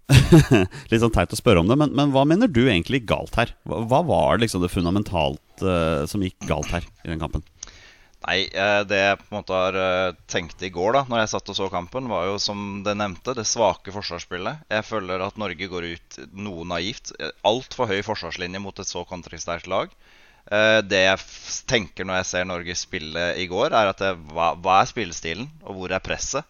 litt 0.90 1.02
sånn 1.02 1.14
teit 1.14 1.34
å 1.34 1.38
spørre 1.38 1.64
om 1.64 1.70
det, 1.70 1.76
men, 1.80 1.92
men 1.98 2.12
hva 2.14 2.22
mener 2.28 2.48
du 2.48 2.62
egentlig 2.68 3.02
galt 3.10 3.36
her? 3.40 3.52
Hva, 3.66 3.82
hva 3.90 4.02
var 4.06 4.40
liksom 4.40 4.62
det 4.62 4.72
fundamentalt 4.72 5.66
uh, 5.66 6.06
som 6.08 6.22
gikk 6.24 6.38
galt 6.46 6.70
her 6.72 6.86
i 7.04 7.10
den 7.10 7.20
kampen? 7.22 7.44
Nei, 8.26 8.40
eh, 8.50 8.80
det 8.90 8.96
jeg 8.98 9.18
på 9.20 9.26
en 9.28 9.36
måte 9.36 9.54
har 9.54 9.76
eh, 9.78 10.16
tenkt 10.32 10.62
i 10.66 10.70
går, 10.74 10.96
da 10.96 11.02
Når 11.06 11.20
jeg 11.22 11.30
satt 11.30 11.50
og 11.52 11.56
så 11.60 11.68
kampen, 11.70 12.08
var 12.10 12.24
jo 12.26 12.38
som 12.42 12.82
det 12.86 12.96
nevnte, 12.98 13.36
det 13.38 13.44
svake 13.46 13.94
forsvarsspillet. 13.94 14.64
Jeg 14.72 14.86
føler 14.88 15.22
at 15.22 15.38
Norge 15.38 15.68
går 15.70 15.86
ut 15.92 16.18
noe 16.34 16.66
naivt. 16.66 17.12
Altfor 17.46 17.86
høy 17.92 18.00
forsvarslinje 18.06 18.62
mot 18.64 18.82
et 18.82 18.90
så 18.90 19.04
kontringssterkt 19.06 19.70
lag. 19.70 19.94
Eh, 20.50 20.80
Det 20.82 21.04
jeg 21.04 21.22
tenker 21.70 22.06
når 22.08 22.20
jeg 22.22 22.30
ser 22.32 22.50
Norge 22.50 22.74
spille 22.78 23.28
i 23.38 23.46
går, 23.50 23.70
er 23.70 23.92
at 23.94 24.02
det, 24.02 24.12
hva, 24.34 24.52
hva 24.58 24.80
er 24.82 24.90
spillestilen, 24.90 25.46
og 25.62 25.78
hvor 25.78 25.94
er 25.94 26.02
presset? 26.10 26.46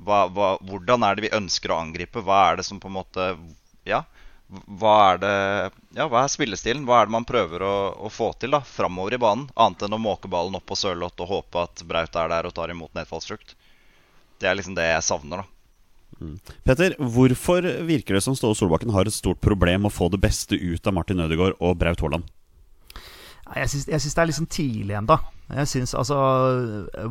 Hva, 0.00 0.24
hva, 0.32 0.54
hvordan 0.64 1.04
er 1.04 1.16
det 1.18 1.26
vi 1.26 1.36
ønsker 1.36 1.74
å 1.74 1.82
angripe? 1.82 2.22
Hva 2.24 2.40
er 2.52 2.60
det 2.62 2.68
som 2.70 2.80
på 2.80 2.88
en 2.88 2.96
måte 3.02 3.32
Ja, 3.88 4.04
hva 4.48 4.94
er 5.12 5.18
det 5.20 5.32
Ja, 5.98 6.06
hva 6.08 6.22
er 6.22 6.30
spillestilen? 6.32 6.86
Hva 6.88 7.02
er 7.02 7.08
det 7.08 7.14
man 7.18 7.26
prøver 7.28 7.64
å, 7.64 7.74
å 8.00 8.08
få 8.12 8.30
til 8.40 8.54
da 8.56 8.62
framover 8.64 9.16
i 9.16 9.20
banen? 9.20 9.48
Annet 9.60 9.84
enn 9.84 9.96
å 9.96 10.00
måke 10.00 10.30
ballen 10.30 10.56
opp 10.56 10.64
på 10.70 10.78
Sørloth 10.78 11.20
og 11.24 11.32
håpe 11.32 11.64
at 11.66 11.84
Braut 11.88 12.16
er 12.16 12.32
der 12.32 12.48
og 12.48 12.54
tar 12.56 12.72
imot 12.72 12.94
nedfallsfrukt. 12.96 13.54
Det 14.40 14.48
er 14.48 14.56
liksom 14.56 14.76
det 14.78 14.86
jeg 14.88 15.04
savner, 15.04 15.42
da. 15.42 15.52
Petter, 16.66 16.96
hvorfor 16.98 17.66
virker 17.86 18.16
det 18.16 18.24
som 18.24 18.34
Ståle 18.34 18.56
Solbakken 18.56 18.90
har 18.94 19.06
et 19.06 19.14
stort 19.14 19.40
problem 19.44 19.84
med 19.84 19.92
å 19.92 19.94
få 19.94 20.08
det 20.10 20.20
beste 20.22 20.56
ut 20.56 20.86
av 20.88 20.96
Martin 20.96 21.20
Ødegaard 21.22 21.58
og 21.60 21.76
Braut 21.78 22.00
Haaland? 22.02 22.24
Jeg 23.56 23.70
syns, 23.72 24.14
det 24.16 24.22
er 24.22 24.28
litt 24.28 24.36
sånn 24.36 24.50
tidlig 24.50 24.96
ennå. 24.98 25.16
Jeg 25.56 25.68
syns 25.70 25.94
altså 25.96 26.16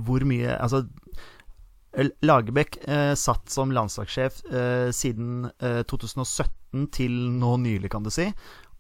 Hvor 0.06 0.22
mye 0.30 0.54
Altså 0.54 0.84
Lagerbäck 1.98 2.78
eh, 2.86 3.14
satt 3.18 3.50
som 3.50 3.72
landslagssjef 3.74 4.44
eh, 4.54 4.90
siden 4.94 5.48
eh, 5.58 5.82
2017 5.90 6.88
til 6.94 7.16
nå 7.40 7.56
nylig, 7.64 7.90
kan 7.94 8.06
du 8.06 8.12
si. 8.14 8.30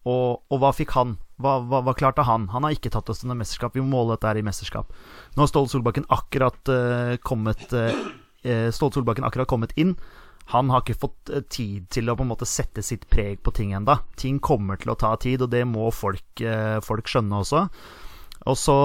Og, 0.07 0.43
og 0.47 0.62
hva 0.62 0.69
fikk 0.75 0.93
han? 0.95 1.17
Hva, 1.41 1.57
hva, 1.67 1.81
hva 1.86 1.95
klarte 1.97 2.25
han? 2.27 2.47
Han 2.53 2.65
har 2.65 2.75
ikke 2.75 2.91
tatt 2.93 3.09
oss 3.12 3.21
til 3.21 3.31
noe 3.31 3.39
mesterskap. 3.39 3.75
Vi 3.75 3.83
må 3.83 3.91
måle 3.97 4.15
dette 4.15 4.29
her 4.29 4.39
i 4.39 4.45
mesterskap. 4.45 4.93
Nå 5.36 5.43
har 5.43 5.51
Ståle 5.51 5.71
Solbakken 5.71 6.07
akkurat 6.13 6.71
eh, 6.71 7.17
kommet 7.25 7.74
eh, 7.75 8.00
eh, 8.47 8.69
Ståle 8.74 8.95
Solbakken 8.95 9.27
akkurat 9.27 9.50
kommet 9.50 9.75
inn. 9.77 9.97
Han 10.53 10.71
har 10.71 10.86
ikke 10.86 11.01
fått 11.01 11.33
tid 11.51 11.89
til 11.91 12.07
å 12.07 12.15
på 12.15 12.24
en 12.24 12.31
måte 12.31 12.47
sette 12.47 12.79
sitt 12.86 13.03
preg 13.12 13.41
på 13.43 13.51
ting 13.51 13.74
enda. 13.75 13.97
Ting 14.15 14.39
kommer 14.39 14.79
til 14.79 14.93
å 14.93 15.00
ta 15.00 15.12
tid, 15.19 15.43
og 15.43 15.51
det 15.51 15.65
må 15.67 15.89
folk, 15.91 16.43
folk 16.88 17.12
skjønne 17.12 17.41
også. 17.43 17.65
Og 18.47 18.55
så 18.55 18.77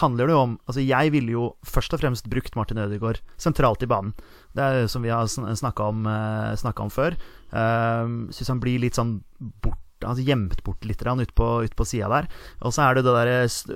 handler 0.00 0.28
det 0.28 0.34
jo 0.34 0.42
om 0.42 0.58
Altså, 0.66 0.82
jeg 0.84 1.12
ville 1.14 1.34
jo 1.34 1.44
først 1.66 1.94
og 1.94 2.02
fremst 2.02 2.28
brukt 2.30 2.56
Martin 2.56 2.80
Ødegaard 2.82 3.20
sentralt 3.40 3.82
i 3.82 3.90
banen. 3.90 4.14
Det 4.54 4.64
er 4.64 4.86
som 4.90 5.02
vi 5.04 5.12
har 5.12 5.26
snakka 5.28 5.88
om, 5.90 6.06
eh, 6.06 6.80
om 6.80 6.90
før. 6.90 7.16
Uh, 7.54 8.30
Syns 8.34 8.50
han 8.50 8.60
blir 8.60 8.80
litt 8.82 8.98
sånn 8.98 9.22
bort 9.38 9.78
Altså 10.04 10.24
gjemt 10.26 10.62
bort 10.66 10.84
litt 10.84 11.00
grann 11.00 11.22
ut 11.22 11.32
på, 11.34 11.86
sida 11.86 12.10
der. 12.12 12.28
Og 12.60 12.74
så 12.74 12.84
er 12.84 12.96
det 12.98 13.04
det 13.06 13.14
der 13.14 13.30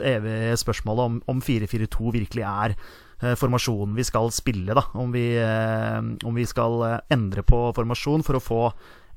evige 0.04 0.58
spørsmålet 0.60 1.08
om, 1.08 1.18
om 1.30 1.40
4-4-2 1.40 2.12
virkelig 2.18 2.44
er 2.44 2.74
eh, 3.22 3.34
formasjonen 3.38 3.96
vi 3.96 4.04
skal 4.04 4.30
spille, 4.34 4.76
da. 4.76 4.84
Om 4.98 5.14
vi, 5.14 5.26
eh, 5.40 6.00
om 6.28 6.36
vi 6.36 6.46
skal 6.48 6.82
eh, 6.84 7.00
endre 7.14 7.46
på 7.46 7.68
formasjon 7.78 8.26
for 8.26 8.36
å 8.38 8.44
få 8.44 8.62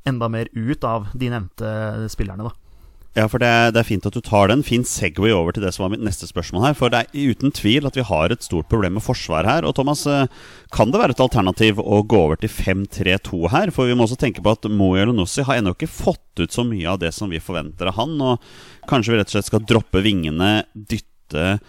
enda 0.08 0.30
mer 0.32 0.48
ut 0.56 0.88
av 0.88 1.12
de 1.14 1.30
nevnte 1.34 2.08
spillerne, 2.14 2.48
da. 2.48 2.71
Ja, 3.12 3.26
for 3.28 3.44
det 3.44 3.48
er, 3.52 3.74
det 3.76 3.82
er 3.82 3.88
fint 3.90 4.06
at 4.08 4.16
du 4.16 4.22
tar 4.24 4.48
den. 4.48 4.62
Fin 4.64 4.86
Segway 4.88 5.34
over 5.36 5.52
til 5.52 5.66
det 5.66 5.74
som 5.76 5.84
var 5.84 5.92
mitt 5.92 6.04
neste 6.06 6.30
spørsmål 6.30 6.64
her. 6.70 6.76
For 6.80 6.94
det 6.94 7.02
er 7.02 7.32
uten 7.34 7.52
tvil 7.52 7.90
at 7.90 7.98
vi 8.00 8.06
har 8.08 8.32
et 8.32 8.46
stort 8.46 8.70
problem 8.72 8.96
med 8.96 9.04
forsvar 9.04 9.48
her. 9.50 9.68
Og 9.68 9.76
Thomas, 9.76 10.06
eh, 10.08 10.32
kan 10.72 10.94
det 10.94 11.02
være 11.02 11.18
et 11.18 11.24
alternativ 11.24 11.82
å 11.84 12.00
gå 12.08 12.22
over 12.22 12.40
til 12.40 12.48
5-3-2 12.48 13.52
her? 13.52 13.74
For 13.76 13.92
vi 13.92 13.98
må 14.00 14.08
også 14.08 14.20
tenke 14.22 14.40
på 14.40 14.56
at 14.56 14.70
Moe 14.72 15.04
Elonussi 15.04 15.44
har 15.44 15.60
ennå 15.60 15.76
ikke 15.76 15.92
fått 15.92 16.40
ut 16.40 16.56
så 16.56 16.64
mye 16.64 16.88
av 16.88 17.02
det 17.04 17.12
som 17.12 17.28
vi 17.30 17.44
forventer 17.44 17.92
av 17.92 18.00
han. 18.00 18.16
Og 18.24 18.40
kanskje 18.88 19.12
vi 19.12 19.20
rett 19.20 19.28
og 19.28 19.36
slett 19.36 19.52
skal 19.52 19.68
droppe 19.68 20.06
vingene, 20.08 20.64
dytte 20.72 21.60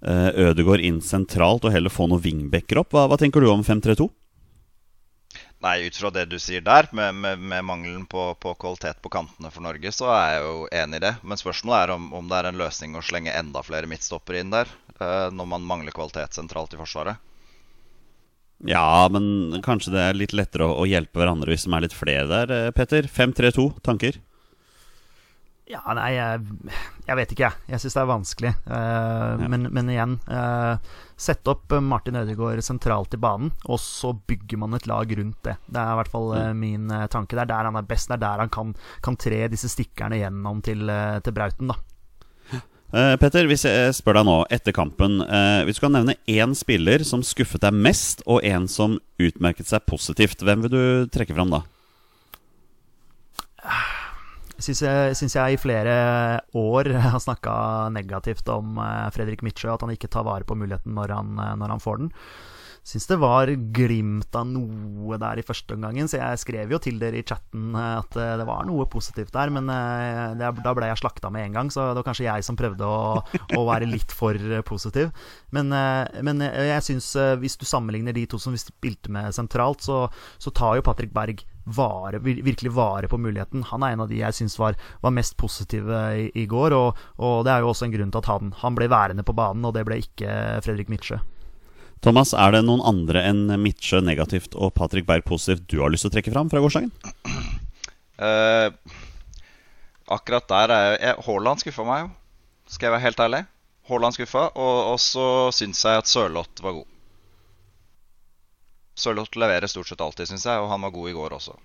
eh, 0.00 0.30
Ødegaard 0.48 0.80
inn 0.80 1.02
sentralt 1.04 1.68
og 1.68 1.76
heller 1.76 1.92
få 1.92 2.08
noen 2.08 2.24
vingbekker 2.24 2.80
opp. 2.80 2.96
Hva, 2.96 3.04
hva 3.12 3.20
tenker 3.20 3.44
du 3.44 3.52
om 3.52 3.66
5-3-2? 3.68 4.08
Nei, 5.66 5.86
ut 5.88 5.96
fra 5.98 6.12
det 6.14 6.28
du 6.30 6.36
sier 6.38 6.62
der, 6.62 6.86
med, 6.94 7.14
med, 7.18 7.40
med 7.42 7.64
mangelen 7.66 8.04
på, 8.06 8.28
på 8.38 8.52
kvalitet 8.54 9.00
på 9.02 9.10
kantene 9.10 9.50
for 9.50 9.64
Norge, 9.64 9.90
så 9.90 10.12
er 10.14 10.26
jeg 10.36 10.42
jo 10.44 10.58
enig 10.82 11.00
i 11.00 11.02
det. 11.02 11.14
Men 11.26 11.40
spørsmålet 11.40 11.78
er 11.80 11.94
om, 11.96 12.04
om 12.14 12.28
det 12.30 12.38
er 12.38 12.50
en 12.52 12.60
løsning 12.60 12.94
å 12.94 13.02
slenge 13.02 13.34
enda 13.34 13.64
flere 13.66 13.90
midtstoppere 13.90 14.44
inn 14.44 14.52
der, 14.54 14.70
eh, 15.00 15.26
når 15.34 15.48
man 15.56 15.66
mangler 15.66 15.96
kvalitet 15.96 16.38
sentralt 16.38 16.76
i 16.76 16.78
Forsvaret. 16.78 17.18
Ja, 18.64 19.08
men 19.12 19.58
kanskje 19.64 19.92
det 19.96 20.04
er 20.04 20.16
litt 20.16 20.36
lettere 20.36 20.68
å, 20.70 20.78
å 20.80 20.86
hjelpe 20.88 21.20
hverandre 21.20 21.52
hvis 21.52 21.66
de 21.66 21.74
er 21.74 21.84
litt 21.88 21.96
flere 21.96 22.30
der, 22.30 22.54
eh, 22.54 22.70
Petter. 22.76 23.10
5-3-2, 23.10 23.66
tanker? 23.84 24.20
Ja, 25.66 25.82
nei, 25.98 26.12
jeg, 26.14 26.46
jeg 27.08 27.18
vet 27.18 27.34
ikke, 27.34 27.48
jeg. 27.48 27.66
Jeg 27.74 27.82
syns 27.82 27.98
det 27.98 28.04
er 28.04 28.12
vanskelig. 28.12 28.54
Eh, 28.70 29.46
men, 29.50 29.66
men 29.74 29.90
igjen 29.90 30.14
uh, 30.30 30.78
Sett 31.16 31.48
opp 31.48 31.72
Martin 31.80 32.18
Ødegaard 32.20 32.60
sentralt 32.60 33.14
i 33.16 33.20
banen, 33.20 33.48
og 33.64 33.80
så 33.80 34.10
bygger 34.28 34.60
man 34.60 34.76
et 34.76 34.84
lag 34.86 35.12
rundt 35.16 35.38
det. 35.48 35.54
Det 35.64 35.80
er 35.80 35.94
i 35.94 35.98
hvert 36.00 36.12
fall 36.12 36.32
mm. 36.34 36.58
min 36.60 36.90
eh, 36.92 37.06
tanke. 37.08 37.32
Det 37.32 37.46
er 37.46 37.52
der 37.54 37.68
han 37.70 37.78
er 37.80 37.86
best. 37.88 38.10
Det 38.10 38.18
er 38.18 38.24
der 38.26 38.42
han 38.44 38.52
kan, 38.52 38.74
kan 39.04 39.16
tre 39.16 39.46
disse 39.48 39.70
stikkerne 39.72 40.18
gjennom 40.20 40.60
til, 40.64 40.84
eh, 40.92 41.16
til 41.24 41.36
Brauten, 41.36 41.72
da. 41.72 41.78
Uh, 42.92 43.16
Petter, 43.22 43.48
hvis 43.48 43.64
jeg 43.64 43.94
spør 43.96 44.20
deg 44.20 44.28
nå, 44.28 44.36
etter 44.54 44.70
kampen 44.70 45.18
uh, 45.24 45.64
Hvis 45.66 45.80
du 45.80 45.82
kan 45.82 45.96
nevne 45.96 46.14
én 46.30 46.52
spiller 46.54 47.02
som 47.02 47.24
skuffet 47.26 47.64
deg 47.64 47.74
mest, 47.74 48.20
og 48.28 48.44
en 48.44 48.68
som 48.70 49.00
utmerket 49.16 49.72
seg 49.72 49.88
positivt, 49.88 50.44
hvem 50.44 50.66
vil 50.66 50.74
du 50.76 50.84
trekke 51.16 51.34
fram 51.34 51.56
da? 51.56 51.64
Syns 54.56 54.80
jeg, 54.80 55.16
syns 55.18 55.36
jeg 55.36 55.54
i 55.54 55.60
flere 55.60 55.94
år 56.56 56.88
har 57.10 57.20
snakka 57.20 57.54
negativt 57.92 58.48
om 58.52 58.78
eh, 58.80 59.06
Fredrik 59.12 59.44
Midtsjø, 59.44 59.74
at 59.74 59.84
han 59.84 59.92
ikke 59.92 60.10
tar 60.12 60.24
vare 60.24 60.48
på 60.48 60.56
muligheten 60.56 60.96
når 60.96 61.12
han, 61.12 61.32
eh, 61.42 61.56
når 61.60 61.74
han 61.74 61.82
får 61.82 61.98
den. 62.00 62.12
Syns 62.86 63.08
det 63.10 63.18
var 63.18 63.50
glimt 63.74 64.36
av 64.38 64.46
noe 64.46 65.18
der 65.18 65.42
i 65.42 65.44
første 65.44 65.74
omgangen, 65.74 66.08
så 66.08 66.20
jeg 66.20 66.40
skrev 66.40 66.72
jo 66.72 66.78
til 66.80 67.00
dere 67.02 67.18
i 67.20 67.24
chatten 67.26 67.74
eh, 67.76 67.96
at 67.98 68.16
det 68.16 68.46
var 68.48 68.64
noe 68.68 68.86
positivt 68.88 69.34
der, 69.34 69.52
men 69.52 69.68
det, 70.40 70.52
da 70.64 70.72
ble 70.78 70.88
jeg 70.88 71.02
slakta 71.02 71.32
med 71.34 71.50
en 71.50 71.58
gang, 71.58 71.72
så 71.74 71.90
det 71.90 72.00
var 72.00 72.06
kanskje 72.08 72.28
jeg 72.28 72.46
som 72.46 72.56
prøvde 72.56 72.88
å, 72.88 73.18
å 73.58 73.66
være 73.68 73.90
litt 73.90 74.14
for 74.14 74.40
positiv. 74.64 75.10
Men, 75.52 75.74
men 76.24 76.46
jeg 76.46 76.86
syns 76.86 77.10
hvis 77.42 77.58
du 77.60 77.66
sammenligner 77.68 78.16
de 78.16 78.24
to 78.30 78.40
som 78.40 78.56
vi 78.56 78.62
spilte 78.62 79.12
med 79.12 79.36
sentralt, 79.36 79.84
så, 79.84 80.06
så 80.40 80.54
tar 80.54 80.78
jo 80.78 80.86
Patrick 80.86 81.12
Berg 81.12 81.44
vare, 81.66 82.20
virkelig 82.22 82.70
vare 82.76 83.08
på 83.10 83.18
muligheten. 83.18 83.64
Han 83.72 83.82
er 83.82 83.94
en 83.96 84.04
av 84.04 84.10
de 84.10 84.20
jeg 84.20 84.36
syns 84.38 84.54
var, 84.60 84.76
var 85.02 85.14
mest 85.14 85.36
positive 85.40 85.98
i, 86.14 86.28
i 86.38 86.44
går, 86.46 86.74
og, 86.76 87.00
og 87.18 87.40
det 87.46 87.52
er 87.54 87.64
jo 87.64 87.72
også 87.72 87.88
en 87.88 87.94
grunn 87.96 88.12
til 88.14 88.22
at 88.22 88.28
han, 88.30 88.52
han 88.62 88.76
ble 88.78 88.86
værende 88.92 89.24
på 89.26 89.34
banen, 89.36 89.66
og 89.66 89.74
det 89.74 89.82
ble 89.88 89.98
ikke 90.04 90.36
Fredrik 90.64 90.92
Midtsjø. 90.92 91.18
Thomas, 92.04 92.34
er 92.36 92.52
det 92.54 92.62
noen 92.66 92.84
andre 92.86 93.22
enn 93.26 93.48
Midtsjø 93.62 94.02
negativt 94.04 94.54
og 94.54 94.74
Patrick 94.76 95.08
Berg 95.08 95.24
positivt 95.26 95.66
du 95.72 95.80
har 95.82 95.90
lyst 95.90 96.04
til 96.06 96.12
å 96.12 96.16
trekke 96.18 96.34
fram 96.34 96.52
fra 96.52 96.60
gårsdagen? 96.62 96.92
Uh, 98.20 98.70
akkurat 100.16 100.46
der 100.48 100.74
er 100.76 100.90
jeg- 101.00 101.22
Haaland 101.26 101.64
skuffa 101.64 101.86
meg 101.88 102.04
jo, 102.04 102.10
skal 102.70 102.88
jeg 102.90 102.94
være 102.96 103.06
helt 103.08 103.22
ærlig. 103.26 103.42
Haaland 103.88 104.14
skuffa, 104.16 104.44
og, 104.54 104.76
og 104.92 105.00
så 105.02 105.26
syns 105.54 105.82
jeg 105.86 106.02
at 106.02 106.10
Sørloth 106.10 106.62
var 106.62 106.78
god. 106.80 106.86
Sørloth 108.96 109.36
leverer 109.38 109.68
stort 109.70 109.90
sett 109.90 110.00
alltid, 110.00 110.30
syns 110.30 110.46
jeg, 110.48 110.60
og 110.60 110.70
han 110.72 110.84
var 110.86 110.94
god 110.94 111.10
i 111.10 111.16
går 111.16 111.36
også. 111.36 111.56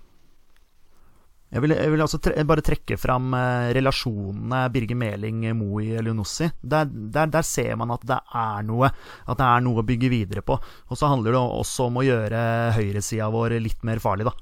Jeg 1.52 1.60
vil, 1.60 1.74
jeg 1.76 1.92
vil 1.92 2.00
altså 2.00 2.16
tre, 2.22 2.44
bare 2.48 2.64
trekke 2.64 2.96
fram 2.96 3.34
eh, 3.36 3.70
relasjonene 3.76 4.60
Birger 4.72 4.96
Meling, 4.96 5.42
Moi 5.56 5.90
Elionossi. 6.00 6.48
Der, 6.60 6.86
der, 6.88 7.28
der, 7.28 7.44
ser 7.44 7.74
man 7.76 7.92
at 7.92 8.06
det 8.08 8.16
er 8.16 8.64
noe 8.64 8.88
At 8.88 9.36
det 9.36 9.48
er 9.50 9.60
noe 9.64 9.82
å 9.82 9.84
bygge 9.84 10.08
videre 10.08 10.44
på. 10.44 10.56
Og 10.56 10.96
så 10.96 11.10
handler 11.12 11.36
det 11.36 11.42
også 11.42 11.90
om 11.90 12.00
å 12.00 12.06
gjøre 12.06 12.40
høyresida 12.78 13.28
vår 13.34 13.58
litt 13.60 13.84
mer 13.84 14.00
farlig, 14.00 14.30
da. 14.30 14.32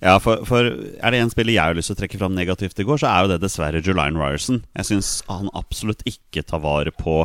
Ja, 0.00 0.18
for, 0.20 0.44
for, 0.48 0.68
er 0.68 1.12
det 1.12 1.20
en 1.20 1.32
spiller 1.32 1.56
jeg 1.56 1.72
har 1.72 1.76
lyst 1.76 1.92
til 1.92 1.96
å 1.96 2.00
trekke 2.02 2.20
fram 2.20 2.36
negativt 2.36 2.78
i 2.80 2.86
går, 2.88 3.00
så 3.00 3.08
er 3.08 3.24
jo 3.24 3.32
det 3.32 3.40
dessverre 3.42 3.82
Julian 3.84 4.20
Ryerson. 4.20 4.62
Jeg 4.76 4.88
syns 4.88 5.10
han 5.28 5.48
absolutt 5.56 6.04
ikke 6.08 6.44
tar 6.48 6.62
vare 6.64 6.92
på 6.92 7.22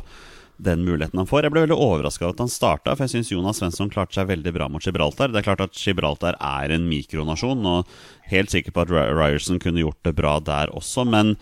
den 0.58 0.86
muligheten 0.88 1.20
han 1.20 1.28
får. 1.30 1.46
Jeg 1.46 1.54
ble 1.54 1.66
veldig 1.66 1.78
overraska 1.78 2.26
over 2.26 2.36
at 2.36 2.44
han 2.46 2.52
starta, 2.52 2.96
for 2.96 3.06
jeg 3.06 3.16
syns 3.16 3.32
Jonas 3.34 3.60
Svensson 3.62 3.92
klarte 3.92 4.18
seg 4.18 4.30
veldig 4.30 4.54
bra 4.56 4.70
mot 4.72 4.84
Gibraltar. 4.84 5.34
Det 5.34 5.42
er 5.42 5.48
klart 5.50 5.64
at 5.66 5.76
Gibraltar 5.80 6.38
er 6.40 6.76
en 6.76 6.88
mikronasjon, 6.90 7.66
og 7.68 7.92
helt 8.32 8.54
sikker 8.54 8.76
på 8.76 8.86
at 8.86 8.94
Ryerson 8.94 9.60
kunne 9.64 9.84
gjort 9.84 10.02
det 10.08 10.16
bra 10.18 10.38
der 10.44 10.72
også, 10.76 11.08
men 11.08 11.36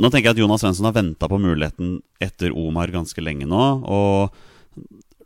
nå 0.00 0.08
tenker 0.08 0.30
jeg 0.30 0.38
at 0.38 0.44
Jonas 0.44 0.62
Svensson 0.64 0.88
har 0.88 0.96
venta 0.96 1.28
på 1.28 1.40
muligheten 1.40 1.98
etter 2.22 2.54
Omar 2.56 2.92
ganske 2.94 3.20
lenge 3.20 3.48
nå, 3.50 3.64
og 3.84 4.30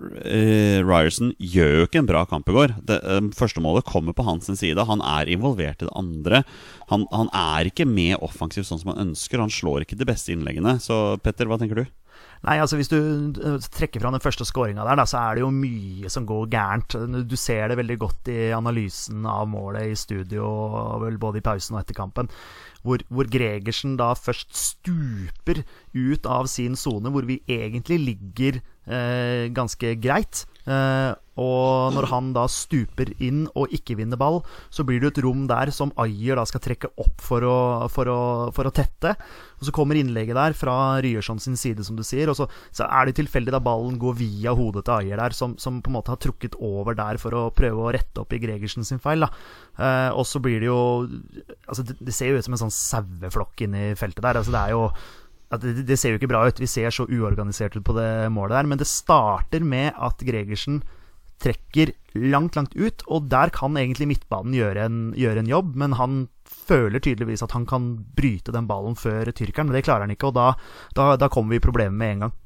uh, 0.01 0.79
Ryerson 0.83 1.31
gjør 1.39 1.77
jo 1.79 1.87
ikke 1.87 2.01
en 2.03 2.09
bra 2.09 2.25
kamp 2.27 2.49
i 2.51 2.57
går. 2.57 2.75
Det 2.89 2.99
uh, 3.05 3.21
første 3.39 3.63
målet 3.63 3.87
kommer 3.87 4.17
på 4.17 4.27
hans 4.27 4.51
side. 4.51 4.89
Han 4.89 5.05
er 5.05 5.31
involvert 5.31 5.85
i 5.85 5.87
det 5.87 5.95
andre. 5.95 6.43
Han, 6.91 7.07
han 7.15 7.31
er 7.31 7.71
ikke 7.71 7.87
med 7.87 8.19
offensivt 8.25 8.67
sånn 8.67 8.83
som 8.83 8.95
han 8.95 9.11
ønsker. 9.11 9.43
Han 9.43 9.53
slår 9.53 9.85
ikke 9.85 10.01
de 10.01 10.09
beste 10.09 10.35
innleggene. 10.35 10.81
Så 10.83 11.21
Petter, 11.23 11.47
hva 11.47 11.61
tenker 11.61 11.85
du? 11.85 11.87
Nei, 12.45 12.59
altså 12.61 12.77
Hvis 12.77 12.91
du 12.93 12.99
eh, 13.41 13.67
trekker 13.73 14.03
fra 14.03 14.13
den 14.13 14.23
første 14.23 14.45
skåringa 14.45 14.85
der, 14.85 14.99
da, 15.01 15.07
så 15.09 15.23
er 15.23 15.39
det 15.39 15.45
jo 15.45 15.53
mye 15.55 16.11
som 16.13 16.27
går 16.29 16.51
gærent. 16.53 16.97
Du 17.29 17.37
ser 17.41 17.71
det 17.71 17.79
veldig 17.81 17.97
godt 18.03 18.31
i 18.33 18.39
analysen 18.57 19.25
av 19.29 19.49
målet 19.49 19.95
i 19.95 19.99
studio, 19.99 20.45
vel 21.03 21.17
både 21.21 21.41
i 21.41 21.47
pausen 21.47 21.79
og 21.79 21.83
etter 21.85 21.97
kampen. 21.97 22.29
Hvor, 22.85 23.01
hvor 23.09 23.29
Gregersen 23.33 23.97
da 23.97 24.11
først 24.19 24.53
stuper 24.61 25.63
ut 25.97 26.29
av 26.29 26.51
sin 26.53 26.77
sone, 26.77 27.13
hvor 27.15 27.25
vi 27.25 27.41
egentlig 27.49 28.03
ligger 28.03 28.61
eh, 28.61 29.49
ganske 29.57 29.97
greit. 30.05 30.45
Eh, 30.65 31.13
og 31.35 31.91
når 31.97 32.07
han 32.13 32.29
da 32.33 32.45
stuper 32.49 33.11
inn 33.23 33.43
og 33.59 33.73
ikke 33.75 33.97
vinner 33.99 34.19
ball, 34.19 34.39
så 34.73 34.85
blir 34.87 35.01
det 35.03 35.11
et 35.11 35.23
rom 35.25 35.49
der 35.51 35.73
som 35.75 35.91
Ayer 36.01 36.39
da 36.39 36.45
skal 36.47 36.63
trekke 36.63 36.93
opp 37.03 37.25
for 37.25 37.43
å, 37.43 37.57
for 37.91 38.11
å, 38.11 38.21
for 38.55 38.71
å 38.71 38.73
tette. 38.75 39.17
Og 39.59 39.67
så 39.67 39.75
kommer 39.75 39.99
innlegget 39.99 40.39
der 40.39 40.55
fra 40.57 40.77
Ryerson 41.03 41.43
sin 41.43 41.59
side, 41.59 41.85
som 41.87 41.99
du 41.99 42.05
sier. 42.07 42.31
Og 42.31 42.39
så, 42.39 42.47
så 42.75 42.87
er 42.87 43.09
det 43.11 43.17
tilfeldig 43.19 43.55
da 43.55 43.63
ballen 43.65 43.99
går 44.01 44.17
via 44.21 44.55
hodet 44.55 44.87
til 44.87 44.95
Ayer 45.01 45.21
der, 45.25 45.35
som, 45.37 45.59
som, 45.59 45.83
på 45.83 45.91
en 45.91 45.99
måte 45.99 46.15
har 46.15 46.23
trukket 46.23 46.57
over 46.63 46.97
der 46.99 47.19
for 47.23 47.35
å 47.35 47.49
prøve 47.55 47.83
å 47.83 47.93
rette 47.95 48.23
opp 48.23 48.33
i 48.37 48.43
Gregersen 48.45 48.87
sin 48.87 49.03
feil. 49.03 49.27
da 49.27 49.33
eh, 49.75 50.11
Og 50.15 50.23
så 50.29 50.43
blir 50.45 50.63
det 50.63 50.71
jo 50.71 50.81
Altså, 51.67 51.83
det, 51.83 51.99
det 52.05 52.15
ser 52.15 52.31
jo 52.31 52.39
ut 52.39 52.47
som 52.47 52.55
en 52.55 52.65
sånn 52.67 52.79
saueflokk 52.79 53.67
inni 53.67 53.91
feltet 53.99 54.23
der. 54.23 54.39
Altså, 54.39 54.55
det 54.55 54.63
er 54.63 54.75
jo 54.77 54.87
det, 55.63 55.87
det, 55.89 55.99
ser 56.01 56.15
jo 56.15 56.21
ikke 56.21 56.31
bra 56.33 56.45
ut. 56.49 56.61
Vi 56.61 56.71
ser 56.71 56.95
så 56.95 57.07
uorganisert 57.07 57.77
ut 57.77 57.87
på 57.87 57.97
det 57.97 58.29
målet 58.35 58.59
der. 58.59 58.69
Men 58.71 58.81
det 58.81 58.91
starter 58.91 59.65
med 59.65 59.93
at 59.95 60.23
Gregersen 60.25 60.83
trekker 61.43 61.93
langt, 62.15 62.57
langt 62.57 62.77
ut. 62.77 63.05
Og 63.07 63.29
der 63.33 63.53
kan 63.55 63.77
egentlig 63.81 64.09
midtbanen 64.13 64.57
gjøre 64.57 64.87
en, 64.87 65.03
gjøre 65.19 65.45
en 65.45 65.51
jobb, 65.51 65.75
men 65.81 65.99
han 65.99 66.23
føler 66.45 67.03
tydeligvis 67.03 67.45
at 67.45 67.53
han 67.57 67.67
kan 67.69 67.93
bryte 68.17 68.55
den 68.55 68.69
ballen 68.71 68.97
før 68.99 69.29
tyrkeren. 69.33 69.69
Men 69.69 69.79
det 69.79 69.85
klarer 69.87 70.07
han 70.07 70.15
ikke, 70.15 70.31
og 70.31 70.39
da, 70.39 70.49
da, 70.97 71.13
da 71.21 71.31
kommer 71.33 71.55
vi 71.55 71.63
i 71.63 71.67
problemet 71.67 71.99
med 72.01 72.15
en 72.15 72.27
gang. 72.27 72.41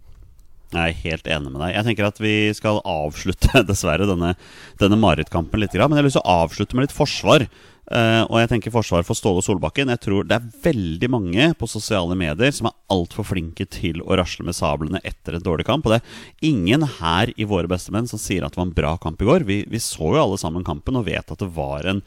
Jeg 0.68 0.84
er 0.84 1.02
helt 1.06 1.28
enig 1.32 1.50
med 1.54 1.62
deg. 1.62 1.70
Jeg 1.72 1.86
tenker 1.86 2.06
at 2.10 2.18
vi 2.20 2.34
skal 2.56 2.82
avslutte 2.84 3.62
dessverre 3.70 4.08
denne, 4.08 4.34
denne 4.80 4.98
marerittkampen 5.00 5.62
litt. 5.62 5.76
Men 5.78 5.96
jeg 5.96 6.02
har 6.02 6.08
lyst 6.10 6.18
til 6.20 6.26
å 6.26 6.40
avslutte 6.44 6.76
med 6.76 6.84
litt 6.84 6.96
forsvar. 6.96 7.46
Uh, 7.88 8.26
og 8.28 8.36
jeg 8.42 8.50
tenker 8.50 8.72
forsvar 8.74 9.04
for 9.06 9.16
Ståle 9.16 9.40
Solbakken. 9.44 9.88
Jeg 9.94 10.02
tror 10.04 10.26
det 10.28 10.36
er 10.36 10.48
veldig 10.66 11.08
mange 11.12 11.46
på 11.56 11.68
sosiale 11.70 12.16
medier 12.18 12.52
som 12.52 12.68
er 12.68 12.76
altfor 12.92 13.24
flinke 13.30 13.64
til 13.64 14.02
å 14.04 14.18
rasle 14.20 14.44
med 14.44 14.56
sablene 14.56 15.00
etter 15.08 15.38
en 15.38 15.44
dårlig 15.44 15.64
kamp. 15.68 15.88
Og 15.88 15.96
det 15.96 16.02
er 16.02 16.50
ingen 16.50 16.84
her 16.98 17.32
i 17.36 17.48
Våre 17.48 17.70
bestemenn 17.70 18.10
som 18.10 18.20
sier 18.20 18.44
at 18.44 18.52
det 18.52 18.60
var 18.60 18.68
en 18.68 18.76
bra 18.76 18.92
kamp 19.00 19.24
i 19.24 19.28
går. 19.30 19.48
Vi, 19.48 19.62
vi 19.72 19.80
så 19.80 20.12
jo 20.12 20.20
alle 20.20 20.40
sammen 20.40 20.66
kampen 20.66 21.00
og 21.00 21.08
vet 21.08 21.32
at 21.32 21.40
det 21.40 21.48
var 21.56 21.88
en 21.88 22.04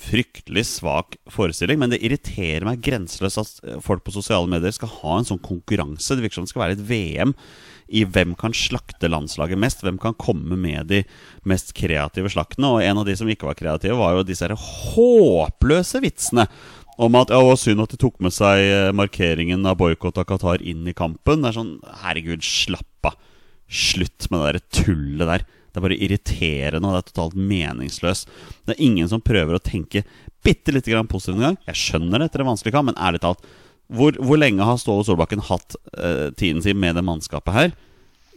fryktelig 0.00 0.64
svak 0.68 1.18
forestilling. 1.30 1.80
Men 1.80 1.92
det 1.92 2.00
irriterer 2.04 2.66
meg 2.66 2.82
grenseløst 2.84 3.40
at 3.42 3.82
folk 3.84 4.04
på 4.06 4.14
sosiale 4.14 4.48
medier 4.50 4.74
skal 4.74 4.92
ha 5.00 5.18
en 5.18 5.28
sånn 5.28 5.42
konkurranse. 5.44 6.16
Det 6.16 6.24
virker 6.24 6.40
som 6.40 6.48
det 6.48 6.54
skal 6.54 6.64
være 6.64 6.78
et 6.78 6.86
VM 6.88 7.34
i 7.90 8.04
hvem 8.06 8.36
kan 8.38 8.54
slakte 8.54 9.10
landslaget 9.10 9.58
mest. 9.60 9.84
Hvem 9.84 9.98
kan 10.00 10.16
komme 10.18 10.58
med 10.58 10.90
de 10.92 11.02
mest 11.48 11.74
kreative 11.76 12.30
slaktene. 12.32 12.70
Og 12.70 12.84
en 12.86 13.02
av 13.02 13.08
de 13.08 13.16
som 13.18 13.30
ikke 13.30 13.48
var 13.50 13.58
kreative, 13.58 13.98
var 13.98 14.16
jo 14.16 14.26
disse 14.26 14.50
håpløse 14.50 16.02
vitsene 16.04 16.46
om 17.00 17.16
at 17.16 17.30
ja, 17.32 17.38
det 17.40 17.48
var 17.48 17.56
synd 17.56 17.80
at 17.80 17.92
de 17.94 17.98
tok 18.00 18.18
med 18.20 18.34
seg 18.34 18.60
eh, 18.60 18.90
markeringen 18.92 19.64
av 19.64 19.78
boikott 19.80 20.18
av 20.20 20.26
Qatar 20.28 20.60
inn 20.60 20.84
i 20.90 20.96
kampen. 20.96 21.40
Det 21.40 21.48
er 21.48 21.56
sånn 21.56 21.76
Herregud, 22.02 22.44
slapp 22.44 23.08
av. 23.08 23.16
Slutt 23.70 24.26
med 24.28 24.42
det 24.42 24.50
der 24.50 24.82
tullet 24.82 25.30
der. 25.30 25.46
Det 25.70 25.80
er 25.80 25.86
bare 25.86 25.98
irriterende, 25.98 26.84
og 26.84 26.96
det 26.96 27.00
er 27.00 27.08
totalt 27.12 27.38
meningsløst. 27.38 28.30
Det 28.66 28.76
er 28.76 28.84
ingen 28.84 29.10
som 29.10 29.22
prøver 29.24 29.56
å 29.56 29.62
tenke 29.62 30.04
bitte 30.44 30.74
lite 30.74 30.92
grann 30.92 31.10
positivt 31.10 31.38
engang. 31.38 31.58
Jeg 31.68 31.78
skjønner 31.78 32.20
det 32.20 32.30
etter 32.30 32.44
en 32.44 32.52
vanskelig 32.52 32.74
kamp, 32.74 32.90
men 32.90 33.00
ærlig 33.00 33.22
talt 33.24 33.44
hvor, 33.90 34.14
hvor, 34.22 34.38
lenge 34.38 34.62
har 34.62 34.78
Ståle 34.78 35.02
Solbakken 35.02 35.42
hatt 35.48 35.74
uh, 35.98 36.30
tiden 36.38 36.62
sin 36.62 36.78
med 36.78 36.94
det 36.94 37.02
mannskapet 37.02 37.56
her? 37.56 37.72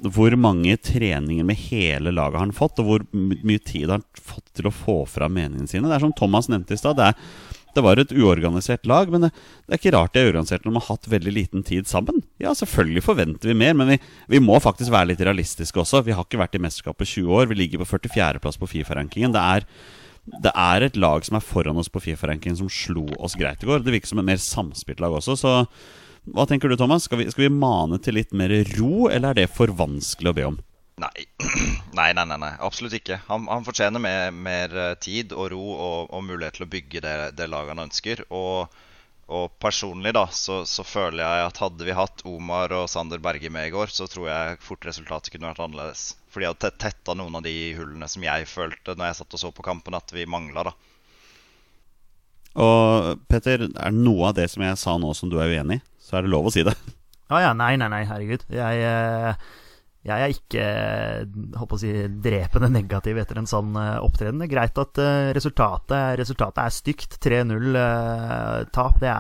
Hvor 0.01 0.33
mange 0.35 0.73
treninger 0.81 1.45
med 1.45 1.59
hele 1.69 2.11
laget 2.11 2.39
har 2.39 2.47
han 2.47 2.55
fått, 2.57 2.81
og 2.81 2.87
hvor 2.87 3.03
mye 3.13 3.61
tid 3.61 3.85
har 3.85 3.99
han 3.99 4.07
fått 4.17 4.49
til 4.57 4.67
å 4.67 4.73
få 4.73 5.03
fram 5.07 5.37
meningene 5.37 5.69
sine? 5.69 5.85
Det 5.85 5.99
er 5.99 6.05
som 6.07 6.15
Thomas 6.17 6.49
nevnte 6.49 6.73
i 6.73 6.81
stad. 6.81 6.97
Det, 6.97 7.11
det, 7.75 7.83
var 7.85 7.99
et 8.01 8.13
uorganisert 8.13 8.85
lag, 8.89 9.09
men 9.11 9.25
det, 9.25 9.31
det, 9.65 9.71
er 9.71 9.81
ikke 9.81 9.95
rart 9.95 10.13
det 10.13 10.21
er 10.21 10.29
uorganisert 10.29 10.67
når 10.67 10.75
man 10.75 10.85
har 10.85 10.97
hatt 10.97 11.09
veldig 11.11 11.33
liten 11.33 11.65
tid 11.67 11.89
sammen. 11.89 12.21
Ja, 12.41 12.53
selvfølgelig 12.57 13.05
forventer 13.05 13.51
vi 13.51 13.57
mer, 13.57 13.73
men 13.79 13.95
vi, 13.95 13.99
vi 14.35 14.43
må 14.43 14.59
faktisk 14.63 14.93
være 14.93 15.13
litt 15.13 15.25
realistiske 15.25 15.81
også. 15.81 16.03
Vi 16.07 16.15
har 16.15 16.27
ikke 16.27 16.41
vært 16.41 16.55
i 16.59 16.63
mesterskapet 16.63 17.09
20 17.15 17.35
år. 17.39 17.49
Vi 17.51 17.59
ligger 17.59 17.83
på 17.83 17.89
44.-plass 17.95 18.61
på 18.61 18.71
Fifa-rankingen. 18.75 19.35
Det 19.35 19.43
er 19.57 19.67
det 20.23 20.53
er 20.55 20.85
et 20.85 20.95
lag 20.95 21.25
som 21.27 21.35
er 21.35 21.43
foran 21.43 21.79
oss 21.81 21.89
på 21.91 21.99
Fifa-rankingen, 21.99 22.55
som 22.61 22.69
slo 22.71 23.03
oss 23.19 23.35
greit 23.35 23.63
i 23.63 23.67
går. 23.67 23.83
Det 23.83 23.91
virker 23.91 24.13
som 24.13 24.21
et 24.21 24.29
mer 24.29 24.39
samspilt 24.39 25.03
lag 25.03 25.11
også. 25.17 25.35
Så 25.35 25.51
hva 26.31 26.45
tenker 26.47 26.71
du, 26.71 26.77
Thomas? 26.79 27.09
Skal 27.09 27.19
vi, 27.19 27.27
skal 27.31 27.49
vi, 27.49 27.55
mane 27.59 27.99
til 27.99 28.15
litt 28.15 28.31
mer 28.35 28.53
ro, 28.77 29.09
eller 29.11 29.33
er 29.33 29.41
det 29.41 29.49
for 29.51 29.73
vanskelig 29.75 30.31
å 30.31 30.37
be 30.37 30.45
om? 30.53 30.61
Nei, 31.01 31.25
nei, 31.97 32.13
nei, 32.13 32.25
nei, 32.29 32.37
nei. 32.37 32.53
absolutt 32.61 32.93
ikke. 32.99 33.19
Han, 33.27 33.47
han 33.49 33.65
fortjener 33.65 34.01
mer, 34.01 34.31
mer, 34.31 34.73
eh, 34.77 34.95
tid 35.01 35.33
og 35.33 35.49
ro 35.53 35.61
og, 35.73 35.99
og, 36.13 36.25
mulighet 36.25 36.59
til 36.59 36.67
å 36.67 36.73
bygge 36.73 37.01
det, 37.05 37.15
det 37.39 37.49
laget 37.49 37.73
han 37.73 37.87
ønsker. 37.87 38.25
Og 38.33 38.81
og 39.33 39.53
personlig 39.57 40.11
da, 40.13 40.25
så, 40.35 40.59
så, 40.67 40.83
føler 40.83 41.23
jeg 41.23 41.45
at 41.47 41.59
hadde 41.63 41.85
vi 41.87 41.93
hatt 41.95 42.25
Omar 42.27 42.73
og 42.75 42.89
Sander 42.91 43.21
Berge 43.23 43.47
med 43.49 43.69
i 43.69 43.71
går, 43.71 43.87
så 43.89 44.05
tror 44.11 44.27
jeg 44.27 44.57
fort 44.61 44.83
resultatet 44.85 45.31
kunne 45.31 45.47
vært 45.47 45.61
annerledes. 45.63 46.01
For 46.29 46.43
de 46.43 46.49
hadde 46.49 46.73
tetta 46.81 47.15
noen 47.15 47.39
av 47.39 47.45
de 47.45 47.53
hullene 47.77 48.09
som 48.11 48.25
jeg 48.25 48.49
følte 48.51 48.97
når 48.99 49.09
jeg 49.09 49.19
satt 49.21 49.37
og 49.37 49.41
så 49.45 49.53
på 49.55 49.65
kampen, 49.65 49.95
at 49.95 50.11
vi 50.13 50.27
mangla. 50.27 50.67
da. 50.67 50.75
Og 52.67 53.23
Petter, 53.31 53.63
er 53.71 53.95
det 53.95 54.03
noe 54.03 54.29
av 54.29 54.37
det 54.37 54.49
som 54.51 54.67
jeg 54.67 54.77
sa 54.83 54.99
nå 54.99 55.15
som 55.17 55.31
du 55.31 55.39
er 55.39 55.55
uenig 55.55 55.79
i, 55.79 55.85
så 56.03 56.19
er 56.19 56.27
det 56.27 56.33
lov 56.35 56.51
å 56.51 56.53
si 56.53 56.67
det. 56.67 56.75
Ja, 57.31 57.47
ja, 57.47 57.53
nei, 57.57 57.77
nei, 57.79 57.89
nei, 57.95 58.05
herregud. 58.11 58.43
Jeg... 58.51 58.87
Eh 58.91 59.61
jeg 60.03 60.19
er 60.19 60.33
ikke 60.33 60.63
håper 61.55 61.77
å 61.77 61.79
si, 61.79 61.91
drepende 62.25 62.67
negativ 62.73 63.19
etter 63.21 63.39
en 63.39 63.47
sånn 63.47 63.71
uh, 63.79 64.03
opptreden. 64.03 64.41
Det 64.41 64.49
er 64.49 64.51
greit 64.51 64.79
at 64.81 64.99
uh, 64.99 65.31
resultatet, 65.35 66.17
resultatet, 66.19 66.59
er 66.59 66.75
stygt. 66.75 67.19
3-0-tap. 67.23 68.97
Uh, 68.97 68.99
det, 68.99 69.13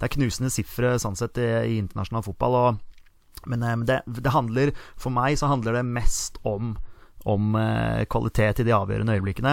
det, 0.00 0.08
er 0.08 0.14
knusende 0.16 0.52
sifre 0.52 0.94
sånn 1.02 1.18
sett 1.18 1.40
i, 1.42 1.48
i 1.74 1.80
internasjonal 1.82 2.24
fotball. 2.24 2.56
Og, 2.56 3.42
men 3.52 3.66
det, 3.88 4.00
det, 4.08 4.32
handler 4.32 4.72
For 4.96 5.12
meg 5.12 5.36
så 5.40 5.52
handler 5.52 5.76
det 5.76 5.88
mest 5.90 6.40
om 6.48 6.78
om 7.28 7.50
kvalitet 8.08 8.62
i 8.62 8.64
de 8.64 8.72
avgjørende 8.72 9.16
øyeblikkene. 9.18 9.50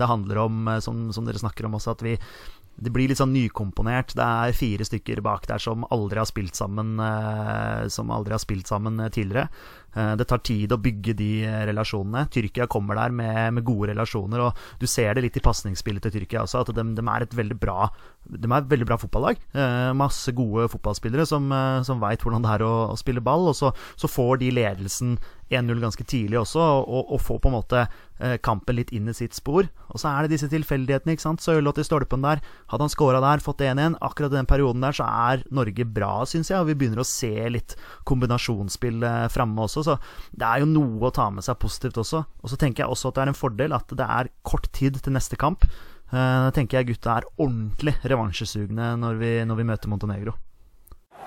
det 0.00 0.06
handler 0.08 0.38
om, 0.40 0.70
som, 0.82 1.02
som 1.14 1.26
dere 1.28 1.38
snakker 1.38 1.68
om 1.68 1.76
også, 1.76 1.92
at 1.94 2.00
vi 2.02 2.14
det 2.78 2.92
blir 2.94 3.10
litt 3.10 3.18
sånn 3.18 3.34
nykomponert. 3.34 4.14
Det 4.16 4.24
er 4.24 4.54
fire 4.56 4.86
stykker 4.86 5.22
bak 5.24 5.48
der 5.50 5.62
som 5.62 5.86
aldri 5.94 6.20
har 6.20 6.28
spilt 6.30 6.58
sammen, 6.58 6.98
eh, 7.02 7.88
som 7.90 8.12
aldri 8.14 8.36
har 8.36 8.42
spilt 8.42 8.70
sammen 8.70 9.00
eh, 9.02 9.10
tidligere. 9.14 9.48
Eh, 9.96 10.12
det 10.20 10.28
tar 10.30 10.42
tid 10.46 10.72
å 10.72 10.78
bygge 10.82 11.16
de 11.18 11.30
relasjonene. 11.70 12.28
Tyrkia 12.30 12.68
kommer 12.70 12.98
der 13.00 13.14
med, 13.14 13.40
med 13.56 13.66
gode 13.66 13.90
relasjoner, 13.90 14.44
og 14.46 14.78
du 14.78 14.86
ser 14.86 15.16
det 15.16 15.26
litt 15.26 15.40
i 15.40 15.42
pasningsspillet 15.42 16.06
til 16.06 16.14
Tyrkia 16.20 16.44
også, 16.44 16.62
at 16.62 16.72
de, 16.76 16.86
de, 16.94 17.06
er 17.08 17.26
et 17.26 17.36
veldig 17.40 17.58
bra 17.58 17.90
et 18.28 18.44
veldig 18.44 18.84
bra 18.84 18.98
fotballag. 19.00 19.38
Masse 19.96 20.34
gode 20.36 20.66
fotballspillere 20.68 21.24
som, 21.24 21.48
som 21.86 22.02
veit 22.02 22.20
hvordan 22.20 22.44
det 22.44 22.50
er 22.58 22.64
å, 22.66 22.72
å, 22.92 22.96
spille 23.00 23.22
ball, 23.24 23.46
og 23.48 23.56
så, 23.56 23.70
så 23.96 24.10
får 24.10 24.42
de 24.42 24.50
ledelsen 24.52 25.14
1-0 25.50 25.80
ganske 25.80 26.04
tidlig 26.04 26.38
også, 26.40 26.60
og, 26.60 27.12
og 27.14 27.20
få 27.24 27.38
på 27.40 27.48
en 27.50 27.56
måte 27.56 27.82
eh, 27.84 28.36
kampen 28.44 28.76
litt 28.76 28.92
inn 28.92 29.08
i 29.08 29.14
sitt 29.16 29.36
spor. 29.36 29.68
Og 29.88 30.00
så 30.02 30.10
er 30.10 30.26
det 30.26 30.34
disse 30.34 30.48
tilfeldighetene. 30.52 31.14
ikke 31.14 31.24
sant? 31.24 31.44
Sørloth 31.44 31.80
i 31.80 31.86
stolpen 31.86 32.24
der. 32.24 32.42
Hadde 32.68 32.84
han 32.86 32.92
scora 32.92 33.20
der, 33.24 33.42
fått 33.44 33.64
1-1 33.64 33.96
Akkurat 34.04 34.34
i 34.34 34.38
den 34.38 34.48
perioden 34.50 34.84
der 34.84 34.96
så 34.98 35.06
er 35.08 35.44
Norge 35.54 35.86
bra, 35.88 36.12
syns 36.28 36.50
jeg. 36.52 36.60
Og 36.60 36.68
vi 36.70 36.76
begynner 36.80 37.00
å 37.04 37.08
se 37.08 37.32
litt 37.54 37.76
kombinasjonsspill 38.08 39.04
eh, 39.08 39.28
framme 39.32 39.64
også. 39.64 39.84
Så 39.86 39.98
det 40.36 40.48
er 40.48 40.64
jo 40.64 40.72
noe 40.72 41.08
å 41.08 41.14
ta 41.14 41.28
med 41.32 41.46
seg 41.46 41.60
positivt 41.62 42.00
også. 42.04 42.24
Og 42.42 42.52
så 42.52 42.58
tenker 42.60 42.84
jeg 42.84 42.92
også 42.92 43.12
at 43.12 43.20
det 43.20 43.24
er 43.26 43.32
en 43.32 43.40
fordel 43.42 43.76
at 43.76 43.96
det 43.96 44.10
er 44.18 44.32
kort 44.42 44.68
tid 44.76 45.00
til 45.00 45.16
neste 45.16 45.38
kamp. 45.40 45.64
Eh, 46.12 46.16
Da 46.18 46.50
tenker 46.56 46.80
jeg 46.80 46.94
gutta 46.94 47.18
er 47.18 47.30
ordentlig 47.38 47.96
revansjesugne 48.04 48.94
når 49.00 49.18
vi, 49.20 49.32
når 49.48 49.62
vi 49.62 49.68
møter 49.72 49.92
Montenegro. 49.92 50.36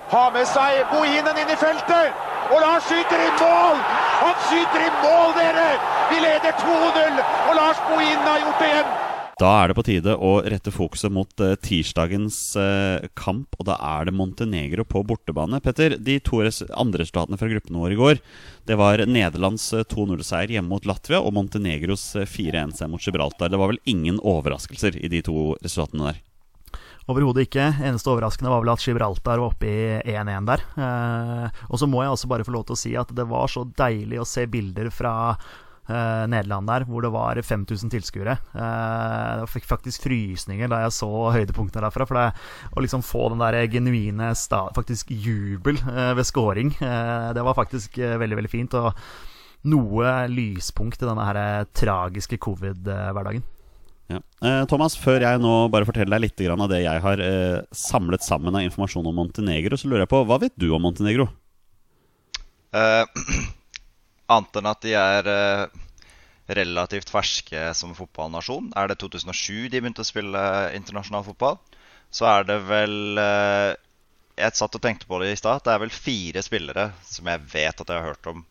Har 0.10 0.34
med 0.34 0.48
seg 0.50 0.82
Bohinen 0.90 1.38
inn 1.38 1.54
i 1.54 1.60
feltet. 1.60 2.18
Og 2.52 2.60
Lars 2.60 2.84
skyter 2.90 3.22
i 3.22 3.30
mål! 3.40 3.78
Han 4.22 4.36
skyter 4.50 4.84
i 4.84 4.90
mål, 5.04 5.32
dere! 5.38 5.70
Vi 6.12 6.20
leder 6.20 6.58
2-0, 6.60 7.22
og 7.48 7.56
Lars 7.56 7.80
Bohinen 7.88 8.28
har 8.28 8.42
gjort 8.44 8.60
det 8.60 8.74
igjen. 8.74 8.92
Da 9.42 9.52
er 9.58 9.72
det 9.72 9.76
på 9.78 9.86
tide 9.88 10.14
å 10.22 10.32
rette 10.44 10.70
fokuset 10.74 11.10
mot 11.14 11.42
eh, 11.42 11.56
tirsdagens 11.66 12.36
eh, 12.62 13.08
kamp, 13.18 13.56
og 13.58 13.66
da 13.72 13.78
er 13.82 14.06
det 14.06 14.14
Montenegro 14.14 14.86
på 14.86 15.02
bortebane. 15.08 15.58
Petter, 15.66 15.96
de 15.98 16.20
to 16.22 16.44
andre 16.44 17.02
resultatene 17.02 17.40
fra 17.42 17.50
gruppene 17.50 17.82
våre 17.82 17.96
i 17.96 18.02
går, 18.02 18.22
det 18.70 18.78
var 18.78 19.02
Nederlands 19.08 19.72
eh, 19.74 19.88
2-0-seier 19.90 20.58
hjemme 20.58 20.76
mot 20.76 20.86
Latvia 20.86 21.24
og 21.24 21.34
Montenegros 21.40 22.12
eh, 22.20 22.30
4-1-seier 22.30 22.92
mot 22.92 23.02
Gibraltar. 23.02 23.50
Det 23.50 23.62
var 23.64 23.74
vel 23.74 23.82
ingen 23.90 24.22
overraskelser 24.22 25.00
i 25.00 25.10
de 25.10 25.24
to 25.26 25.56
resultatene 25.64 26.12
der? 26.12 26.22
Overhodet 27.10 27.48
ikke. 27.48 27.66
Eneste 27.82 28.12
overraskende 28.12 28.52
var 28.52 28.62
vel 28.62 28.74
at 28.76 28.84
Gibraltar 28.86 29.42
var 29.42 29.56
oppe 29.56 29.68
i 29.68 30.14
1-1 30.14 30.48
der. 30.50 30.64
Eh, 30.78 31.64
og 31.70 31.82
så 31.82 31.90
må 31.90 32.04
jeg 32.04 32.14
også 32.14 32.30
bare 32.30 32.46
få 32.46 32.54
lov 32.54 32.68
til 32.68 32.78
å 32.78 32.82
si 32.84 32.94
at 33.00 33.12
det 33.18 33.26
var 33.30 33.50
så 33.52 33.66
deilig 33.66 34.22
å 34.22 34.28
se 34.28 34.46
bilder 34.52 34.92
fra 34.94 35.14
eh, 35.34 36.24
Nederland 36.30 36.70
der, 36.70 36.86
hvor 36.86 37.02
det 37.02 37.12
var 37.14 37.42
5000 37.42 37.94
tilskuere. 37.96 38.38
Eh, 38.54 39.32
jeg 39.42 39.50
fikk 39.56 39.68
faktisk 39.72 40.06
frysninger 40.06 40.70
da 40.72 40.84
jeg 40.86 40.96
så 41.00 41.10
høydepunktene 41.34 41.88
derfra. 41.88 42.08
For 42.10 42.20
det, 42.20 42.28
å 42.76 42.86
liksom 42.86 43.06
få 43.06 43.32
den 43.34 43.42
der 43.42 43.58
genuine 43.74 44.34
faktisk 44.78 45.10
jubel 45.12 45.82
eh, 45.82 46.14
ved 46.18 46.30
scoring, 46.30 46.76
eh, 46.78 47.32
det 47.34 47.48
var 47.48 47.58
faktisk 47.58 47.98
eh, 47.98 48.20
veldig, 48.22 48.44
veldig 48.44 48.54
fint. 48.54 48.78
Og 48.78 48.94
noe 49.72 50.14
lyspunkt 50.30 51.02
i 51.02 51.10
denne 51.10 51.26
her 51.26 51.66
tragiske 51.78 52.38
covid-hverdagen. 52.42 53.44
Ja. 54.12 54.20
Eh, 54.44 54.64
Thomas, 54.70 54.98
før 55.00 55.24
jeg 55.24 55.40
nå 55.42 55.54
bare 55.72 55.88
forteller 55.88 56.18
deg 56.18 56.26
litt 56.26 56.44
grann 56.44 56.64
av 56.64 56.72
det 56.72 56.82
jeg 56.84 57.04
har 57.04 57.22
eh, 57.24 57.62
samlet 57.76 58.26
sammen 58.26 58.56
av 58.58 58.66
informasjon 58.66 59.08
om 59.08 59.18
Montenegro, 59.22 59.80
så 59.80 59.88
lurer 59.88 60.06
jeg 60.06 60.12
på, 60.12 60.24
hva 60.28 60.40
vet 60.42 60.58
du 60.60 60.68
om 60.76 60.84
Montenegro? 60.84 61.30
Eh, 62.76 63.06
annet 64.34 64.60
enn 64.60 64.70
at 64.72 64.84
de 64.84 64.96
er 64.98 65.32
eh, 65.32 65.64
relativt 66.52 67.12
ferske 67.14 67.70
som 67.78 67.96
fotballnasjon. 67.96 68.72
Er 68.80 68.92
det 68.92 69.00
2007 69.04 69.70
de 69.72 69.80
begynte 69.80 70.04
å 70.04 70.08
spille 70.08 70.44
internasjonal 70.78 71.26
fotball? 71.28 71.60
Så 72.12 72.28
er 72.28 72.44
det 72.48 72.58
vel 72.68 73.20
eh, 73.22 73.72
Jeg 74.42 74.58
satt 74.58 74.76
og 74.76 74.84
tenkte 74.84 75.08
på 75.08 75.22
det 75.22 75.32
i 75.32 75.40
stad. 75.40 75.64
Det 75.64 75.72
er 75.72 75.84
vel 75.86 75.94
fire 75.96 76.44
spillere 76.44 76.90
som 77.08 77.30
jeg 77.32 77.48
vet 77.54 77.84
at 77.84 77.88
jeg 77.88 77.96
har 77.96 78.12
hørt 78.12 78.32
om, 78.34 78.44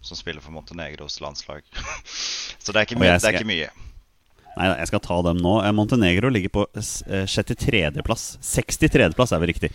som 0.00 0.16
spiller 0.16 0.44
for 0.44 0.54
Montenegros 0.54 1.20
landslag. 1.24 1.66
Så 2.62 2.72
det 2.72 2.78
er 2.78 2.88
ikke 2.88 3.02
mye. 3.02 3.18
Det 3.18 3.32
er 3.32 3.40
ikke 3.42 3.52
mye. 3.52 3.72
Nei, 4.58 4.68
jeg 4.82 4.90
skal 4.90 5.02
ta 5.04 5.20
dem 5.24 5.40
nå. 5.42 5.58
Eh, 5.64 5.74
Montenegro 5.76 6.30
ligger 6.32 6.52
på 6.52 6.66
eh, 6.76 7.24
63.-plass. 7.24 8.36
63.-plass 8.44 9.32
er 9.32 9.42
vel 9.42 9.52
riktig. 9.52 9.72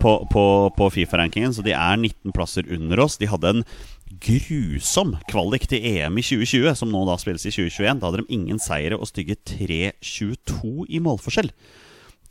På, 0.00 0.18
på, 0.28 0.44
på 0.76 0.88
Fifa-rankingen, 0.92 1.54
så 1.56 1.64
de 1.64 1.72
er 1.72 1.96
19 1.96 2.34
plasser 2.36 2.66
under 2.72 3.00
oss. 3.00 3.16
De 3.20 3.28
hadde 3.30 3.52
en 3.52 3.62
grusom 4.22 5.14
kvalik 5.30 5.66
til 5.70 5.84
EM 5.88 6.20
i 6.20 6.24
2020, 6.24 6.68
som 6.78 6.92
nå 6.92 7.02
da 7.08 7.16
spilles 7.20 7.46
i 7.48 7.52
2021. 7.54 8.00
Da 8.00 8.10
hadde 8.10 8.22
de 8.22 8.36
ingen 8.36 8.60
seire 8.62 8.98
og 8.98 9.08
stygge 9.08 9.38
3-22 9.48 10.88
i 10.92 11.00
målforskjell. 11.04 11.52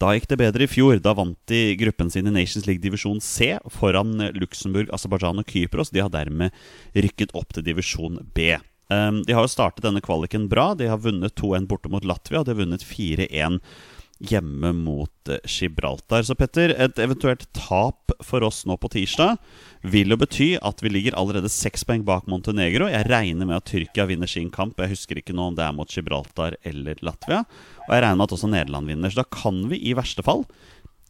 Da 0.02 0.12
gikk 0.12 0.28
det 0.32 0.40
bedre 0.42 0.66
i 0.66 0.70
fjor. 0.70 1.00
Da 1.00 1.16
vant 1.16 1.40
de 1.50 1.76
gruppen 1.80 2.12
sin 2.12 2.28
i 2.28 2.34
Nations 2.34 2.68
League 2.68 2.84
divisjon 2.84 3.22
C 3.24 3.54
foran 3.72 4.18
Luxembourg, 4.36 4.92
Aserbajdsjan 4.94 5.42
og 5.42 5.52
Kypros. 5.52 5.94
De 5.94 6.04
har 6.04 6.12
dermed 6.14 6.54
rykket 6.96 7.34
opp 7.38 7.56
til 7.56 7.66
divisjon 7.66 8.20
B. 8.36 8.58
Um, 8.94 9.24
de 9.26 9.34
har 9.34 9.46
jo 9.46 9.52
startet 9.52 9.86
denne 9.86 10.04
kvaliken 10.06 10.50
bra. 10.52 10.74
De 10.78 10.90
har 10.92 11.02
vunnet 11.02 11.36
2-1 11.40 11.68
borte 11.70 11.92
mot 11.92 12.06
Latvia, 12.06 12.42
og 12.42 12.48
de 12.48 12.54
har 12.54 12.62
vunnet 12.64 12.86
4-1 12.86 13.62
hjemme 14.24 14.72
mot 14.74 15.30
eh, 15.30 15.42
Gibraltar. 15.44 16.24
Så 16.24 16.36
Petter, 16.40 16.72
et 16.80 17.00
eventuelt 17.04 17.46
tap 17.54 18.14
for 18.24 18.46
oss 18.48 18.64
nå 18.68 18.78
på 18.80 18.90
tirsdag 18.94 19.36
vil 19.84 20.14
jo 20.14 20.18
bety 20.20 20.48
at 20.64 20.82
vi 20.84 20.92
ligger 20.94 21.18
allerede 21.20 21.52
seks 21.52 21.84
poeng 21.88 22.06
bak 22.08 22.30
Montenegro. 22.32 22.88
Jeg 22.92 23.10
regner 23.10 23.48
med 23.48 23.58
at 23.60 23.68
Tyrkia 23.70 24.08
vinner 24.10 24.30
sin 24.30 24.52
kamp. 24.54 24.80
Jeg 24.80 24.96
husker 24.96 25.20
ikke 25.20 25.36
nå 25.36 25.50
om 25.50 25.58
det 25.58 25.66
er 25.66 25.76
mot 25.76 25.92
Gibraltar 25.92 26.56
eller 26.64 27.00
Latvia. 27.06 27.44
Og 27.86 27.92
jeg 27.92 28.06
regner 28.06 28.22
med 28.22 28.28
at 28.30 28.38
også 28.38 28.52
Nederland 28.52 28.92
vinner. 28.92 29.12
Så 29.12 29.22
da 29.22 29.28
kan 29.42 29.66
vi 29.72 29.82
i 29.84 29.96
verste 29.98 30.26
fall 30.26 30.46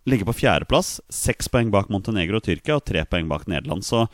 ligge 0.09 0.27
på 0.27 0.37
fjerdeplass. 0.41 0.97
Seks 1.13 1.49
poeng 1.51 1.69
bak 1.73 1.91
Montenegro 1.93 2.41
og 2.41 2.47
Tyrkia 2.47 2.79
og 2.79 2.87
tre 2.89 3.05
poeng 3.09 3.29
bak 3.29 3.45
Nederland. 3.51 3.85
Så 3.85 4.07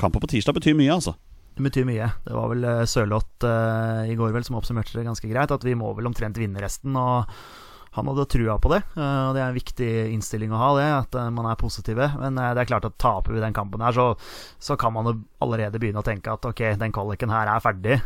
kampen 0.00 0.22
på 0.22 0.32
tirsdag 0.32 0.56
betyr 0.56 0.78
mye, 0.78 0.96
altså. 0.96 1.16
Det 1.56 1.64
betyr 1.66 1.88
mye. 1.88 2.10
Det 2.24 2.36
var 2.36 2.52
vel 2.52 2.66
eh, 2.66 2.84
Sørloth 2.88 3.46
uh, 3.46 4.06
i 4.08 4.14
går 4.18 4.32
vel 4.36 4.46
som 4.46 4.56
oppsummerte 4.60 4.96
det 4.96 5.08
ganske 5.08 5.28
greit. 5.30 5.52
At 5.52 5.66
vi 5.66 5.76
må 5.78 5.90
vel 5.96 6.08
omtrent 6.10 6.38
vinne 6.40 6.62
resten. 6.62 6.96
Og 6.96 7.28
han 7.96 8.06
hadde 8.06 8.28
trua 8.30 8.54
på 8.62 8.70
det. 8.72 8.80
eh, 8.94 9.22
og 9.26 9.34
det 9.36 9.42
er 9.42 9.50
en 9.50 9.58
viktig 9.58 9.90
innstilling 10.14 10.54
å 10.54 10.60
ha, 10.62 10.70
det. 10.78 10.88
At 11.02 11.18
man 11.34 11.50
er 11.50 11.60
positive. 11.60 12.06
Men 12.22 12.38
det 12.38 12.62
er 12.62 12.70
klart 12.70 12.88
at 12.88 12.98
taper 13.02 13.36
vi 13.36 13.42
den 13.42 13.56
kampen 13.56 13.82
her, 13.84 13.96
så, 13.96 14.08
så 14.62 14.78
kan 14.80 14.94
man 14.96 15.10
jo 15.10 15.16
allerede 15.44 15.82
begynne 15.82 16.04
å 16.04 16.06
tenke 16.06 16.32
at 16.32 16.46
ok, 16.48 16.64
den 16.80 16.94
kvaliken 16.94 17.34
her 17.34 17.50
er 17.50 17.64
ferdig. 17.64 18.00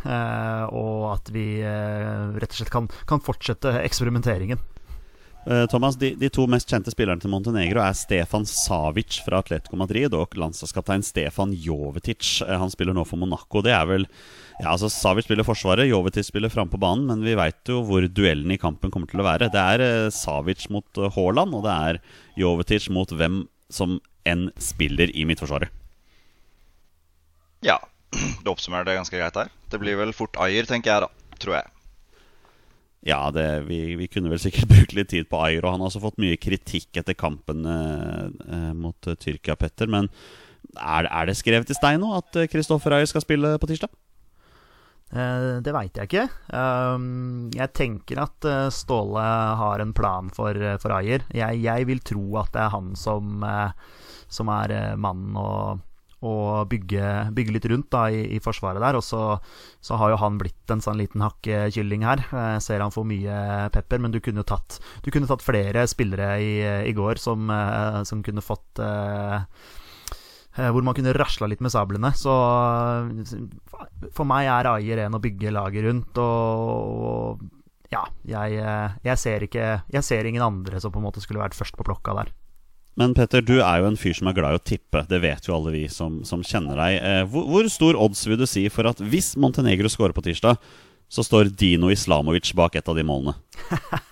og 0.75 1.11
at 1.13 1.31
vi 1.35 1.49
rett 1.63 2.51
og 2.51 2.59
slett 2.59 2.73
kan, 2.73 2.89
kan 3.07 3.23
fortsette 3.23 3.77
eksperimenteringen. 3.85 4.63
Eh, 5.47 5.67
Thomas, 5.67 5.97
de, 6.01 6.15
de 6.17 6.29
to 6.33 6.47
mest 6.49 6.71
kjente 6.73 6.93
spillerne 6.95 7.21
til 7.21 7.29
Montenegro 7.29 7.83
er 7.85 7.97
Stefan 7.99 8.47
Savic 8.49 9.19
fra 9.27 9.43
Atletico 9.43 9.77
Madrid 9.77 10.15
og 10.17 10.33
landslagskaptein 10.41 11.05
Stefan 11.05 11.53
Jovetic. 11.53 12.39
Eh, 12.47 12.57
Han 12.61 12.73
spiller 12.73 12.97
nå 12.97 13.05
for 13.05 13.21
Monaco. 13.21 13.61
Det 13.65 13.75
er 13.77 13.85
vel 13.91 14.07
ja, 14.07 14.71
altså 14.73 14.89
Savic 14.89 15.27
spiller 15.29 15.45
Forsvaret, 15.45 15.91
Jovetic 15.91 16.31
spiller 16.31 16.53
framme 16.53 16.73
på 16.73 16.81
banen, 16.81 17.05
men 17.11 17.27
vi 17.27 17.37
veit 17.37 17.69
jo 17.69 17.83
hvor 17.85 18.07
duellen 18.09 18.55
i 18.55 18.61
kampen 18.61 18.93
kommer 18.95 19.11
til 19.11 19.21
å 19.21 19.29
være. 19.29 19.51
Det 19.53 19.65
er 19.75 19.85
eh, 19.85 20.11
Savic 20.15 20.65
mot 20.73 21.05
Haaland, 21.19 21.59
og 21.59 21.67
det 21.69 21.77
er 21.91 22.01
Jovetic 22.41 22.89
mot 22.95 23.13
hvem 23.13 23.43
som 23.69 23.99
enn 24.25 24.49
spiller 24.57 25.13
i 25.13 25.27
Midtforsvaret. 25.29 25.69
Ja, 27.65 27.77
det 28.17 28.49
oppsummerer 28.49 28.89
det 28.89 28.97
ganske 28.97 29.21
greit 29.21 29.37
her. 29.37 29.53
Det 29.69 29.83
blir 29.83 30.01
vel 30.01 30.17
fort 30.17 30.41
Ayer, 30.41 30.65
tenker 30.69 30.95
jeg, 30.95 31.05
da. 31.05 31.37
Tror 31.43 31.59
jeg. 31.59 31.74
Ja, 33.05 33.29
det, 33.35 33.67
vi, 33.69 33.79
vi 34.01 34.09
kunne 34.09 34.33
vel 34.33 34.41
sikkert 34.41 34.71
brukt 34.75 34.97
litt 34.97 35.13
tid 35.13 35.29
på 35.29 35.43
Ayer, 35.45 35.65
og 35.65 35.75
han 35.75 35.85
har 35.85 35.93
også 35.93 36.03
fått 36.05 36.23
mye 36.23 36.41
kritikk 36.41 37.03
etter 37.03 37.17
kampen 37.19 37.67
eh, 37.69 38.25
eh, 38.49 38.73
mot 38.77 39.11
eh, 39.11 39.19
Tyrkia, 39.21 39.59
Petter. 39.61 39.91
Men 39.93 40.09
er, 40.75 41.11
er 41.11 41.29
det 41.29 41.37
skrevet 41.39 41.71
i 41.71 41.77
stein 41.77 42.01
nå 42.03 42.15
at 42.17 42.45
Kristoffer 42.51 42.97
Ayer 42.97 43.11
skal 43.11 43.25
spille 43.25 43.55
på 43.61 43.71
tirsdag? 43.71 43.93
Eh, 45.15 45.61
det 45.63 45.75
veit 45.75 45.99
jeg 45.99 46.09
ikke. 46.09 46.25
Um, 46.51 47.51
jeg 47.55 47.71
tenker 47.77 48.23
at 48.25 48.47
eh, 48.49 48.71
Ståle 48.75 49.23
har 49.61 49.83
en 49.83 49.93
plan 49.95 50.31
for, 50.35 50.57
eh, 50.57 50.79
for 50.83 50.97
Ayer. 50.97 51.27
Jeg, 51.35 51.61
jeg 51.63 51.89
vil 51.91 52.03
tro 52.03 52.25
at 52.41 52.51
det 52.57 52.65
er 52.65 52.73
han 52.75 52.95
som, 52.99 53.45
eh, 53.47 54.01
som 54.33 54.51
er 54.51 54.75
eh, 54.75 54.95
mannen 54.99 55.37
å, 55.39 55.77
å 56.25 56.65
bygge, 56.71 57.13
bygge 57.37 57.55
litt 57.57 57.69
rundt 57.71 57.91
da, 57.95 58.07
i, 58.09 58.25
i 58.37 58.41
forsvaret 58.43 58.83
der. 58.83 58.99
Og 58.99 59.05
så, 59.05 59.23
så 59.85 60.01
har 60.01 60.15
jo 60.15 60.21
han 60.23 60.41
blitt 60.41 60.75
en 60.75 60.83
sånn 60.85 60.99
liten 61.01 61.25
hakkekylling 61.25 62.07
her. 62.09 62.25
Jeg 62.33 62.65
ser 62.65 62.85
han 62.85 62.95
får 62.95 63.09
mye 63.13 63.39
pepper, 63.75 64.03
men 64.03 64.15
du 64.15 64.21
kunne 64.25 64.43
jo 64.45 64.51
tatt, 64.55 64.81
kunne 65.07 65.31
tatt 65.31 65.45
flere 65.45 65.87
spillere 65.91 66.35
i, 66.43 66.53
i 66.91 66.97
går 66.97 67.23
som, 67.23 67.49
eh, 67.53 68.03
som 68.09 68.25
kunne 68.27 68.45
fått 68.45 68.83
eh, 68.83 69.43
Eh, 70.55 70.71
Hvor 70.71 70.85
man 70.87 70.95
kunne 70.95 71.15
rasla 71.17 71.49
litt 71.51 71.63
med 71.65 71.73
sablene. 71.75 72.13
Så 72.17 72.31
eh, 72.31 74.09
for 74.15 74.29
meg 74.29 74.51
er 74.51 74.71
Ayer 74.71 75.05
en 75.07 75.19
å 75.19 75.23
bygge 75.23 75.55
laget 75.55 75.87
rundt, 75.89 76.23
og, 76.23 77.05
og 77.11 77.93
ja, 77.93 78.05
jeg, 78.27 78.59
eh, 78.63 78.95
jeg 79.07 79.21
ser 79.21 79.45
ikke 79.47 79.67
Jeg 79.93 80.03
ser 80.07 80.27
ingen 80.27 80.43
andre 80.43 80.81
som 80.83 80.95
på 80.95 80.99
en 80.99 81.07
måte 81.07 81.23
skulle 81.23 81.43
vært 81.43 81.59
først 81.59 81.79
på 81.79 81.87
plokka 81.87 82.17
der. 82.21 82.33
Men 83.01 83.15
Petter, 83.17 83.43
du 83.43 83.57
er 83.59 83.81
jo 83.83 83.89
en 83.91 83.99
fyr 83.99 84.15
som 84.15 84.31
er 84.31 84.37
glad 84.37 84.55
i 84.55 84.61
å 84.61 84.65
tippe. 84.71 85.03
Det 85.11 85.19
vet 85.23 85.49
jo 85.49 85.57
alle 85.57 85.73
vi 85.75 85.85
som, 85.91 86.21
som 86.27 86.45
kjenner 86.47 86.79
deg. 86.79 86.99
Eh, 87.01 87.23
hvor, 87.31 87.49
hvor 87.51 87.71
stor 87.73 87.99
odds 87.99 88.23
vil 88.29 88.39
du 88.39 88.47
si 88.47 88.67
for 88.71 88.87
at 88.91 89.03
hvis 89.03 89.33
Montenegro 89.41 89.91
scorer 89.91 90.15
på 90.15 90.23
tirsdag, 90.27 90.61
så 91.11 91.25
står 91.27 91.51
Dino 91.59 91.91
Islamovic 91.93 92.53
bak 92.57 92.79
et 92.79 92.89
av 92.91 92.97
de 92.99 93.05
målene? 93.07 93.35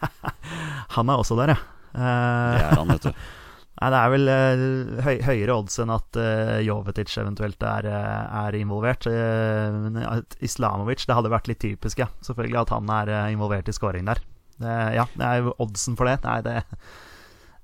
Han 0.97 1.11
er 1.11 1.23
også 1.23 1.38
der, 1.38 1.55
ja. 1.55 1.61
Det 1.62 1.71
Eh, 1.92 2.59
er 2.64 2.77
han, 2.77 2.88
vet 2.88 3.05
du. 3.05 3.12
Nei, 3.83 3.88
det 3.90 3.99
er 3.99 4.11
vel 4.12 4.29
uh, 4.31 5.01
høy, 5.03 5.16
høyere 5.27 5.55
odds 5.59 5.81
enn 5.83 5.90
at 5.90 6.18
uh, 6.21 6.59
Jovetic 6.62 7.16
eventuelt 7.18 7.64
er, 7.66 7.88
eh, 7.90 8.37
er 8.45 8.57
involvert. 8.61 9.09
Uh, 9.11 10.21
Islamovic, 10.45 11.03
det 11.09 11.16
hadde 11.18 11.33
vært 11.33 11.51
litt 11.51 11.61
typisk, 11.64 12.05
ja. 12.05 12.07
Selvfølgelig 12.23 12.61
at 12.62 12.75
han 12.77 12.92
er 12.95 13.12
involvert 13.33 13.68
i 13.73 13.75
scoring 13.75 14.07
der. 14.07 14.23
Det, 14.62 14.77
ja, 14.95 15.09
det 15.16 15.27
er 15.27 15.42
jo 15.42 15.57
oddsen 15.64 15.99
for 15.99 16.07
det. 16.07 16.21
Nei, 16.23 16.38
det 16.47 16.61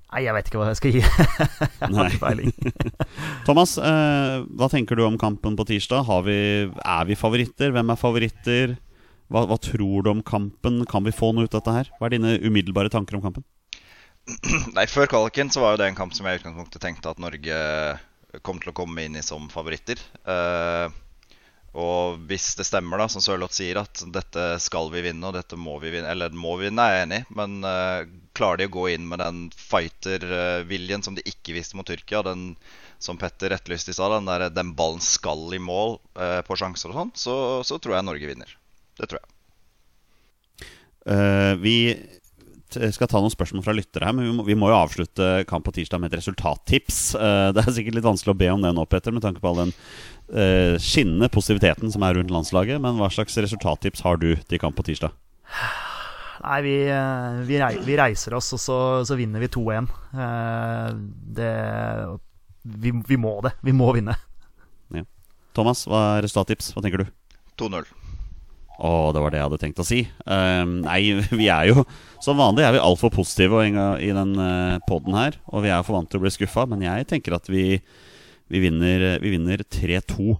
Nei, 0.09 0.23
jeg 0.25 0.33
vet 0.33 0.47
ikke 0.49 0.57
hva 0.57 0.67
jeg 0.71 0.79
skal 0.79 0.95
gi. 0.95 1.01
jeg 1.81 1.93
har 1.93 2.07
ikke 2.09 2.21
peiling. 2.23 2.53
Thomas, 3.47 3.75
eh, 3.77 4.37
hva 4.57 4.69
tenker 4.71 4.97
du 4.97 5.03
om 5.05 5.19
kampen 5.21 5.57
på 5.59 5.67
tirsdag? 5.69 6.01
Har 6.07 6.23
vi, 6.25 6.39
er 6.65 7.09
vi 7.09 7.17
favoritter? 7.19 7.73
Hvem 7.75 7.93
er 7.93 7.99
favoritter? 7.99 8.73
Hva, 9.29 9.43
hva 9.45 9.59
tror 9.61 10.05
du 10.05 10.09
om 10.15 10.23
kampen? 10.25 10.81
Kan 10.89 11.05
vi 11.05 11.13
få 11.13 11.29
noe 11.37 11.45
ut 11.45 11.53
av 11.53 11.61
dette 11.61 11.75
her? 11.75 11.91
Hva 11.99 12.09
er 12.09 12.15
dine 12.17 12.35
umiddelbare 12.41 12.89
tanker 12.93 13.19
om 13.19 13.25
kampen? 13.27 13.45
Nei, 14.77 14.87
Før 14.89 15.09
kvaliken 15.11 15.53
så 15.53 15.61
var 15.61 15.75
jo 15.75 15.83
det 15.83 15.91
en 15.91 15.99
kamp 15.99 16.17
som 16.17 16.25
jeg 16.25 16.39
i 16.39 16.41
utgangspunktet 16.41 16.81
tenkte 16.81 17.13
at 17.13 17.21
Norge 17.21 17.59
kom 18.45 18.57
til 18.61 18.73
å 18.73 18.77
komme 18.77 19.05
inn 19.05 19.17
i 19.17 19.25
som 19.25 19.45
favoritter. 19.53 20.01
Eh, 20.25 20.97
og 21.77 22.21
hvis 22.29 22.55
det 22.57 22.65
stemmer, 22.65 22.97
da, 23.01 23.05
som 23.11 23.21
Sørloth 23.21 23.53
sier, 23.53 23.77
at 23.81 24.01
dette 24.13 24.45
skal 24.63 24.89
vi 24.93 25.03
vinne, 25.05 25.21
og 25.29 25.35
dette 25.37 25.57
må 25.59 25.75
vi 25.83 25.91
vinne 25.93 26.09
Eller 26.09 26.33
må 26.33 26.55
vi 26.57 26.65
vinne, 26.65 26.81
er 26.81 26.95
jeg 26.95 27.07
enig 27.07 27.19
men 27.37 27.59
uh, 27.61 28.07
klarer 28.37 28.61
de 28.61 28.69
å 28.69 28.73
gå 28.73 28.87
inn 28.95 29.05
med 29.09 29.21
den 29.21 29.41
fighter-viljen 29.53 31.05
som 31.05 31.17
de 31.17 31.25
ikke 31.29 31.53
viste 31.57 31.77
mot 31.77 31.85
Tyrkia, 31.87 32.23
den 32.25 32.55
som 32.99 33.19
Petter 33.21 33.53
etterlyste 33.55 33.93
i 33.93 33.97
stad, 33.97 34.17
den, 34.17 34.47
den 34.55 34.73
ballen 34.75 35.03
skal 35.03 35.45
i 35.55 35.61
mål 35.61 35.99
uh, 36.19 36.41
på 36.47 36.57
sjanser 36.59 36.91
og 36.91 36.97
sånn, 36.97 37.13
så, 37.15 37.35
så 37.67 37.77
tror 37.77 37.99
jeg 37.99 38.07
Norge 38.07 38.31
vinner. 38.31 38.55
Det 38.99 39.11
tror 39.11 39.21
jeg. 39.21 39.35
Uh, 41.09 41.53
vi 41.61 41.77
skal 42.93 43.09
ta 43.09 43.21
noen 43.21 43.33
spørsmål 43.33 43.63
fra 43.65 43.73
lyttere 43.75 44.07
her, 44.07 44.15
men 44.15 44.27
vi 44.27 44.33
må, 44.35 44.45
vi 44.47 44.57
må 44.57 44.69
jo 44.71 44.77
avslutte 44.77 45.29
kamp 45.49 45.65
på 45.65 45.73
tirsdag 45.75 46.01
med 46.01 46.11
et 46.11 46.19
resultattips. 46.21 47.01
Eh, 47.19 47.49
det 47.53 47.61
er 47.61 47.73
sikkert 47.73 47.97
litt 47.97 48.05
vanskelig 48.05 48.31
å 48.31 48.39
be 48.39 48.47
om 48.53 48.61
det 48.63 48.69
nå, 48.73 48.83
Petter, 48.89 49.13
med 49.13 49.23
tanke 49.23 49.41
på 49.43 49.49
all 49.49 49.57
den 49.59 49.71
uh, 50.31 50.75
skinnende 50.81 51.27
positiviteten 51.33 51.91
som 51.91 52.03
er 52.05 52.15
rundt 52.15 52.31
landslaget. 52.31 52.79
Men 52.81 52.97
hva 52.99 53.09
slags 53.11 53.35
resultattips 53.37 54.03
har 54.05 54.21
du 54.21 54.31
til 54.47 54.61
kamp 54.61 54.77
på 54.77 54.85
tirsdag? 54.87 55.13
Nei, 56.39 56.59
vi, 56.63 56.75
eh, 56.87 57.41
vi, 57.49 57.59
rei, 57.59 57.73
vi 57.83 57.97
reiser 57.99 58.37
oss, 58.37 58.53
og 58.55 58.61
så, 58.63 58.79
så 59.09 59.17
vinner 59.19 59.43
vi 59.43 59.51
2-1. 59.51 59.89
Eh, 60.15 60.87
det 61.39 61.53
vi, 62.63 62.93
vi 63.09 63.19
må 63.19 63.35
det. 63.45 63.55
Vi 63.65 63.75
må 63.75 63.91
vinne. 63.97 64.15
Thomas, 65.57 65.81
hva 65.89 66.03
er 66.15 66.23
resultattips? 66.23 66.71
Hva 66.75 66.83
tenker 66.85 67.03
du? 67.03 67.09
2-0. 67.59 67.87
Å, 68.79 69.11
det 69.11 69.21
var 69.21 69.33
det 69.33 69.41
jeg 69.41 69.47
hadde 69.49 69.59
tenkt 69.59 69.81
å 69.83 69.87
si. 69.87 70.03
Eh, 70.07 70.65
nei, 70.85 70.99
vi 71.41 71.49
er 71.51 71.67
jo 71.67 71.83
Som 72.23 72.39
vanlig 72.39 72.63
er 72.63 72.77
vi 72.77 72.83
altfor 72.83 73.11
positive 73.11 73.65
i 73.67 73.73
i 74.07 74.11
den 74.15 74.33
uh, 74.39 74.79
poden 74.87 75.15
her. 75.17 75.39
Og 75.51 75.65
vi 75.65 75.73
er 75.73 75.83
for 75.83 75.97
vant 75.97 76.09
til 76.11 76.21
å 76.21 76.23
bli 76.23 76.31
skuffa, 76.33 76.65
men 76.69 76.83
jeg 76.87 77.07
tenker 77.11 77.35
at 77.35 77.47
vi, 77.51 77.79
vi 78.51 78.63
vinner, 78.63 79.19
vi 79.23 79.35
vinner 79.35 79.63
3-2. 79.63 80.35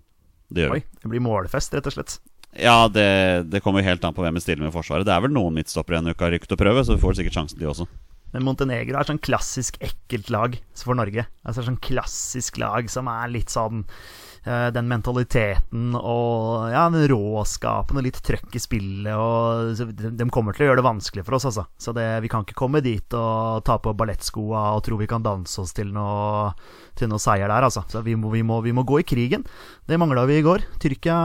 Det 0.50 0.66
gjør 0.66 0.76
Oi, 0.76 0.82
vi. 0.82 1.00
det 1.04 1.14
blir 1.14 1.24
målfest, 1.24 1.76
rett 1.76 1.88
og 1.92 1.96
slett. 1.96 2.20
Ja, 2.58 2.88
det, 2.90 3.50
det 3.52 3.62
kommer 3.62 3.86
helt 3.86 4.04
an 4.04 4.16
på 4.16 4.24
hvem 4.26 4.40
vi 4.40 4.44
stiller 4.44 4.66
med 4.66 4.74
Forsvaret. 4.74 5.06
Det 5.08 5.14
er 5.14 5.22
vel 5.24 5.36
noen 5.36 5.54
midtstoppere 5.56 6.02
en 6.02 6.10
uke 6.10 6.26
har 6.26 6.34
rykket 6.34 6.56
å 6.56 6.60
prøve, 6.60 6.84
så 6.84 6.96
vi 6.96 7.04
får 7.04 7.20
sikkert 7.20 7.38
sjansen, 7.38 7.60
de 7.62 7.70
også. 7.70 7.86
Men 8.34 8.46
Montenegro 8.46 8.98
er 9.00 9.08
sånn 9.10 9.22
klassisk 9.22 9.80
ekkelt 9.86 10.30
lag 10.34 10.58
for 10.78 10.98
Norge. 10.98 11.26
Altså 11.48 11.66
sånn 11.66 11.80
klassisk 11.82 12.60
lag 12.62 12.90
som 12.92 13.10
er 13.10 13.32
litt 13.34 13.54
sånn 13.54 13.84
eh, 13.86 14.29
Den 14.50 14.88
mentaliteten 14.90 15.94
og 15.94 16.72
ja, 16.72 16.88
den 16.90 17.06
råskapen 17.12 18.00
og 18.00 18.06
litt 18.06 18.18
trøkk 18.26 18.56
i 18.58 18.62
spillet. 18.62 19.12
Og, 19.14 19.78
de, 19.78 20.10
de 20.18 20.28
kommer 20.34 20.56
til 20.56 20.66
å 20.66 20.70
gjøre 20.70 20.82
det 20.82 20.88
vanskelig 20.88 21.26
for 21.28 21.38
oss, 21.38 21.46
altså. 21.52 21.68
Så 21.78 21.94
det, 21.94 22.08
vi 22.24 22.32
kan 22.32 22.46
ikke 22.46 22.58
komme 22.58 22.82
dit 22.86 23.14
og 23.18 23.62
ta 23.68 23.78
på 23.82 23.94
ballettskoa 23.98 24.64
og 24.76 24.84
tro 24.88 24.98
vi 25.00 25.10
kan 25.10 25.26
danse 25.26 25.60
oss 25.62 25.76
til 25.78 25.92
noe, 25.94 26.50
til 26.98 27.12
noe 27.12 27.22
seier 27.22 27.46
der, 27.52 27.68
altså. 27.68 27.84
Så 27.92 28.02
vi 28.06 28.16
må, 28.18 28.32
vi, 28.34 28.42
må, 28.46 28.60
vi 28.66 28.74
må 28.76 28.86
gå 28.88 29.02
i 29.04 29.08
krigen. 29.08 29.46
Det 29.90 30.00
mangla 30.02 30.26
vi 30.30 30.40
i 30.40 30.46
går. 30.46 30.66
Tyrkia 30.82 31.20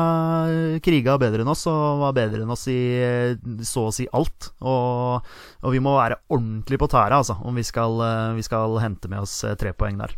kriga 0.85 1.17
bedre 1.21 1.45
enn 1.45 1.53
oss 1.53 1.67
og 1.71 2.05
var 2.05 2.17
bedre 2.17 2.45
enn 2.45 2.53
oss 2.55 2.67
i 2.73 2.81
eh, 3.01 3.37
så 3.65 3.89
å 3.89 3.95
si 3.95 4.09
alt. 4.13 4.51
Og, 4.65 5.33
og 5.65 5.75
vi 5.75 5.83
må 5.85 5.97
være 5.99 6.21
ordentlig 6.33 6.81
på 6.81 6.91
tæra 6.93 7.23
altså, 7.23 7.39
om 7.45 7.57
vi 7.57 7.67
skal, 7.67 8.01
eh, 8.05 8.35
vi 8.39 8.47
skal 8.47 8.79
hente 8.83 9.11
med 9.13 9.25
oss 9.25 9.43
eh, 9.45 9.57
tre 9.61 9.75
poeng 9.77 10.01
der. 10.01 10.17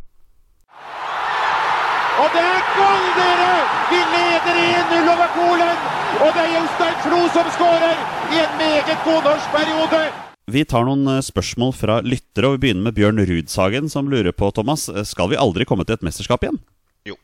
Og 2.17 2.29
det 2.33 2.43
er 2.49 2.69
gull, 2.73 3.09
dere! 3.13 3.49
Vi 3.91 3.99
leder 4.13 4.59
1-0 4.63 5.09
over 5.13 5.27
Polen! 5.35 5.83
Og 6.25 6.31
det 6.33 6.45
er 6.47 6.55
Jostein 6.55 6.95
Flo 7.05 7.19
som 7.35 7.51
skårer 7.53 7.99
i 8.33 8.39
en 8.41 8.55
meget 8.57 9.03
god 9.05 9.27
norsk 9.27 9.51
periode! 9.53 10.01
Vi 10.49 10.63
tar 10.65 10.87
noen 10.89 11.05
eh, 11.13 11.21
spørsmål 11.27 11.75
fra 11.77 11.99
lyttere, 12.07 12.49
og 12.49 12.57
vi 12.57 12.63
begynner 12.65 12.87
med 12.87 12.97
Bjørn 12.97 13.21
Rudsagen, 13.29 13.93
som 13.93 14.09
lurer 14.09 14.33
på, 14.33 14.49
Thomas, 14.57 14.87
eh, 14.89 15.05
skal 15.05 15.29
vi 15.35 15.41
aldri 15.43 15.69
komme 15.69 15.85
til 15.85 15.99
et 15.99 16.09
mesterskap 16.09 16.47
igjen? 16.47 16.57
Jo. 17.05 17.19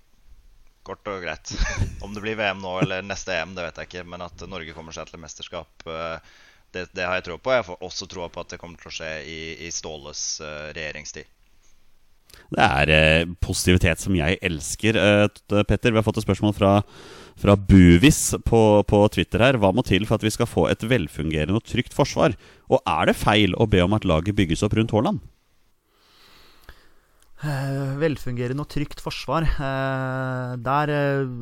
Kort 0.84 1.08
og 1.08 1.24
greit. 1.24 1.54
Om 2.04 2.12
det 2.12 2.26
blir 2.26 2.36
VM 2.42 2.60
nå 2.60 2.76
eller 2.84 3.06
neste 3.06 3.32
EM, 3.38 3.56
det 3.56 3.70
vet 3.70 3.80
jeg 3.80 3.88
ikke. 3.94 4.06
Men 4.12 4.28
at 4.28 4.44
Norge 4.44 4.76
kommer 4.76 4.92
seg 4.92 5.08
til 5.08 5.16
et 5.16 5.24
mesterskap, 5.24 5.86
eh, 5.88 6.32
det, 6.76 6.90
det 6.92 7.08
har 7.08 7.16
jeg 7.16 7.30
tro 7.30 7.40
på. 7.40 7.56
Jeg 7.56 7.70
får 7.70 7.86
også 7.88 8.12
troa 8.12 8.28
på 8.28 8.44
at 8.44 8.52
det 8.52 8.60
kommer 8.60 8.76
til 8.82 8.92
å 8.92 8.98
skje 8.98 9.14
i, 9.24 9.40
i 9.64 9.72
Ståles 9.72 10.26
regjeringstid. 10.76 11.32
Det 12.52 12.62
er 12.64 12.92
eh, 12.92 13.32
positivitet 13.40 14.02
som 14.02 14.16
jeg 14.16 14.38
elsker. 14.44 14.98
Eh, 14.98 15.64
Petter, 15.68 15.92
vi 15.92 16.00
har 16.00 16.06
fått 16.06 16.20
et 16.20 16.26
spørsmål 16.26 16.54
fra, 16.56 16.72
fra 17.40 17.56
Buvis 17.56 18.34
på, 18.48 18.62
på 18.88 19.02
Twitter 19.14 19.46
her. 19.46 19.60
Hva 19.60 19.72
må 19.72 19.84
til 19.88 20.06
for 20.08 20.20
at 20.20 20.26
vi 20.26 20.34
skal 20.34 20.50
få 20.50 20.68
et 20.72 20.84
velfungerende 20.84 21.56
og 21.56 21.68
trygt 21.68 21.96
forsvar? 21.96 22.36
Og 22.72 22.82
er 22.84 23.08
det 23.08 23.18
feil 23.20 23.56
å 23.56 23.68
be 23.70 23.84
om 23.84 23.96
at 23.96 24.08
laget 24.08 24.36
bygges 24.38 24.64
opp 24.66 24.76
rundt 24.78 24.92
Haaland? 24.96 25.22
Eh, 27.42 27.96
velfungerende 27.98 28.62
og 28.62 28.70
trygt 28.70 29.00
forsvar. 29.02 29.42
Eh, 29.42 30.52
der 30.62 30.92
eh, 30.94 31.32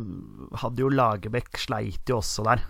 hadde 0.62 0.81
jo 0.81 0.88
Lagerbäck 0.88 1.61
sleit 1.61 2.09
jo 2.09 2.22
også 2.22 2.46
der. 2.46 2.62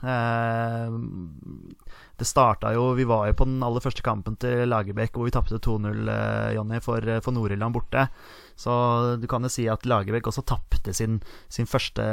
Eh, 2.20 2.22
det 2.22 2.28
starta 2.28 2.74
jo 2.74 2.94
Vi 2.94 3.04
var 3.04 3.28
jo 3.28 3.34
på 3.34 3.46
den 3.48 3.62
aller 3.62 3.80
første 3.80 4.02
kampen 4.02 4.36
til 4.36 4.68
Lagerbäck 4.68 5.16
hvor 5.16 5.24
vi 5.24 5.32
tapte 5.32 5.58
2-0, 5.58 6.08
eh, 6.08 6.54
Jonny, 6.56 6.80
for, 6.80 7.00
for 7.24 7.32
Nord-Irland 7.32 7.74
borte. 7.74 8.08
Så 8.60 9.16
du 9.16 9.26
kan 9.26 9.42
jo 9.42 9.48
si 9.48 9.64
at 9.72 9.86
Lagerbäck 9.88 10.26
også 10.28 10.44
tapte 10.44 10.92
sin, 10.92 11.20
sin 11.48 11.66
første, 11.66 12.04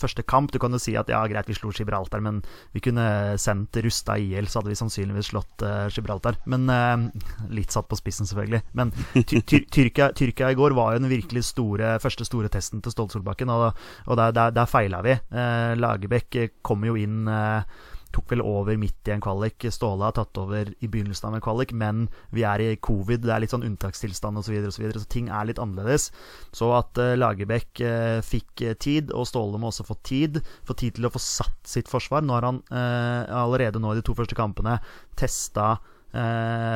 første 0.00 0.22
kamp. 0.24 0.50
Du 0.52 0.58
kan 0.58 0.72
jo 0.72 0.80
si 0.80 0.94
at 0.96 1.10
ja, 1.12 1.20
greit, 1.28 1.48
vi 1.48 1.56
slo 1.56 1.72
Gibraltar, 1.76 2.22
men 2.24 2.40
vi 2.72 2.80
kunne 2.80 3.36
sendt 3.36 3.76
Rusta 3.84 4.16
IL, 4.16 4.48
så 4.48 4.60
hadde 4.62 4.72
vi 4.72 4.78
sannsynligvis 4.80 5.28
slått 5.34 5.64
uh, 5.66 5.90
Gibraltar. 5.92 6.38
Men 6.48 6.64
uh, 6.72 7.52
Litt 7.52 7.74
satt 7.74 7.90
på 7.90 7.98
spissen, 8.00 8.24
selvfølgelig. 8.24 8.62
Men 8.72 8.94
ty 9.12 9.42
ty 9.44 9.60
Tyrkia, 9.76 10.08
Tyrkia 10.16 10.54
i 10.54 10.56
går 10.56 10.72
var 10.72 10.94
jo 10.94 11.04
den 11.04 11.12
virkelig 11.12 11.44
store, 11.50 11.98
første 12.00 12.24
store 12.24 12.48
testen 12.48 12.80
til 12.80 12.94
Ståle 12.94 13.12
Solbakken, 13.12 13.52
og, 13.52 13.76
og 14.08 14.20
der, 14.20 14.32
der, 14.32 14.56
der 14.56 14.70
feila 14.70 15.04
vi. 15.04 15.18
Uh, 15.36 15.76
Lagerbäck 15.76 16.40
kom 16.64 16.88
jo 16.88 16.96
inn 16.96 17.28
eh, 17.28 17.76
tok 18.14 18.30
vel 18.32 18.42
over 18.44 18.78
midt 18.80 19.08
i 19.08 19.14
en 19.14 19.22
kvalik. 19.24 19.66
Ståle 19.74 20.06
har 20.06 20.14
tatt 20.16 20.38
over 20.40 20.70
i 20.72 20.90
begynnelsen 20.90 21.28
av 21.28 21.38
en 21.38 21.44
kvalik, 21.44 21.74
men 21.76 22.06
vi 22.34 22.44
er 22.46 22.62
i 22.62 22.70
covid, 22.76 23.24
det 23.24 23.32
er 23.34 23.44
litt 23.44 23.54
sånn 23.54 23.66
unntakstilstand 23.66 24.40
osv., 24.40 24.48
så, 24.48 24.54
videre, 24.54 24.70
og 24.70 24.76
så, 24.76 24.84
videre, 24.84 25.02
så 25.02 25.10
ting 25.12 25.30
er 25.32 25.48
litt 25.48 25.60
annerledes. 25.62 26.10
Så 26.54 26.70
at 26.76 27.00
uh, 27.00 27.14
Lagerbäck 27.18 27.82
uh, 27.82 28.20
fikk 28.24 28.66
uh, 28.66 28.74
tid, 28.80 29.10
og 29.14 29.26
Ståle 29.30 29.60
må 29.60 29.72
også 29.72 29.86
få 29.88 29.98
tid, 30.06 30.40
få 30.66 30.76
tid 30.78 30.98
til 30.98 31.08
å 31.08 31.12
få 31.14 31.22
satt 31.22 31.58
sitt 31.68 31.90
forsvar. 31.90 32.24
Nå 32.24 32.36
har 32.36 32.46
han 32.48 32.62
allerede 32.74 33.80
nå 33.80 33.92
i 33.92 33.98
de 33.98 34.04
to 34.06 34.14
første 34.16 34.36
kampene 34.38 34.76
testa 35.18 35.74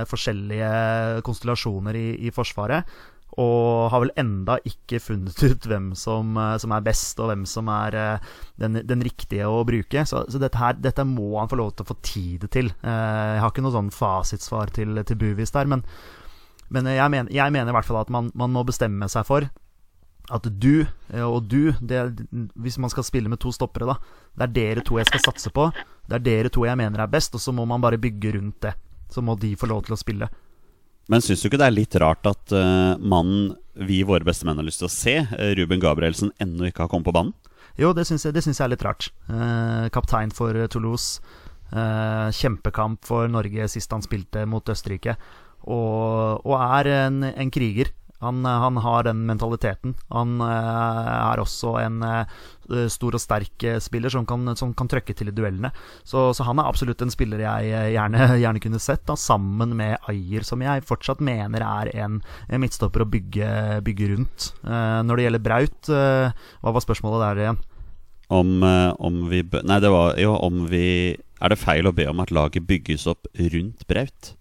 forskjellige 0.09 1.21
konstellasjoner 1.27 1.95
i, 1.95 2.07
i 2.27 2.33
Forsvaret. 2.35 2.89
Og 3.39 3.91
har 3.93 4.01
vel 4.03 4.13
enda 4.19 4.57
ikke 4.67 4.99
funnet 5.03 5.39
ut 5.45 5.67
hvem 5.69 5.93
som, 5.95 6.33
eh, 6.41 6.57
som 6.59 6.73
er 6.75 6.87
best, 6.87 7.21
og 7.21 7.29
hvem 7.31 7.45
som 7.47 7.69
er 7.71 7.95
eh, 7.95 8.31
den, 8.59 8.81
den 8.89 9.05
riktige 9.05 9.47
å 9.47 9.61
bruke. 9.69 10.03
Så, 10.09 10.25
så 10.33 10.41
dette, 10.43 10.59
her, 10.59 10.79
dette 10.81 11.05
må 11.07 11.37
han 11.39 11.51
få 11.51 11.61
lov 11.61 11.75
til 11.77 11.87
å 11.87 11.91
få 11.93 11.99
tid 12.03 12.49
til. 12.51 12.73
Eh, 12.83 13.37
Jeg 13.37 13.45
har 13.45 13.53
ikke 13.53 13.63
noe 13.63 13.77
sånn 13.77 13.93
fasitsvar 13.95 14.73
til, 14.75 14.99
til 15.07 15.21
Buvis 15.21 15.55
der, 15.55 15.71
men, 15.71 15.85
men 16.73 16.89
jeg, 16.91 17.13
mener, 17.15 17.31
jeg 17.31 17.55
mener 17.55 17.71
i 17.71 17.77
hvert 17.79 17.87
fall 17.87 18.01
at 18.01 18.11
man, 18.11 18.33
man 18.35 18.55
må 18.57 18.65
bestemme 18.67 19.07
seg 19.13 19.29
for 19.29 19.47
at 20.29 20.45
du 20.61 20.85
og 21.17 21.47
du 21.49 21.71
det, 21.81 22.03
Hvis 22.61 22.77
man 22.77 22.91
skal 22.93 23.07
spille 23.07 23.31
med 23.33 23.41
to 23.41 23.49
stoppere, 23.55 23.87
da. 23.89 23.95
Det 24.37 24.45
er 24.45 24.53
dere 24.59 24.83
to 24.85 24.99
jeg 24.99 25.09
skal 25.09 25.23
satse 25.25 25.53
på. 25.57 25.71
Det 26.05 26.19
er 26.19 26.25
dere 26.27 26.51
to 26.53 26.67
jeg 26.69 26.77
mener 26.77 27.01
er 27.01 27.09
best, 27.09 27.33
og 27.33 27.41
så 27.41 27.55
må 27.57 27.65
man 27.65 27.81
bare 27.81 27.97
bygge 27.97 28.35
rundt 28.35 28.61
det. 28.67 28.75
Så 29.09 29.25
må 29.25 29.39
de 29.41 29.55
få 29.57 29.71
lov 29.71 29.87
til 29.87 29.97
å 29.97 30.01
spille. 30.01 30.29
Men 31.09 31.25
syns 31.25 31.41
du 31.41 31.49
ikke 31.49 31.61
det 31.61 31.69
er 31.71 31.77
litt 31.77 31.97
rart 32.01 32.27
at 32.29 32.53
uh, 32.53 33.01
mannen 33.01 33.55
vi 33.89 34.03
våre 34.05 34.27
beste 34.27 34.45
menn 34.45 34.59
har 34.61 34.67
lyst 34.67 34.83
til 34.83 34.89
å 34.89 34.93
se, 34.93 35.15
uh, 35.25 35.51
Ruben 35.57 35.81
Gabrielsen, 35.81 36.35
ennå 36.43 36.69
ikke 36.69 36.85
har 36.85 36.93
kommet 36.93 37.09
på 37.09 37.17
banen? 37.17 37.35
Jo, 37.79 37.95
det 37.95 38.05
syns 38.09 38.27
jeg, 38.27 38.35
jeg 38.35 38.59
er 38.65 38.73
litt 38.73 38.85
rart. 38.85 39.09
Uh, 39.31 39.87
kaptein 39.95 40.35
for 40.35 40.57
Toulouse. 40.73 41.23
Uh, 41.69 42.33
kjempekamp 42.33 43.05
for 43.05 43.29
Norge 43.29 43.69
sist 43.69 43.93
han 43.93 44.05
spilte 44.05 44.45
mot 44.49 44.69
Østerrike. 44.73 45.15
Og, 45.69 46.45
og 46.45 46.55
er 46.59 46.93
en, 47.07 47.23
en 47.29 47.53
kriger. 47.53 47.93
Han, 48.25 48.45
han, 48.45 48.77
har 48.83 49.05
den 49.07 49.21
mentaliteten. 49.27 49.95
Han 50.11 50.41
eh, 50.43 51.11
er 51.15 51.39
også 51.39 51.77
en 51.79 52.03
eh, 52.03 52.25
stor 52.91 53.15
og 53.15 53.23
sterk 53.23 53.65
eh, 53.67 53.79
spiller 53.83 54.11
som 54.13 54.27
kan, 54.27 54.57
som 54.59 54.73
kan 54.77 54.91
trøkke 54.91 55.15
til 55.15 55.31
i 55.31 55.35
duellene. 55.35 55.71
Så, 56.03 56.33
så, 56.35 56.47
han 56.49 56.59
er 56.59 56.67
absolutt 56.67 57.03
en 57.05 57.15
spiller 57.15 57.45
jeg 57.45 57.71
eh, 57.71 57.93
gjerne, 57.95 58.31
gjerne 58.43 58.63
kunne 58.65 58.83
sett, 58.83 59.05
da, 59.09 59.17
sammen 59.19 59.77
med 59.79 59.97
Ayer, 60.11 60.47
som 60.47 60.65
jeg 60.65 60.87
fortsatt 60.89 61.23
mener 61.25 61.63
er 61.65 61.93
en, 61.95 62.19
en 62.49 62.63
midtstopper 62.65 63.07
å 63.07 63.11
bygge, 63.11 63.51
bygge 63.87 64.11
rundt. 64.13 64.51
Uh, 64.65 65.01
når 65.07 65.19
det 65.19 65.25
gjelder 65.27 65.45
Braut, 65.45 65.91
uh, 65.93 66.49
hva 66.63 66.75
var 66.75 66.85
spørsmålet 66.85 67.25
der 67.25 67.43
igjen? 67.45 67.61
Om, 68.29 68.51
om 69.01 69.23
vi 69.31 69.39
Nei, 69.65 69.79
det 69.81 69.89
var 69.89 70.19
jo 70.21 70.35
om 70.45 70.67
vi 70.69 71.17
Er 71.17 71.49
det 71.49 71.57
feil 71.57 71.89
å 71.89 71.95
be 71.97 72.05
om 72.11 72.19
at 72.21 72.29
laget 72.29 72.67
bygges 72.69 73.07
opp 73.09 73.25
rundt 73.33 73.87
Braut? 73.89 74.35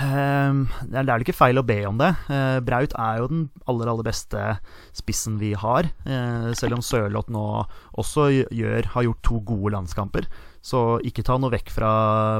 Ehm, 0.00 0.62
det 0.88 1.02
er 1.02 1.04
vel 1.04 1.24
ikke 1.24 1.36
feil 1.36 1.60
å 1.60 1.66
be 1.66 1.76
om 1.84 1.98
det. 2.00 2.08
Eh, 2.32 2.60
Braut 2.64 2.94
er 2.96 3.18
jo 3.20 3.28
den 3.28 3.42
aller, 3.68 3.90
aller 3.92 4.06
beste 4.06 4.54
spissen 4.96 5.36
vi 5.40 5.52
har. 5.58 5.90
Eh, 6.06 6.48
selv 6.56 6.78
om 6.78 6.84
Sørloth 6.84 7.32
nå 7.32 7.44
også 8.00 8.30
gjør, 8.48 8.88
har 8.94 9.06
gjort 9.08 9.22
to 9.26 9.42
gode 9.44 9.74
landskamper. 9.76 10.28
Så 10.64 11.00
ikke 11.04 11.24
ta 11.26 11.36
noe 11.42 11.52
vekk 11.52 11.72
fra, 11.74 11.92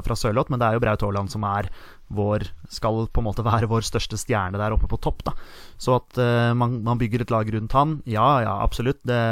fra 0.07 0.16
Sørloth, 0.16 0.48
men 0.53 0.62
det 0.62 0.68
er 0.68 0.78
jo 0.78 0.84
Braut 0.84 1.05
Haaland 1.05 1.32
som 1.32 1.44
er 1.48 1.68
vår 2.12 2.44
Skal 2.68 3.07
på 3.09 3.22
en 3.22 3.26
måte 3.26 3.44
være 3.50 3.68
vår 3.70 3.84
største 3.84 4.18
stjerne 4.20 4.61
der 4.61 4.72
oppe 4.72 4.88
på 4.88 5.00
topp. 5.03 5.24
da 5.28 5.36
Så 5.76 5.98
at 6.00 6.20
eh, 6.22 6.53
man, 6.57 6.80
man 6.86 7.00
bygger 7.00 7.26
et 7.26 7.34
lag 7.34 7.48
rundt 7.53 7.76
han, 7.76 7.98
ja 8.09 8.40
ja, 8.46 8.57
absolutt. 8.64 9.03
Det, 9.05 9.22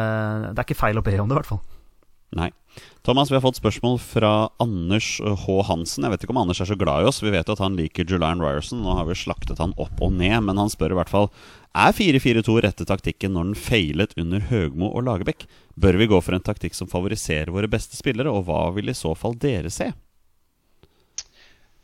det 0.53 0.59
er 0.59 0.67
ikke 0.69 0.83
feil 0.83 1.01
å 1.01 1.07
be 1.07 1.17
om 1.21 1.29
det, 1.31 1.39
i 1.39 1.41
hvert 1.41 1.55
fall. 1.55 1.65
Nei. 2.37 2.53
Thomas, 3.03 3.31
vi 3.31 3.35
har 3.35 3.41
fått 3.41 3.57
spørsmål 3.57 3.95
fra 4.05 4.31
Anders 4.61 5.07
H. 5.25 5.55
Hansen. 5.65 6.05
Jeg 6.05 6.13
vet 6.13 6.25
ikke 6.27 6.35
om 6.35 6.41
Anders 6.43 6.59
er 6.61 6.69
så 6.69 6.77
glad 6.77 7.01
i 7.01 7.07
oss. 7.09 7.23
Vi 7.25 7.33
vet 7.33 7.49
jo 7.49 7.55
at 7.57 7.63
han 7.65 7.79
liker 7.79 8.05
Julian 8.05 8.43
Ryerson. 8.45 8.83
Nå 8.85 8.93
har 8.99 9.09
vi 9.09 9.17
slaktet 9.17 9.63
han 9.63 9.73
opp 9.81 10.03
og 10.05 10.13
ned, 10.19 10.37
men 10.45 10.61
han 10.61 10.69
spør 10.69 10.93
i 10.93 10.99
hvert 10.99 11.13
fall 11.13 11.31
Er 11.73 11.97
4-4-2 11.97 12.59
rette 12.67 12.85
taktikken 12.85 13.33
når 13.33 13.49
den 13.49 13.57
feilet 13.57 14.13
under 14.21 14.45
Høgmo 14.51 14.93
og 14.93 15.07
Lagerbäck? 15.09 15.49
Bør 15.81 15.97
vi 15.97 16.11
gå 16.13 16.21
for 16.21 16.37
en 16.37 16.45
taktikk 16.45 16.77
som 16.77 16.93
favoriserer 16.93 17.49
våre 17.55 17.73
beste 17.73 17.97
spillere, 17.97 18.29
og 18.29 18.45
hva 18.51 18.67
vil 18.77 18.93
i 18.93 18.99
så 18.99 19.15
fall 19.17 19.39
dere 19.41 19.73
se? 19.73 19.89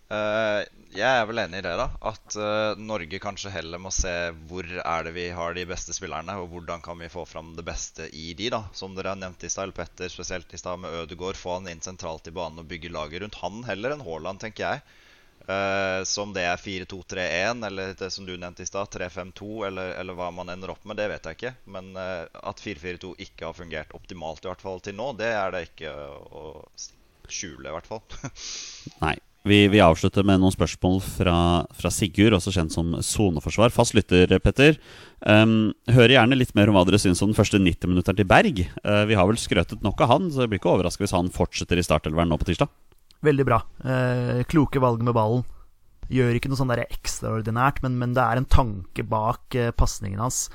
Eh, 0.07 0.62
jeg 0.96 1.18
er 1.18 1.24
vel 1.26 1.40
enig 1.42 1.59
i 1.59 1.64
det, 1.66 1.72
da. 1.80 1.86
At 2.09 2.36
eh, 2.38 2.78
Norge 2.78 3.18
kanskje 3.22 3.52
heller 3.52 3.80
må 3.82 3.90
se 3.94 4.12
hvor 4.48 4.68
er 4.78 5.07
det 5.07 5.14
vi 5.16 5.26
har 5.34 5.57
de 5.57 5.66
beste 5.68 5.96
spillerne, 5.96 6.36
og 6.40 6.52
hvordan 6.52 6.84
kan 6.84 7.00
vi 7.02 7.11
få 7.12 7.26
fram 7.28 7.54
det 7.59 7.66
beste 7.66 8.07
i 8.14 8.30
de, 8.38 8.50
da. 8.54 8.62
Som 8.76 8.94
dere 8.96 9.14
har 9.14 9.20
nevnt 9.20 9.44
i 9.44 9.50
stad, 9.52 9.74
Petter 9.76 10.12
spesielt 10.12 10.54
i 10.54 10.61
stad 10.62 10.80
med 10.82 10.94
Ødegaard. 11.02 11.40
Få 11.40 11.59
han 11.59 11.68
inn 11.72 11.82
sentralt 11.84 12.30
i 12.30 12.36
banen 12.36 12.62
og 12.62 12.70
bygge 12.70 12.92
laget 12.94 13.24
rundt 13.24 13.42
han 13.42 13.66
heller 13.66 13.96
enn 13.96 14.07
Haaland, 14.07 14.42
tenker 14.44 14.68
jeg. 14.68 14.86
Eh, 15.46 16.00
som 16.09 16.32
det 16.34 16.46
er 16.46 16.62
4-2-3-1, 16.62 17.66
eller 17.66 17.98
det 17.98 18.12
som 18.14 18.26
du 18.26 18.36
nevnte 18.38 18.62
i 18.62 18.70
stad, 18.70 18.88
3-5-2, 18.94 19.52
eller, 19.68 19.96
eller 19.98 20.18
hva 20.18 20.30
man 20.34 20.54
ender 20.54 20.70
opp 20.74 20.86
med, 20.86 21.00
det 21.02 21.11
vet 21.11 21.26
jeg 21.26 21.40
ikke. 21.40 21.57
Men 21.74 21.92
at 21.98 22.62
4-4-2 22.62 23.16
ikke 23.26 23.50
har 23.50 23.59
fungert 23.59 23.94
optimalt, 23.98 24.46
i 24.46 24.54
hvert 24.54 24.62
fall 24.62 24.82
til 24.86 24.94
nå, 24.98 25.12
det 25.18 25.34
er 25.34 25.54
det 25.54 25.66
ikke 25.72 25.92
å 26.30 26.48
skjule, 27.26 27.66
i 27.66 27.74
hvert 27.74 27.90
fall. 27.90 28.07
Nei. 29.04 29.16
Vi, 29.47 29.61
vi, 29.70 29.78
avslutter 29.78 30.24
med 30.26 30.40
noen 30.42 30.51
spørsmål 30.51 30.97
fra, 31.05 31.36
fra 31.78 31.90
Sigurd, 31.94 32.34
også 32.34 32.51
kjent 32.51 32.74
som 32.74 32.97
soneforsvar. 32.99 33.70
Fast 33.70 33.94
lytter, 33.94 34.32
Petter. 34.42 34.78
Um, 35.22 35.70
hører 35.86 36.16
gjerne 36.16 36.38
litt 36.38 36.51
mer 36.59 36.72
om 36.72 36.74
hva 36.74 36.82
dere 36.88 36.99
syns 36.99 37.22
om 37.22 37.30
den 37.30 37.38
første 37.38 37.61
90-minutteren 37.62 38.18
til 38.18 38.26
Berg. 38.26 38.64
Uh, 38.82 39.05
vi 39.07 39.14
har 39.14 39.28
vel 39.30 39.38
skrøtet 39.38 39.84
nok 39.86 40.03
av 40.03 40.11
han, 40.16 40.26
så 40.34 40.42
jeg 40.42 40.51
blir 40.51 40.59
ikke 40.59 40.72
overraska 40.72 41.05
hvis 41.05 41.14
han 41.14 41.30
fortsetter 41.30 41.78
i 41.78 41.84
startelveren 41.86 42.32
nå 42.32 42.40
på 42.40 42.49
tirsdag. 42.49 42.72
Veldig 43.26 43.47
bra. 43.47 43.61
Uh, 43.86 44.42
kloke 44.51 44.82
valg 44.82 45.05
med 45.07 45.14
ballen. 45.14 45.47
Gjør 46.11 46.38
ikke 46.38 46.51
noe 46.51 46.59
sånn 46.59 46.72
der 46.72 46.82
ekstraordinært, 46.82 47.78
men, 47.86 48.01
men, 48.03 48.16
det 48.18 48.24
er 48.24 48.40
en 48.40 48.49
tanke 48.51 49.07
bak 49.07 49.55
uh, 49.55 49.70
pasningen 49.78 50.22
hans. 50.26 50.49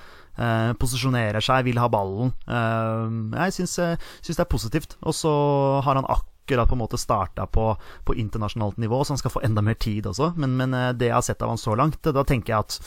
Posisjonerer 0.82 1.44
seg, 1.44 1.66
vil 1.68 1.78
ha 1.78 1.90
ballen. 1.92 2.32
Jeg 2.48 3.54
syns, 3.54 3.74
syns, 4.24 4.38
det 4.38 4.42
er 4.42 4.50
positivt. 4.50 4.96
Og 5.04 5.14
så 5.14 5.32
har 5.86 6.00
han 6.00 6.08
akkurat 6.08 6.32
akkurat 6.52 6.70
på 6.70 6.76
en 6.76 6.84
måte 6.84 6.98
starta 6.98 7.46
på, 7.48 7.78
på, 8.04 8.16
internasjonalt 8.16 8.78
nivå, 8.78 9.04
så 9.04 9.14
han 9.14 9.18
skal 9.18 9.32
få 9.32 9.42
enda 9.44 9.62
mer 9.62 9.74
tid 9.74 10.08
også. 10.08 10.34
Men, 10.38 10.58
men 10.58 10.74
eh, 10.74 10.94
det 10.94 11.08
jeg 11.08 11.16
har 11.16 11.26
sett 11.26 11.42
av 11.42 11.50
han 11.50 11.62
så 11.62 11.76
langt, 11.76 12.04
da 12.04 12.24
tenker 12.24 12.54
jeg 12.54 12.60
at 12.60 12.80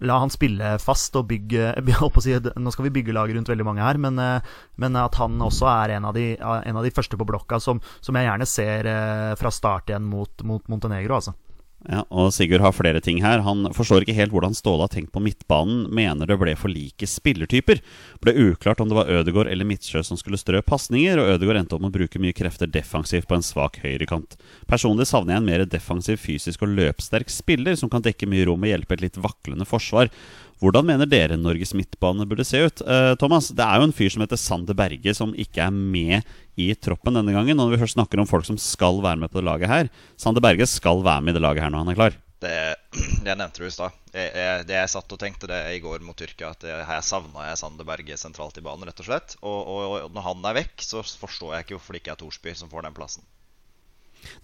La 0.00 0.14
han 0.16 0.30
spille 0.32 0.78
fast 0.80 1.16
og 1.18 1.26
bygge 1.28 1.74
si, 2.24 2.32
Nå 2.56 2.70
skal 2.72 2.86
vi 2.86 2.92
bygge 2.94 3.12
lag 3.12 3.32
rundt 3.34 3.50
veldig 3.52 3.66
mange 3.66 3.84
her, 3.84 3.98
men, 4.00 4.18
eh, 4.18 4.40
men, 4.80 4.96
at 4.96 5.18
han 5.20 5.40
også 5.44 5.68
er 5.68 5.96
en 5.96 6.08
av 6.08 6.16
de, 6.16 6.32
en 6.40 6.76
av 6.80 6.86
de 6.86 6.92
første 6.94 7.18
på 7.20 7.28
blokka 7.28 7.60
som, 7.60 7.82
som, 8.00 8.16
jeg 8.16 8.28
gjerne 8.28 8.48
ser 8.48 8.88
eh, 8.88 9.34
fra 9.40 9.52
start 9.52 9.92
igjen 9.92 10.08
mot, 10.08 10.32
mot 10.46 10.72
Montenegro. 10.72 11.20
Altså. 11.20 11.36
Ja, 11.88 12.02
og 12.12 12.28
Sigurd 12.36 12.60
har 12.60 12.74
flere 12.76 13.00
ting 13.00 13.22
her. 13.24 13.40
Han 13.46 13.64
forstår 13.72 14.04
ikke 14.04 14.16
helt 14.18 14.34
hvordan 14.34 14.52
Ståle 14.56 14.84
har 14.84 14.92
tenkt 14.92 15.14
på 15.14 15.22
midtbanen. 15.24 15.86
Mener 15.88 16.28
det 16.28 16.36
ble 16.40 16.52
for 16.60 16.68
like 16.68 17.08
spillertyper. 17.08 17.80
Ble 18.20 18.34
uklart 18.50 18.82
om 18.84 18.90
det 18.90 18.98
var 18.98 19.08
Ødegård 19.08 19.48
eller 19.48 19.64
Midtsjø 19.64 20.02
som 20.04 20.20
skulle 20.20 20.40
strø 20.40 20.60
pasninger, 20.60 21.16
og 21.16 21.38
Ødegård 21.38 21.62
endte 21.62 21.78
opp 21.78 21.84
med 21.86 21.94
å 21.94 21.96
bruke 21.96 22.20
mye 22.20 22.36
krefter 22.36 22.68
defensivt 22.68 23.30
på 23.30 23.38
en 23.38 23.46
svak 23.46 23.80
høyrekant. 23.80 24.36
Personlig 24.68 25.08
savner 25.08 25.38
jeg 25.38 25.42
en 25.42 25.48
mer 25.48 25.64
defensiv, 25.72 26.20
fysisk 26.20 26.66
og 26.66 26.76
løpssterk 26.76 27.32
spiller 27.32 27.80
som 27.80 27.92
kan 27.92 28.04
dekke 28.04 28.28
mye 28.28 28.44
rom 28.50 28.60
og 28.60 28.74
hjelpe 28.74 28.98
et 28.98 29.06
litt 29.08 29.20
vaklende 29.20 29.68
forsvar. 29.68 30.12
Hvordan 30.60 30.84
mener 30.84 31.08
dere 31.08 31.38
Norges 31.40 31.72
midtbane 31.72 32.26
burde 32.28 32.44
se 32.44 32.58
ut? 32.60 32.82
Eh, 32.84 33.14
Thomas, 33.20 33.48
det 33.56 33.64
er 33.64 33.80
jo 33.80 33.86
en 33.88 33.94
fyr 33.96 34.12
som 34.12 34.24
heter 34.24 34.40
Sander 34.40 34.76
Berge, 34.76 35.14
som 35.16 35.32
ikke 35.32 35.62
er 35.64 35.72
med 35.72 36.26
i 36.60 36.66
troppen 36.76 37.16
denne 37.16 37.32
gangen. 37.32 37.56
Når 37.56 37.72
vi 37.72 37.78
først 37.80 37.96
snakker 37.96 38.20
om 38.20 38.28
folk 38.28 38.44
som 38.44 38.58
skal 38.60 39.00
være 39.00 39.22
med 39.22 39.32
på 39.32 39.40
det 39.40 39.46
laget 39.48 39.72
her 39.72 39.88
Sander 40.20 40.44
Berge 40.44 40.68
skal 40.68 41.00
være 41.06 41.24
med 41.24 41.32
i 41.32 41.38
det 41.38 41.44
laget 41.46 41.64
her 41.64 41.72
når 41.72 41.86
han 41.86 41.92
er 41.94 42.00
klar. 42.02 42.18
Det, 42.40 42.52
jeg 43.24 43.36
nevnte 43.36 43.62
det 43.62 43.70
i 43.70 43.72
stad. 43.72 43.96
Det 44.12 44.76
jeg 44.76 44.92
satt 44.92 45.16
og 45.16 45.20
tenkte 45.20 45.48
det 45.48 45.62
i 45.76 45.80
går 45.80 46.04
mot 46.04 46.16
Tyrkia, 46.16 46.52
at 46.52 46.68
jeg, 46.68 46.86
her 46.88 47.02
savna 47.04 47.48
jeg 47.48 47.60
Sander 47.60 47.88
Berge 47.88 48.20
sentralt 48.20 48.60
i 48.60 48.64
banen, 48.64 48.88
rett 48.88 49.00
og 49.00 49.08
slett. 49.08 49.36
Og, 49.40 49.58
og, 49.64 49.98
og 50.04 50.16
når 50.16 50.28
han 50.28 50.48
er 50.52 50.60
vekk, 50.60 50.76
så 50.84 51.04
forstår 51.04 51.56
jeg 51.56 51.66
ikke 51.66 51.78
hvorfor 51.78 51.96
det 51.96 52.04
ikke 52.04 52.16
er 52.16 52.20
Thorsby 52.20 52.56
som 52.56 52.72
får 52.72 52.88
den 52.88 52.96
plassen. 52.96 53.24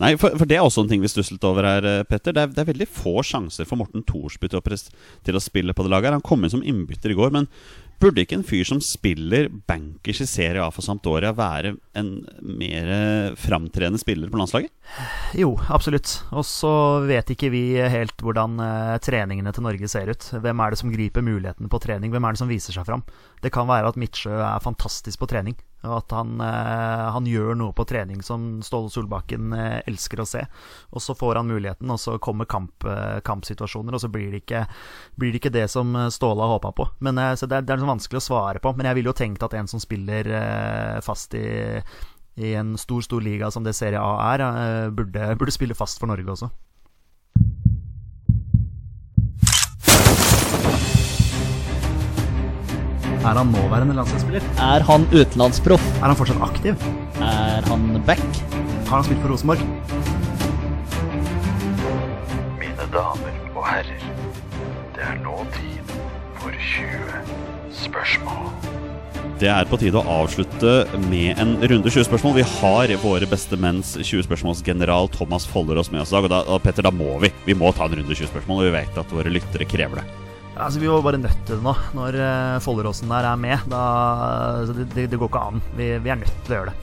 Nei, 0.02 0.12
for, 0.20 0.36
for, 0.36 0.48
det 0.48 0.58
er 0.58 0.66
også 0.66 0.84
en 0.84 0.90
ting 0.90 1.02
vi 1.04 1.10
stusset 1.10 1.42
over 1.48 1.66
her, 1.66 1.88
eh, 1.88 2.04
Petter. 2.08 2.34
Det 2.36 2.44
er, 2.44 2.52
det 2.52 2.62
er 2.62 2.70
veldig 2.72 2.88
få 2.90 3.18
sjanser 3.26 3.68
for 3.68 3.80
Morten 3.80 4.04
Thorsby 4.06 4.50
til, 4.52 4.62
til, 4.62 5.38
å 5.38 5.42
spille 5.42 5.76
på 5.76 5.86
det 5.86 5.92
laget. 5.92 6.16
Han 6.16 6.24
kom 6.24 6.44
inn 6.44 6.52
som 6.52 6.64
innbytter 6.64 7.12
i 7.12 7.18
går, 7.18 7.32
men 7.34 7.48
burde 8.00 8.20
ikke 8.20 8.36
en 8.36 8.44
fyr 8.44 8.66
som 8.68 8.80
spiller 8.84 9.48
bankers 9.68 10.20
i 10.20 10.28
Serie 10.28 10.60
A 10.60 10.68
for 10.74 10.84
Sampdoria, 10.84 11.32
være 11.36 11.74
en 11.96 12.10
mer 12.44 12.90
framtredende 13.40 14.00
spiller 14.02 14.28
på 14.28 14.36
landslaget? 14.36 14.68
Jo, 15.40 15.54
absolutt. 15.72 16.18
Og 16.36 16.44
så 16.44 16.72
vet 17.08 17.32
ikke 17.32 17.48
vi 17.54 17.62
helt 17.80 18.20
hvordan 18.20 18.60
uh, 18.60 18.98
treningene 19.00 19.52
til 19.56 19.64
Norge 19.64 19.88
ser 19.88 20.12
ut. 20.12 20.28
Hvem 20.44 20.60
er 20.60 20.74
det 20.74 20.80
som 20.82 20.92
griper 20.92 21.24
mulighetene 21.24 21.72
på 21.72 21.80
trening? 21.86 22.12
Hvem 22.12 22.28
er 22.28 22.36
det 22.36 22.42
som 22.42 22.52
viser 22.52 22.76
seg 22.76 22.84
fram? 22.88 23.06
Det 23.40 23.54
kan 23.54 23.68
være 23.70 23.88
at 23.88 24.00
Midtsjø 24.00 24.36
er 24.44 24.64
fantastisk 24.64 25.24
på 25.24 25.30
trening. 25.32 25.56
Og 25.84 25.92
at 25.98 26.14
han, 26.16 26.40
eh, 26.40 27.04
han, 27.14 27.28
gjør 27.28 27.56
noe 27.58 27.74
på 27.76 27.84
trening 27.88 28.22
som 28.24 28.62
Ståle 28.64 28.90
Solbakken 28.92 29.52
eh, 29.56 29.78
elsker 29.86 30.22
å 30.22 30.28
se. 30.28 30.42
Og 30.90 31.04
så 31.04 31.14
får 31.18 31.40
han 31.40 31.50
muligheten, 31.50 31.90
og 31.92 32.00
så 32.00 32.16
kommer 32.22 32.48
kamp, 32.50 32.86
eh, 32.88 33.20
kampsituasjoner, 33.26 33.94
og 33.94 34.02
så 34.02 34.10
blir 34.12 34.32
det 34.32 34.42
ikke, 34.44 34.64
blir 35.20 35.34
det, 35.34 35.42
ikke 35.42 35.54
det 35.54 35.66
som 35.72 35.94
Ståle 36.12 36.42
har 36.42 36.56
håpa 36.56 36.72
på. 36.76 36.88
Men, 37.04 37.20
så 37.36 37.48
det, 37.48 37.60
er, 37.60 37.68
det 37.68 37.76
er 37.76 37.86
vanskelig 37.86 38.22
å 38.22 38.26
svare 38.28 38.62
på. 38.62 38.74
Men 38.76 38.90
jeg 38.90 39.00
ville 39.00 39.12
jo 39.12 39.18
tenkt 39.20 39.46
at 39.46 39.56
en 39.58 39.70
som 39.70 39.82
spiller 39.82 40.30
fast 41.04 41.34
i, 41.38 41.46
i 42.40 42.54
en 42.58 42.74
stor, 42.80 43.04
stor 43.04 43.24
liga 43.24 43.50
som 43.52 43.66
det 43.66 43.76
Serie 43.76 44.00
A 44.02 44.32
er, 44.32 44.46
burde, 44.96 45.32
burde 45.38 45.54
spille 45.54 45.76
fast 45.78 46.00
for 46.02 46.10
Norge 46.10 46.34
også. 46.34 46.50
Er 53.26 53.34
han 53.34 53.48
nåværende 53.50 53.94
landslagsspiller? 53.96 54.44
Er 54.62 54.84
han 54.86 55.02
utenlandsproff? 55.10 55.82
Er 55.98 56.06
han 56.06 56.18
fortsatt 56.18 56.42
aktiv? 56.46 56.84
Er 57.18 57.64
han 57.66 58.02
back? 58.06 58.22
Har 58.86 59.00
han 59.00 59.06
spilt 59.08 59.18
for 59.24 59.32
Rosenborg? 59.32 59.64
Mine 62.60 62.86
damer 62.94 63.40
og 63.50 63.64
herrer, 63.66 64.04
det 64.94 65.02
er 65.08 65.18
nå 65.24 65.40
tid 65.56 65.90
for 66.38 66.54
20 66.54 67.18
spørsmål. 67.80 68.46
Det 69.42 69.50
er 69.52 69.66
på 69.68 69.80
tide 69.82 69.98
å 69.98 70.20
avslutte 70.22 70.76
med 71.10 71.34
en 71.42 71.56
runde 71.58 71.90
20 71.90 72.06
spørsmål. 72.06 72.36
Vi 72.38 72.46
har 72.60 72.94
våre 73.02 73.26
beste 73.28 73.58
menns 73.58 73.96
20 73.98 74.22
spørsmålsgeneral 74.28 75.10
Thomas 75.18 75.48
Follerås 75.50 75.90
med 75.90 76.04
oss 76.04 76.14
i 76.14 76.16
dag. 76.16 76.30
Og 76.30 76.32
da, 76.32 76.60
Petter, 76.62 76.86
da 76.86 76.94
må 76.94 77.18
vi. 77.26 77.32
Vi 77.44 77.58
må 77.58 77.74
ta 77.74 77.90
en 77.90 77.98
runde 77.98 78.14
20 78.14 78.30
spørsmål, 78.30 78.62
og 78.62 78.70
vi 78.70 78.76
vet 78.78 79.02
at 79.02 79.18
våre 79.18 79.34
lyttere 79.34 79.66
krever 79.68 80.04
det. 80.04 80.25
Altså, 80.56 80.80
vi 80.80 80.88
var 80.88 81.04
bare 81.04 81.20
nødt 81.20 81.42
til 81.44 81.58
det 81.58 81.64
nå. 81.64 81.74
Når 81.96 82.16
uh, 82.16 82.58
Folleråsen 82.64 83.10
der 83.12 83.28
er 83.28 83.40
med, 83.40 83.68
da 83.68 83.82
det, 84.70 84.88
det, 84.94 85.06
det, 85.12 85.20
går 85.20 85.28
ikke 85.28 85.46
an. 85.52 85.62
Vi, 85.76 85.90
vi, 86.00 86.12
er 86.12 86.20
nødt 86.20 86.38
til 86.46 86.54
å 86.54 86.60
gjøre 86.60 86.72
det. 86.72 86.82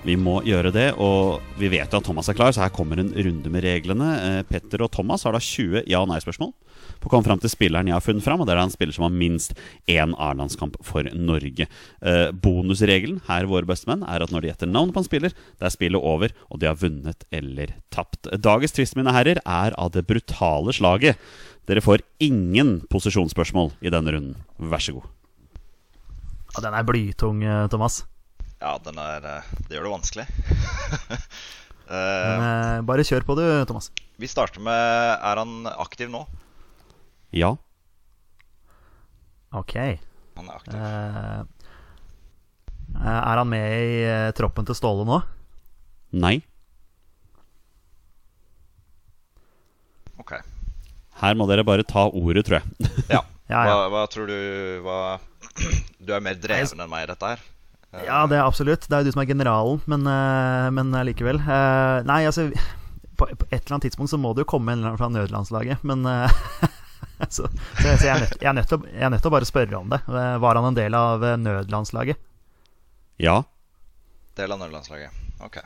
Vi 0.00 0.14
må 0.16 0.38
gjøre 0.46 0.70
det, 0.72 0.86
og 1.02 1.42
vi 1.60 1.68
vet 1.72 1.90
jo 1.92 1.98
at 2.00 2.06
Thomas 2.06 2.30
er 2.30 2.38
klar, 2.38 2.54
så 2.56 2.62
her 2.62 2.72
kommer 2.72 3.02
en 3.02 3.10
runde 3.12 3.52
med 3.52 3.66
reglene. 3.66 4.12
Uh, 4.22 4.40
Petter 4.46 4.86
og 4.86 4.92
Thomas 4.94 5.26
har 5.26 5.34
da 5.34 5.42
20 5.42 5.82
ja- 5.90 6.04
og 6.04 6.08
nei-spørsmål 6.12 6.54
på 7.00 7.08
å 7.08 7.12
komme 7.12 7.26
fram 7.26 7.40
til 7.42 7.52
spilleren 7.52 7.88
jeg 7.90 7.96
har 7.96 8.04
funnet 8.04 8.24
fram. 8.24 8.42
Og 8.42 8.48
det 8.48 8.54
er 8.54 8.62
en 8.62 8.72
spiller 8.72 8.96
som 8.96 9.06
har 9.06 9.14
minst 9.14 9.54
én 9.90 10.14
A-landskamp 10.20 10.78
for 10.86 11.08
Norge. 11.16 11.66
Eh, 11.66 12.26
bonusregelen 12.32 13.22
her, 13.28 13.48
våre 13.50 13.68
bestemenn, 13.68 14.04
er 14.08 14.24
at 14.24 14.34
når 14.34 14.44
de 14.44 14.52
gjetter 14.52 14.70
navnet 14.70 14.96
på 14.96 15.04
en 15.04 15.08
spiller, 15.08 15.36
det 15.60 15.68
er 15.68 15.74
spillet 15.74 16.10
over, 16.12 16.34
og 16.48 16.60
de 16.62 16.70
har 16.70 16.80
vunnet 16.80 17.24
eller 17.34 17.74
tapt. 17.94 18.30
Dagens 18.40 18.76
tvist, 18.76 18.98
mine 18.98 19.14
herrer, 19.16 19.40
er 19.44 19.76
av 19.80 19.94
det 19.96 20.06
brutale 20.08 20.74
slaget. 20.76 21.20
Dere 21.68 21.82
får 21.84 22.04
ingen 22.22 22.80
posisjonsspørsmål 22.90 23.74
i 23.84 23.92
denne 23.92 24.14
runden. 24.16 24.38
Vær 24.58 24.82
så 24.82 24.96
god. 24.96 25.08
Ja, 26.50 26.62
den 26.64 26.74
er 26.74 26.86
blytung, 26.86 27.44
eh, 27.46 27.66
Thomas. 27.70 28.02
Ja, 28.60 28.74
den 28.84 28.98
er 29.00 29.24
eh, 29.24 29.50
Det 29.68 29.76
gjør 29.76 29.88
det 29.88 29.94
vanskelig. 29.94 30.26
Men, 31.90 32.42
uh, 32.44 32.84
bare 32.86 33.02
kjør 33.02 33.24
på, 33.26 33.34
du, 33.34 33.42
Thomas. 33.66 33.88
Vi 34.20 34.28
starter 34.30 34.62
med 34.62 34.78
Er 35.26 35.40
han 35.40 35.66
aktiv 35.72 36.10
nå? 36.12 36.20
Ja. 37.36 37.54
Ok. 39.54 39.74
Han 40.38 40.46
er 40.48 40.54
aktiv. 40.56 40.74
Uh, 40.74 41.42
er 43.00 43.38
han 43.40 43.50
med 43.50 43.66
i 43.80 43.98
uh, 44.06 44.30
troppen 44.36 44.66
til 44.66 44.74
Ståle 44.78 45.04
nå? 45.06 45.20
Nei. 46.20 46.36
Ok. 50.20 50.34
Her 51.20 51.36
må 51.38 51.46
dere 51.50 51.64
bare 51.66 51.84
ta 51.86 52.06
ordet, 52.08 52.46
tror 52.48 52.60
jeg. 52.60 52.90
Ja. 53.12 53.24
Ja, 53.50 53.64
ja. 53.66 53.70
Hva, 53.74 53.86
hva 53.90 54.00
tror 54.06 54.28
du 54.30 54.34
hva, 54.84 54.96
Du 56.06 56.12
er 56.14 56.20
mer 56.22 56.36
dreven 56.38 56.84
enn 56.84 56.90
meg 56.92 57.02
i 57.02 57.08
dette 57.10 57.30
her. 57.32 57.40
Eh, 57.90 58.04
Ja, 58.06 58.20
det 58.30 58.36
er 58.38 58.44
absolutt. 58.46 58.84
Det 58.86 58.94
er 58.94 59.02
jo 59.02 59.08
du 59.10 59.14
som 59.16 59.22
er 59.24 59.26
generalen, 59.26 59.80
men, 59.90 60.04
eh, 60.06 60.68
men 60.76 60.94
likevel. 61.08 61.40
Eh, 61.42 61.96
nei, 62.06 62.20
altså 62.30 62.44
på, 63.18 63.26
på 63.26 63.48
et 63.50 63.56
eller 63.58 63.74
annet 63.74 63.88
tidspunkt 63.88 64.12
så 64.14 64.20
må 64.22 64.30
det 64.38 64.44
jo 64.44 64.50
komme 64.52 64.70
en 64.70 64.78
eller 64.84 64.92
annen 64.92 65.00
fra 65.02 65.10
nødlandslaget, 65.10 65.82
men 65.82 66.06
eh, 66.06 66.36
så, 67.28 67.48
så, 67.48 67.86
jeg, 67.86 67.98
så 67.98 68.06
jeg, 68.06 68.14
er 68.14 68.20
nødt, 68.24 68.36
jeg, 68.40 68.48
er 68.48 68.56
nødt 68.56 68.68
til, 68.70 68.86
jeg 68.92 69.06
er 69.06 69.12
nødt 69.12 69.24
til 69.24 69.30
å 69.32 69.34
bare 69.34 69.48
spørre 69.48 69.80
om 69.80 69.92
det. 69.92 70.00
Var 70.08 70.60
han 70.60 70.68
en 70.70 70.78
del 70.78 70.96
av 70.96 71.24
eh, 71.26 71.36
nødlandslaget? 71.40 72.22
Ja. 73.20 73.42
Del 74.38 74.56
av 74.56 74.62
nødlandslaget. 74.62 75.20
Ok. 75.44 75.60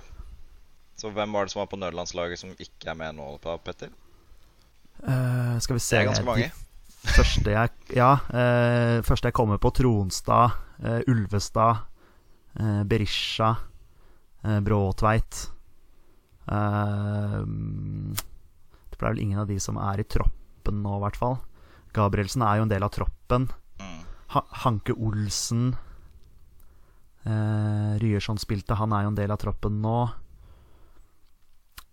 Så 0.99 1.11
hvem 1.15 1.35
var 1.35 1.47
det 1.47 1.55
som 1.55 1.63
var 1.63 1.71
på 1.71 1.79
nødlandslaget 1.79 2.41
som 2.41 2.53
ikke 2.55 2.91
er 2.91 2.99
med 2.99 3.17
nå, 3.19 3.33
Petter? 3.65 3.91
Uh, 5.05 5.59
skal 5.61 5.77
vi 5.77 5.83
se 5.83 5.97
Det 5.97 6.03
er 6.05 6.11
ganske 6.13 6.27
mange. 6.27 6.53
Første 7.05 7.53
jeg, 7.53 7.73
ja, 7.99 8.13
uh, 8.31 9.01
første 9.05 9.29
jeg 9.29 9.37
kommer 9.37 9.59
på, 9.61 9.73
Tronstad, 9.75 10.55
uh, 10.81 11.01
Ulvestad, 11.11 11.83
eh, 12.61 12.85
Berisha, 12.85 13.57
eh, 14.45 14.61
Bråtveit 14.61 15.51
Det 18.91 18.99
ble 18.99 19.09
vel 19.09 19.19
ingen 19.19 19.41
av 19.41 19.49
de 19.49 19.59
som 19.61 19.79
er 19.81 20.01
i 20.03 20.05
troppen 20.65 20.83
nå, 20.83 20.97
i 20.97 21.03
hvert 21.05 21.17
fall. 21.21 21.37
Gabrielsen 21.95 22.43
er 22.43 22.57
jo 22.59 22.65
en 22.65 22.73
del 22.73 22.83
av 22.83 22.91
troppen. 22.95 23.49
Mm. 23.81 24.01
Ha 24.35 24.43
Hanke 24.65 24.95
Olsen 24.97 25.75
eh, 27.25 27.99
Ryerson 28.01 28.39
spilte, 28.41 28.75
han 28.75 28.93
er 28.93 29.05
jo 29.05 29.13
en 29.13 29.19
del 29.19 29.31
av 29.31 29.39
troppen 29.43 29.81
nå. 29.83 29.99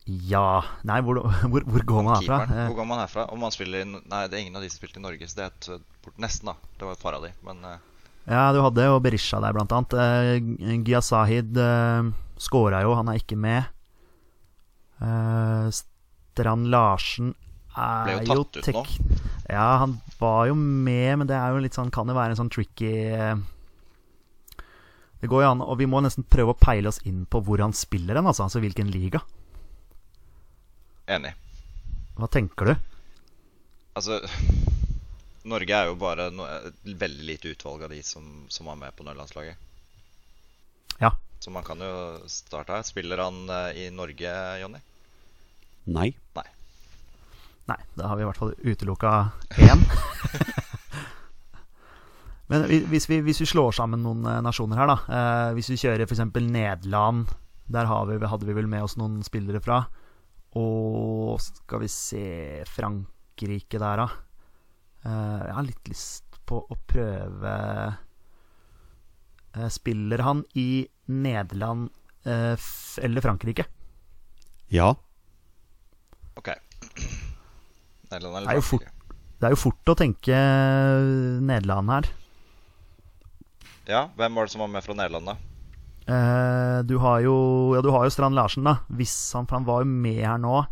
Ja 0.07 0.63
Nei, 0.83 0.97
hvor, 1.05 1.19
hvor, 1.51 1.61
hvor 1.61 1.83
går 1.85 2.03
man 2.07 2.15
herfra? 2.17 2.39
Keeperen. 2.41 2.57
Eh, 2.57 2.67
Hvor 2.71 2.79
går 2.79 2.87
man 2.89 2.99
herfra? 3.03 3.25
Om 3.31 3.39
man 3.45 3.53
spiller 3.53 3.85
Nei, 3.85 4.23
det 4.27 4.33
er 4.33 4.41
ingen 4.41 4.57
av 4.57 4.63
de 4.65 4.69
som 4.71 4.79
spilte 4.81 4.97
i 4.97 5.03
Norge. 5.03 5.27
Så 5.29 5.37
det 5.37 5.45
er 5.45 5.51
et, 5.53 5.91
port 6.01 6.17
nesten, 6.17 6.49
da. 6.49 6.55
Det 6.79 6.87
var 6.87 6.97
et 6.97 7.03
par 7.03 7.17
av 7.19 7.27
de. 7.27 7.29
Men 7.45 7.61
eh, 7.69 7.77
Ja, 8.25 8.47
du 8.55 8.61
hadde 8.65 8.87
jo 8.87 8.97
Berisha 9.03 9.39
der, 9.43 9.53
blant 9.53 9.71
annet. 9.77 9.93
Eh, 9.93 10.81
Gia 10.87 11.03
Sahid 11.05 11.53
eh, 11.57 12.09
skåra 12.41 12.81
jo, 12.81 12.95
han 12.97 13.13
er 13.13 13.21
ikke 13.21 13.37
med. 13.37 13.69
Eh, 15.05 15.69
Strand 15.77 16.71
Larsen 16.73 17.35
Ble 17.75 18.17
jo 18.17 18.21
jo 18.25 18.43
tatt 18.51 18.67
ut 18.67 18.75
nå. 18.75 18.83
Ja, 19.51 19.67
han 19.81 19.97
var 20.19 20.45
jo 20.49 20.55
med, 20.55 21.21
men 21.21 21.27
det 21.27 21.35
er 21.37 21.51
jo 21.51 21.61
litt 21.63 21.75
sånn, 21.75 21.91
kan 21.91 22.07
jo 22.07 22.15
være 22.15 22.35
en 22.35 22.39
sånn 22.39 22.51
tricky 22.51 22.91
eh, 23.11 23.35
Det 25.19 25.29
går 25.31 25.43
jo 25.43 25.49
an, 25.53 25.63
og 25.65 25.77
vi 25.79 25.87
må 25.89 25.99
nesten 26.03 26.23
prøve 26.27 26.53
å 26.53 26.59
peile 26.59 26.91
oss 26.91 27.01
inn 27.07 27.25
på 27.25 27.41
hvor 27.45 27.63
han 27.63 27.75
spiller 27.75 28.19
hen, 28.19 28.27
altså. 28.27 28.47
Altså 28.47 28.61
hvilken 28.63 28.91
liga. 28.91 29.23
enig. 31.11 31.33
Hva 32.15 32.27
tenker 32.31 32.71
du? 32.71 32.75
Altså 33.97 34.21
Norge 35.51 35.75
er 35.75 35.89
jo 35.89 35.97
bare 35.99 36.29
no, 36.31 36.45
et 36.45 36.95
veldig 37.01 37.25
lite 37.27 37.51
utvalg 37.55 37.83
av 37.87 37.91
de 37.91 37.99
som, 38.05 38.45
som 38.51 38.69
var 38.69 38.77
med 38.79 38.93
på 38.95 39.03
nødlandslaget. 39.07 39.57
Ja. 41.01 41.15
Så 41.41 41.49
man 41.49 41.65
kan 41.65 41.81
jo 41.81 42.21
starte 42.29 42.75
her. 42.77 42.85
Spiller 42.85 43.23
han 43.23 43.49
eh, 43.49 43.85
i 43.85 43.89
Norge, 43.89 44.31
Jonny? 44.61 44.81
Nei. 45.89 46.11
Nei. 46.37 46.45
Nei, 47.69 47.77
da 47.95 48.09
har 48.09 48.17
vi 48.17 48.23
i 48.23 48.27
hvert 48.29 48.39
fall 48.41 48.55
utelukka 48.57 49.11
én. 49.61 49.83
Men 52.51 52.65
hvis 52.91 53.07
vi, 53.07 53.21
hvis 53.23 53.39
vi 53.43 53.47
slår 53.47 53.71
sammen 53.77 54.01
noen 54.03 54.25
eh, 54.27 54.41
nasjoner 54.43 54.81
her, 54.81 54.89
da. 54.91 54.97
Eh, 55.07 55.51
hvis 55.55 55.69
vi 55.71 55.79
kjører 55.85 56.03
f.eks. 56.03 56.25
Nederland. 56.41 57.31
Der 57.71 57.87
har 57.87 58.09
vi, 58.09 58.17
hadde 58.27 58.47
vi 58.49 58.55
vel 58.57 58.67
med 58.67 58.83
oss 58.83 58.97
noen 58.99 59.21
spillere 59.23 59.61
fra. 59.63 59.85
Og 60.59 61.39
skal 61.39 61.85
vi 61.85 61.87
se 61.91 62.25
Frankrike 62.67 63.79
der, 63.79 64.03
da. 64.03 64.09
Eh, 65.05 65.39
jeg 65.47 65.55
har 65.57 65.67
litt 65.69 65.91
lyst 65.93 66.41
på 66.45 66.59
å 66.61 66.77
prøve 66.89 67.53
eh, 69.55 69.69
Spiller 69.71 70.25
han 70.27 70.43
i 70.59 70.83
Nederland 71.15 71.89
eh, 72.27 72.53
f 72.57 72.99
eller 73.01 73.23
Frankrike? 73.23 73.65
Ja. 74.71 74.91
Ok. 76.35 76.53
Nederland 78.11 78.35
Det 78.35 78.51
er 78.51 78.57
eller 78.57 78.67
Frankrike? 78.67 78.97
det 79.41 79.47
er 79.47 79.55
jo 79.55 79.61
fort 79.63 79.89
å 79.89 79.97
tenke 79.97 80.41
Nederland 81.41 81.89
her. 81.89 82.09
Ja, 83.89 84.03
hvem 84.15 84.37
var 84.37 84.45
det 84.45 84.53
som 84.53 84.61
var 84.61 84.69
med 84.71 84.85
fra 84.85 84.95
Nederland, 84.97 85.31
da? 85.31 85.37
Eh, 86.11 86.79
du 86.87 86.97
har 87.01 87.21
jo 87.25 87.35
Ja, 87.75 87.81
du 87.81 87.91
har 87.93 88.05
jo 88.05 88.13
Strand 88.13 88.37
Larsen, 88.37 88.65
da. 88.67 88.79
Hvis 88.89 89.15
han, 89.37 89.47
for 89.47 89.59
han 89.59 89.67
var 89.67 89.83
jo 89.83 89.89
med 89.89 90.21
her 90.25 90.41
nå, 90.41 90.65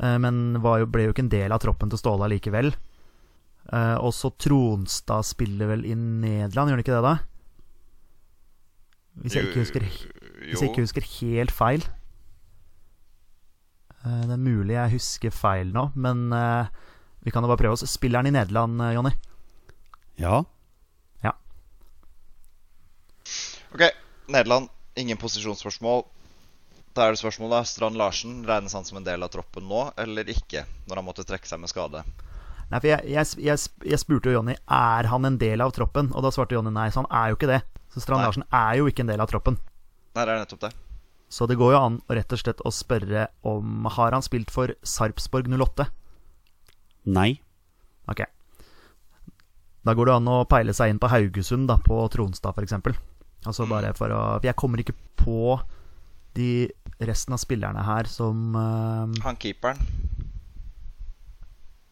eh, 0.00 0.18
men 0.22 0.60
var 0.62 0.82
jo, 0.82 0.90
ble 0.90 1.08
jo 1.08 1.14
ikke 1.14 1.26
en 1.26 1.32
del 1.32 1.54
av 1.54 1.62
troppen 1.62 1.90
til 1.92 2.00
Ståle 2.00 2.30
likevel. 2.30 2.74
Eh, 3.72 3.96
og 3.98 4.12
så 4.14 4.30
Tronstad 4.38 5.26
spiller 5.26 5.72
vel 5.72 5.86
i 5.88 5.94
Nederland, 5.96 6.70
gjør 6.70 6.78
han 6.78 6.84
ikke 6.84 6.96
det, 6.96 7.04
da? 7.06 7.16
Hvis 9.16 9.34
jeg 9.34 9.48
ikke 9.48 9.62
husker, 9.64 9.86
hvis 10.44 10.60
jeg 10.60 10.70
ikke 10.70 10.84
husker 10.84 11.06
helt 11.16 11.54
feil. 11.54 11.86
Eh, 14.06 14.26
det 14.26 14.36
er 14.36 14.42
mulig 14.42 14.76
jeg 14.76 14.96
husker 14.96 15.34
feil 15.34 15.72
nå, 15.74 15.88
men 15.98 16.28
eh, 16.32 16.68
vi 17.26 17.34
kan 17.34 17.42
jo 17.42 17.50
bare 17.50 17.64
prøve 17.64 17.78
oss. 17.78 17.86
Spiller 17.90 18.22
han 18.22 18.30
i 18.30 18.34
Nederland, 18.36 18.78
eh, 18.80 18.94
Jonny? 18.94 19.12
Ja. 20.22 20.44
Ok, 23.76 23.82
Nederland. 24.32 24.68
Ingen 24.96 25.18
posisjonsspørsmål. 25.20 26.06
Da 26.96 27.04
er 27.04 27.12
det 27.12 27.20
spørsmålet 27.20 27.68
Strand 27.68 27.98
Larsen, 28.00 28.38
regnes 28.48 28.72
han 28.72 28.86
som 28.88 28.96
en 28.96 29.04
del 29.04 29.20
av 29.20 29.28
troppen 29.34 29.66
nå, 29.68 29.82
eller 30.00 30.30
ikke? 30.32 30.62
Når 30.88 30.96
han 30.96 31.04
måtte 31.04 31.26
trekke 31.28 31.44
seg 31.44 31.60
med 31.60 31.68
skade. 31.68 32.00
Nei, 32.70 32.78
for 32.78 32.88
jeg, 32.88 33.04
jeg, 33.12 33.34
jeg, 33.44 33.74
jeg 33.84 34.00
spurte 34.00 34.32
jo 34.32 34.38
Jonny 34.38 34.56
er 34.56 35.10
han 35.12 35.28
en 35.28 35.36
del 35.38 35.60
av 35.60 35.74
troppen, 35.76 36.08
og 36.16 36.24
da 36.24 36.32
svarte 36.32 36.56
Jonny 36.56 36.72
nei, 36.72 36.88
så 36.88 37.02
han 37.02 37.10
er 37.12 37.34
jo 37.34 37.36
ikke 37.36 37.50
det. 37.52 37.60
Så 37.92 38.00
Strand 38.06 38.22
Nei. 38.22 38.30
Larsen 38.30 38.48
er 38.48 38.80
jo 38.80 38.88
ikke 38.88 39.04
en 39.04 39.12
del 39.12 39.20
av 39.20 39.28
troppen. 39.28 39.60
Nei, 40.16 40.24
det 40.24 40.32
er 40.32 40.40
nettopp 40.40 40.64
det. 40.64 40.72
Så 41.28 41.46
det 41.50 41.58
går 41.58 41.74
jo 41.74 41.80
an 41.80 41.98
å 42.06 42.14
rett 42.14 42.32
og 42.32 42.40
slett 42.40 42.62
å 42.62 42.70
spørre 42.70 43.26
om 43.46 43.88
Har 43.96 44.14
han 44.14 44.22
spilt 44.22 44.52
for 44.54 44.70
Sarpsborg 44.86 45.50
08? 45.50 45.88
Nei. 47.10 47.40
Ok. 48.10 48.22
Da 49.86 49.94
går 49.94 50.08
det 50.08 50.16
an 50.18 50.30
å 50.30 50.40
peile 50.50 50.74
seg 50.74 50.90
inn 50.90 51.00
på 51.02 51.10
Haugesund, 51.10 51.68
da, 51.70 51.78
på 51.82 51.98
Tronstad 52.10 52.54
f.eks. 52.54 52.74
Altså 53.46 53.66
bare 53.70 53.92
for 53.94 54.10
å 54.10 54.22
For 54.38 54.48
jeg 54.48 54.58
kommer 54.58 54.82
ikke 54.82 54.96
på 55.18 55.58
de 56.36 56.68
resten 57.06 57.36
av 57.36 57.40
spillerne 57.40 57.82
her 57.86 58.08
som 58.10 58.56
uh, 58.56 59.06
Han 59.24 59.38
keeperen 59.40 59.78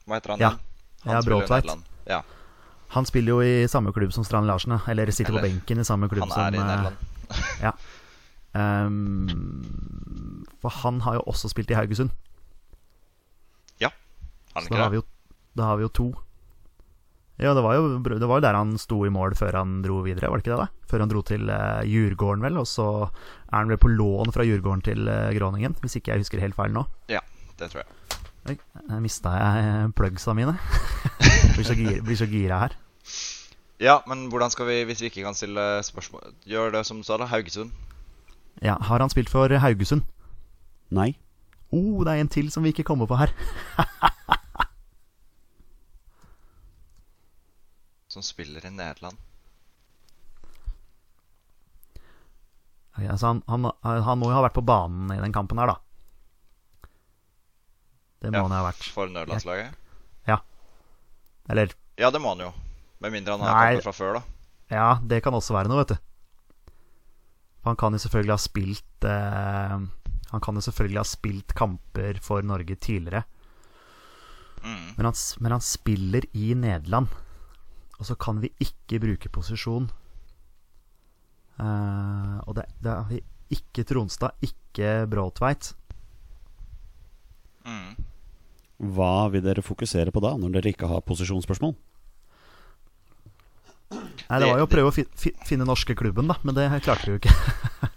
Hva 0.05 0.19
heter 0.19 0.35
han? 0.35 0.43
Ja. 0.43 0.53
Han 1.05 1.19
Ja, 1.19 1.23
Bråtveit. 1.25 1.71
Ja, 2.09 2.23
Han 2.97 3.07
spiller 3.09 3.37
jo 3.37 3.43
i 3.45 3.69
samme 3.69 3.93
klubb 3.93 4.13
som 4.13 4.25
Strand 4.25 4.47
Larsen. 4.47 4.79
Eller 4.89 5.11
sitter 5.11 5.33
Eller, 5.33 5.43
på 5.43 5.49
benken 5.49 5.81
i 5.81 5.85
samme 5.85 6.09
klubb 6.09 6.29
som 6.29 6.33
han 6.33 6.39
som 6.39 6.47
er 6.47 6.59
i 6.59 6.65
Nederland. 6.65 6.97
Nederland. 7.29 7.85
ehm, 8.59 10.45
For 10.63 10.75
han 10.83 11.01
har 11.05 11.19
jo 11.19 11.27
også 11.31 11.51
spilt 11.53 11.71
i 11.71 11.79
Haugesund. 11.79 12.15
Ja, 13.83 13.91
han 14.55 14.63
da 14.63 14.69
ikke 14.69 14.83
har 14.83 14.95
vi 14.95 15.03
det? 15.03 15.09
da 15.55 15.71
har 15.71 15.77
vi 15.79 15.87
jo 15.87 15.93
to. 15.95 16.09
Ja, 17.35 17.51
det 17.51 17.65
var, 17.67 17.75
jo, 17.75 17.99
det 17.99 18.27
var 18.31 18.39
jo 18.39 18.45
der 18.45 18.55
han 18.55 18.77
sto 18.79 19.01
i 19.07 19.11
mål 19.11 19.35
før 19.35 19.57
han 19.59 19.81
dro 19.83 19.99
videre, 20.07 20.29
var 20.31 20.39
det 20.39 20.45
ikke 20.45 20.55
det? 20.55 20.67
da? 20.69 20.87
Før 20.91 21.03
han 21.03 21.11
dro 21.11 21.23
til 21.27 21.49
uh, 21.51 21.83
Djurgården, 21.83 22.45
vel. 22.47 22.61
Og 22.63 22.69
så 22.71 22.87
er 23.09 23.57
han 23.57 23.73
vel 23.73 23.81
på 23.83 23.91
lån 23.91 24.31
fra 24.35 24.47
Djurgården 24.47 24.85
til 24.87 25.11
uh, 25.11 25.35
Groningen, 25.35 25.75
hvis 25.83 25.99
ikke 25.99 26.15
jeg 26.15 26.23
husker 26.23 26.43
helt 26.43 26.55
feil 26.55 26.75
nå. 26.75 26.87
Ja, 27.11 27.25
det 27.59 27.73
tror 27.73 27.83
jeg. 27.83 27.91
Oi, 28.45 28.59
mista 29.01 29.33
jeg 29.41 29.61
eh, 29.65 29.93
plugsa 29.97 30.35
mine. 30.37 30.53
blir, 31.57 31.65
så 31.65 31.75
gira, 31.79 31.97
blir 32.05 32.19
så 32.21 32.27
gira 32.29 32.59
her. 32.61 32.75
Ja, 33.81 33.97
men 34.07 34.27
hvordan 34.29 34.53
skal 34.53 34.69
vi, 34.69 34.83
hvis 34.85 35.01
vi 35.01 35.09
ikke 35.09 35.25
kan 35.25 35.35
stille 35.35 35.63
spørsmål 35.83 36.35
Gjør 36.47 36.75
det 36.77 36.85
som 36.87 37.01
du 37.01 37.07
sa, 37.09 37.17
da. 37.19 37.27
Haugesund. 37.31 37.73
Ja, 38.63 38.77
Har 38.81 39.01
han 39.01 39.11
spilt 39.11 39.31
for 39.31 39.49
Haugesund? 39.49 40.03
Nei. 40.95 41.15
Oh, 41.73 42.05
det 42.05 42.13
er 42.15 42.21
en 42.23 42.29
til 42.31 42.51
som 42.53 42.63
vi 42.63 42.71
ikke 42.73 42.85
kommer 42.87 43.07
på 43.11 43.17
her. 43.19 43.33
Som 48.15 48.23
spiller 48.23 48.63
i 48.67 48.71
Nederland. 48.71 49.17
Ok, 52.95 53.03
altså 53.11 53.27
han, 53.27 53.41
han, 53.51 53.67
han 53.83 54.19
må 54.21 54.29
jo 54.31 54.37
ha 54.37 54.45
vært 54.45 54.55
på 54.55 54.63
banen 54.63 55.11
i 55.11 55.19
den 55.19 55.33
kampen 55.35 55.59
her, 55.59 55.67
da. 55.73 55.81
Det 58.23 58.31
må 58.31 58.39
Ja, 58.39 58.45
han 58.45 58.55
jo 58.55 58.61
ha 58.61 58.69
vært. 58.69 58.87
For 58.95 59.11
nødlandslaget? 59.11 59.81
Eller 61.49 61.75
Ja, 62.01 62.11
det 62.11 62.21
må 62.23 62.33
han 62.33 62.41
jo. 62.47 62.53
Med 63.05 63.13
mindre 63.13 63.35
han 63.37 63.41
har 63.45 63.53
Nei. 63.53 63.75
kamper 63.75 63.85
fra 63.91 63.93
før, 63.93 64.19
da. 64.19 64.23
Ja, 64.73 64.87
det 65.05 65.21
kan 65.25 65.35
også 65.37 65.55
være 65.57 65.69
noe, 65.69 65.83
vet 65.83 65.93
du. 65.93 65.99
For 67.65 67.73
han 67.73 67.81
kan 67.81 67.97
jo 67.97 68.03
selvfølgelig 68.03 68.35
ha 68.35 68.43
spilt 68.45 69.07
eh, 69.09 69.77
Han 70.35 70.43
kan 70.45 70.59
jo 70.59 70.63
selvfølgelig 70.67 71.01
ha 71.01 71.09
spilt 71.09 71.55
kamper 71.57 72.19
for 72.21 72.45
Norge 72.45 72.77
tidligere. 72.77 73.25
Mm. 74.61 74.97
Men 74.99 75.09
han, 75.09 75.17
men 75.41 75.55
han 75.57 75.65
spiller 75.65 76.27
i 76.37 76.53
Nederland. 76.53 77.09
Og 77.97 78.05
så 78.05 78.17
kan 78.21 78.43
vi 78.43 78.51
ikke 78.61 79.01
bruke 79.01 79.33
posisjon. 79.33 79.89
Eh, 81.57 82.37
og 82.45 82.53
det, 82.59 82.67
det 82.85 82.93
er 82.93 83.25
ikke 83.55 83.87
Tronstad, 83.89 84.37
ikke 84.45 85.07
Bråtveit. 85.09 85.73
Mm. 87.65 87.97
Hva 88.93 89.31
vil 89.33 89.45
dere 89.45 89.65
fokusere 89.65 90.13
på 90.13 90.21
da, 90.21 90.35
når 90.37 90.59
dere 90.59 90.75
ikke 90.75 90.91
har 90.91 91.05
posisjonsspørsmål? 91.09 91.73
Nei, 94.31 94.39
Det 94.41 94.49
var 94.51 94.61
jo 94.63 94.67
å 94.67 94.71
prøve 94.73 94.91
å 94.91 94.95
fi, 94.95 95.05
fi, 95.21 95.33
finne 95.47 95.67
norske 95.69 95.97
klubben, 95.99 96.29
da, 96.31 96.39
men 96.43 96.57
det 96.57 96.69
klarte 96.85 97.09
vi 97.09 97.17
jo 97.17 97.23
ikke. 97.23 97.35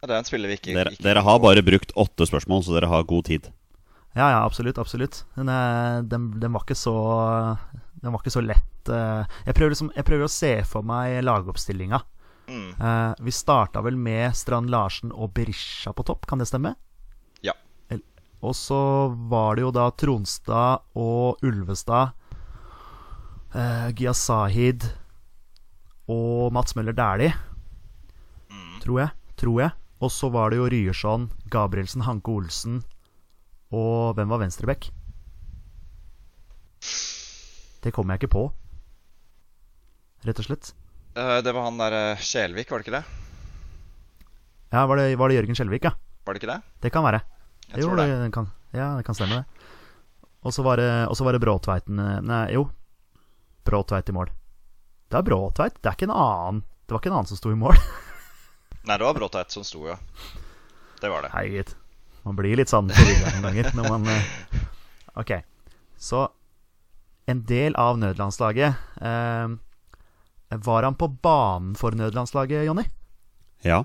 Ja, 0.00 0.08
det 0.08 0.14
er 0.14 0.20
en 0.22 0.24
spiller 0.24 0.48
vi 0.48 0.56
ikke, 0.56 0.72
Dere, 0.72 0.92
ikke 0.94 1.04
dere 1.04 1.20
har 1.26 1.40
bare 1.44 1.60
brukt 1.60 1.90
åtte 2.00 2.24
spørsmål, 2.24 2.62
så 2.64 2.72
dere 2.72 2.88
har 2.88 3.02
god 3.04 3.26
tid. 3.28 3.50
Ja, 4.16 4.30
ja, 4.32 4.38
absolutt. 4.46 4.78
absolutt 4.80 5.20
Men 5.36 5.50
eh, 5.52 5.98
den, 6.08 6.30
den 6.40 6.54
var 6.54 6.64
ikke 6.64 6.74
så 6.78 6.94
Den 8.00 8.14
var 8.14 8.22
ikke 8.24 8.32
så 8.32 8.40
lett. 8.42 8.88
eh. 8.88 9.28
Jeg 9.46 9.54
prøver, 9.58 9.74
liksom, 9.74 9.90
jeg 9.94 10.06
prøver 10.08 10.24
å 10.24 10.32
se 10.32 10.54
for 10.66 10.86
meg 10.88 11.20
lagoppstillinga. 11.22 12.00
Mm. 12.48 12.70
Eh, 12.80 13.12
vi 13.28 13.34
starta 13.36 13.82
vel 13.84 14.00
med 14.00 14.32
Strand 14.34 14.72
Larsen 14.72 15.12
og 15.12 15.34
Berisha 15.36 15.92
på 15.94 16.06
topp, 16.08 16.24
kan 16.26 16.40
det 16.40 16.48
stemme? 16.48 16.72
Ja. 17.44 17.52
Og 18.40 18.56
så 18.56 18.80
var 19.28 19.58
det 19.60 19.66
jo 19.66 19.74
da 19.76 19.90
Tronstad 20.00 20.80
og 20.96 21.44
Ulvestad, 21.44 22.16
uh, 23.54 23.88
Gya 23.96 24.14
Sahid 24.16 24.86
og 26.10 26.52
Mats 26.52 26.76
Møller 26.76 26.96
Dæhlie, 26.96 27.34
tror 28.82 29.02
jeg. 29.04 29.14
Tror 29.40 29.60
jeg. 29.60 29.76
Og 30.00 30.10
så 30.12 30.30
var 30.32 30.50
det 30.50 30.58
jo 30.58 30.68
Ryerson, 30.72 31.28
Gabrielsen, 31.52 32.02
Hanke 32.06 32.32
Olsen 32.32 32.80
og 33.70 34.16
hvem 34.18 34.30
var 34.30 34.42
venstreback? 34.42 34.90
Det 37.80 37.92
kommer 37.94 38.14
jeg 38.14 38.24
ikke 38.24 38.34
på, 38.34 38.44
rett 40.26 40.42
og 40.42 40.46
slett. 40.48 40.72
Uh, 41.14 41.38
det 41.44 41.54
var 41.54 41.66
han 41.66 41.78
der 41.80 41.94
eh, 41.96 42.22
Skjelvik, 42.22 42.70
var 42.70 42.80
det 42.80 42.86
ikke 42.86 42.98
det? 42.98 43.04
Ja, 44.70 44.84
Var 44.86 45.00
det, 45.00 45.06
var 45.18 45.30
det 45.30 45.38
Jørgen 45.40 45.56
Skjelvik, 45.58 45.86
ja? 45.88 45.94
Var 46.26 46.34
det 46.34 46.42
ikke 46.42 46.52
det? 46.52 46.60
Det 46.84 46.92
kan 46.94 47.02
være. 47.06 47.22
Jeg 47.70 47.82
jo, 47.82 47.88
tror 47.88 47.98
det. 47.98 48.06
det 48.20 48.28
kan, 48.34 48.50
ja, 48.74 48.92
det 48.98 49.06
kan 49.06 49.16
stemme, 49.18 49.40
det. 49.40 49.70
Og 50.46 50.54
så 50.54 50.62
var 50.62 50.78
det, 50.80 50.90
var 51.10 51.32
det 51.34 51.40
Bråtveiten 51.42 51.98
eh, 51.98 52.20
Nei, 52.26 52.44
jo. 52.54 52.68
Bråtveit 53.64 54.08
i 54.08 54.14
mål. 54.16 54.30
Det 55.10 55.18
er 55.18 55.26
Bråtveit. 55.26 55.76
Det 55.82 55.90
er 55.90 55.98
ikke 55.98 56.08
en 56.08 56.16
annen 56.16 56.62
Det 56.86 56.94
var 56.94 57.02
ikke 57.02 57.10
en 57.10 57.16
annen 57.20 57.30
som 57.30 57.38
sto 57.38 57.52
i 57.52 57.58
mål. 57.58 57.76
Nei, 58.88 58.96
det 58.96 59.04
var 59.04 59.16
Bråtveit 59.18 59.52
som 59.54 59.64
sto, 59.66 59.84
ja. 59.88 59.96
Det 61.00 61.10
var 61.12 61.24
det. 61.24 61.32
Hei, 61.34 61.46
gitt. 61.54 61.74
Man 62.26 62.36
blir 62.36 62.58
litt 62.58 62.72
sånn 62.72 62.90
forvirra 62.92 63.32
noen 63.32 63.46
ganger 63.48 63.70
når 63.76 63.86
man 63.94 64.08
eh, 64.12 64.32
Ok. 65.20 65.32
Så 66.00 66.26
en 67.30 67.44
del 67.48 67.76
av 67.80 67.98
nødlandslaget 68.00 69.00
eh, 69.00 69.52
Var 70.68 70.82
han 70.88 70.98
på 71.00 71.08
banen 71.22 71.76
for 71.78 71.96
nødlandslaget, 71.96 72.66
Jonny? 72.68 72.84
Ja. 73.64 73.84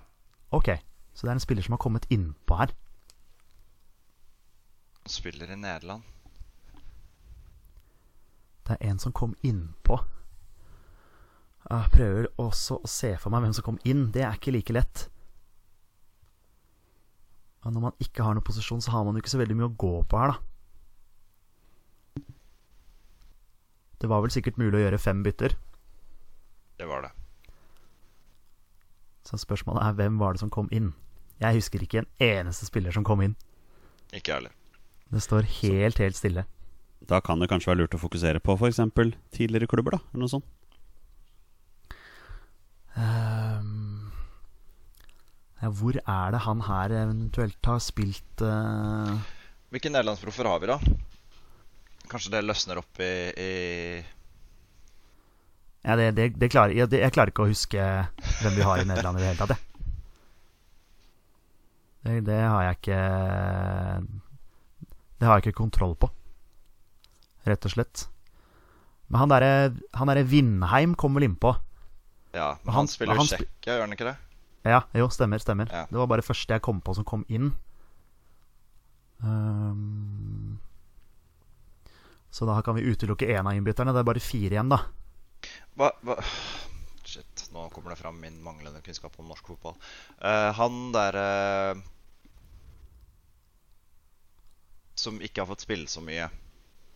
Ok. 0.56 0.74
Så 1.14 1.26
det 1.28 1.32
er 1.32 1.38
en 1.38 1.44
spiller 1.44 1.64
som 1.64 1.78
har 1.78 1.84
kommet 1.84 2.08
innpå 2.12 2.58
her. 2.60 2.74
Spiller 5.06 5.52
i 5.52 5.56
Nederland. 5.56 6.04
Det 8.66 8.76
er 8.76 8.90
en 8.90 9.00
som 9.02 9.14
kom 9.14 9.36
innpå. 9.46 10.00
Jeg 11.66 11.92
prøver 11.94 12.28
også 12.42 12.80
å 12.82 12.90
se 12.90 13.16
for 13.22 13.34
meg 13.34 13.46
hvem 13.46 13.54
som 13.58 13.66
kom 13.66 13.78
inn. 13.86 14.08
Det 14.14 14.22
er 14.26 14.38
ikke 14.38 14.54
like 14.54 14.74
lett. 14.74 15.08
Og 17.66 17.74
når 17.74 17.82
man 17.88 18.02
ikke 18.02 18.26
har 18.26 18.38
noen 18.38 18.46
posisjon, 18.46 18.82
så 18.82 18.94
har 18.94 19.06
man 19.06 19.18
jo 19.18 19.24
ikke 19.24 19.34
så 19.34 19.42
veldig 19.42 19.58
mye 19.58 19.70
å 19.72 19.78
gå 19.82 19.94
på 20.06 20.20
her, 20.22 20.36
da. 20.36 20.38
Det 24.02 24.10
var 24.12 24.22
vel 24.22 24.34
sikkert 24.34 24.60
mulig 24.62 24.78
å 24.78 24.84
gjøre 24.84 25.02
fem 25.02 25.24
bytter. 25.26 25.56
Det 26.78 26.86
var 26.86 27.08
det. 27.08 27.14
Så 29.26 29.40
spørsmålet 29.42 29.82
er 29.82 29.98
hvem 29.98 30.20
var 30.22 30.36
det 30.36 30.44
som 30.44 30.52
kom 30.54 30.70
inn? 30.76 30.92
Jeg 31.42 31.58
husker 31.58 31.82
ikke 31.82 32.04
en 32.04 32.12
eneste 32.22 32.68
spiller 32.68 32.94
som 32.94 33.06
kom 33.08 33.24
inn. 33.26 33.34
Ikke 34.14 34.30
jeg 34.30 34.36
heller. 34.38 34.54
Det 35.10 35.24
står 35.24 35.48
helt, 35.62 35.98
helt 36.04 36.20
stille. 36.20 36.46
Da 37.06 37.20
kan 37.22 37.42
det 37.42 37.50
kanskje 37.52 37.72
være 37.72 37.84
lurt 37.84 37.98
å 37.98 38.02
fokusere 38.02 38.42
på 38.44 38.56
f.eks. 38.56 38.82
tidligere 39.36 39.68
klubber, 39.70 39.98
da. 39.98 40.00
Eller 40.14 40.24
noe 40.24 40.32
sånt. 40.32 40.48
Um, 42.96 44.12
ja, 45.60 45.70
hvor 45.70 45.98
er 46.00 46.32
det 46.32 46.44
han 46.46 46.62
her 46.64 46.94
eventuelt 47.04 47.68
har 47.68 47.82
spilt 47.84 48.44
uh... 48.46 49.12
Hvilke 49.74 49.92
nederlandsproffer 49.92 50.48
har 50.48 50.64
vi, 50.64 50.72
da? 50.72 50.80
Kanskje 52.10 52.36
det 52.36 52.46
løsner 52.46 52.80
opp 52.80 53.02
i, 53.04 53.14
i 53.36 53.52
Ja, 55.84 55.96
det, 56.00 56.12
det, 56.16 56.30
det 56.40 56.52
klarer, 56.54 56.76
jeg, 56.78 56.90
det, 56.94 57.02
jeg 57.04 57.16
klarer 57.16 57.34
ikke 57.34 57.46
å 57.46 57.52
huske 57.52 57.88
hvem 58.42 58.56
vi 58.56 58.68
har 58.68 58.82
i 58.82 58.88
Nederland 58.88 59.20
i 59.20 59.24
det 59.24 59.32
hele 59.34 59.42
tatt, 59.42 59.56
jeg. 59.56 59.72
Det, 62.06 62.20
det 62.28 62.38
har 62.46 62.62
jeg 62.68 62.78
ikke 62.78 63.00
Det 65.18 65.26
har 65.26 65.40
jeg 65.40 65.48
ikke 65.48 65.58
kontroll 65.64 65.96
på, 65.98 66.12
rett 67.46 67.66
og 67.66 67.74
slett. 67.76 68.08
Men 69.08 69.20
han 69.22 69.30
derre 69.34 69.52
han 69.94 70.12
Vindheim 70.28 70.96
kom 70.98 71.14
vel 71.18 71.28
innpå. 71.30 71.56
Ja, 72.36 72.58
men 72.64 72.74
Han- 72.74 72.82
han, 72.84 72.88
spiller 72.88 73.16
jo 73.16 73.24
Tsjekkia, 73.30 73.76
gjør 73.78 73.86
han 73.86 73.94
ikke 73.94 74.10
det? 74.10 74.18
Ja, 74.66 74.82
jo, 74.94 75.08
stemmer, 75.14 75.40
stemmer. 75.40 75.70
Ja. 75.72 75.86
Det 75.90 75.98
var 75.98 76.08
bare 76.08 76.26
første 76.26 76.54
jeg 76.58 76.62
kom 76.62 76.82
på 76.82 76.96
som 76.96 77.06
kom 77.06 77.24
inn. 77.30 77.54
Um, 79.24 80.60
så 82.30 82.46
da 82.46 82.62
kan 82.66 82.76
vi 82.76 82.82
utelukke 82.84 83.30
én 83.30 83.46
av 83.48 83.54
innbytterne. 83.56 83.94
Det 83.94 84.02
er 84.02 84.10
bare 84.10 84.20
fire 84.20 84.58
igjen, 84.58 84.70
da. 84.74 84.82
Hva, 85.78 85.92
hva 86.04 86.18
Shit, 87.06 87.46
nå 87.54 87.70
kommer 87.70 87.94
det 87.94 88.00
fram 88.02 88.18
min 88.20 88.42
manglende 88.44 88.82
kunnskap 88.84 89.14
om 89.22 89.30
norsk 89.30 89.46
fotball. 89.54 89.78
Uh, 90.20 90.52
han 90.58 90.92
derre 90.92 91.78
Som 94.96 95.22
ikke 95.22 95.44
har 95.44 95.48
fått 95.52 95.64
spille 95.64 95.88
så 95.92 96.02
mye. 96.02 96.28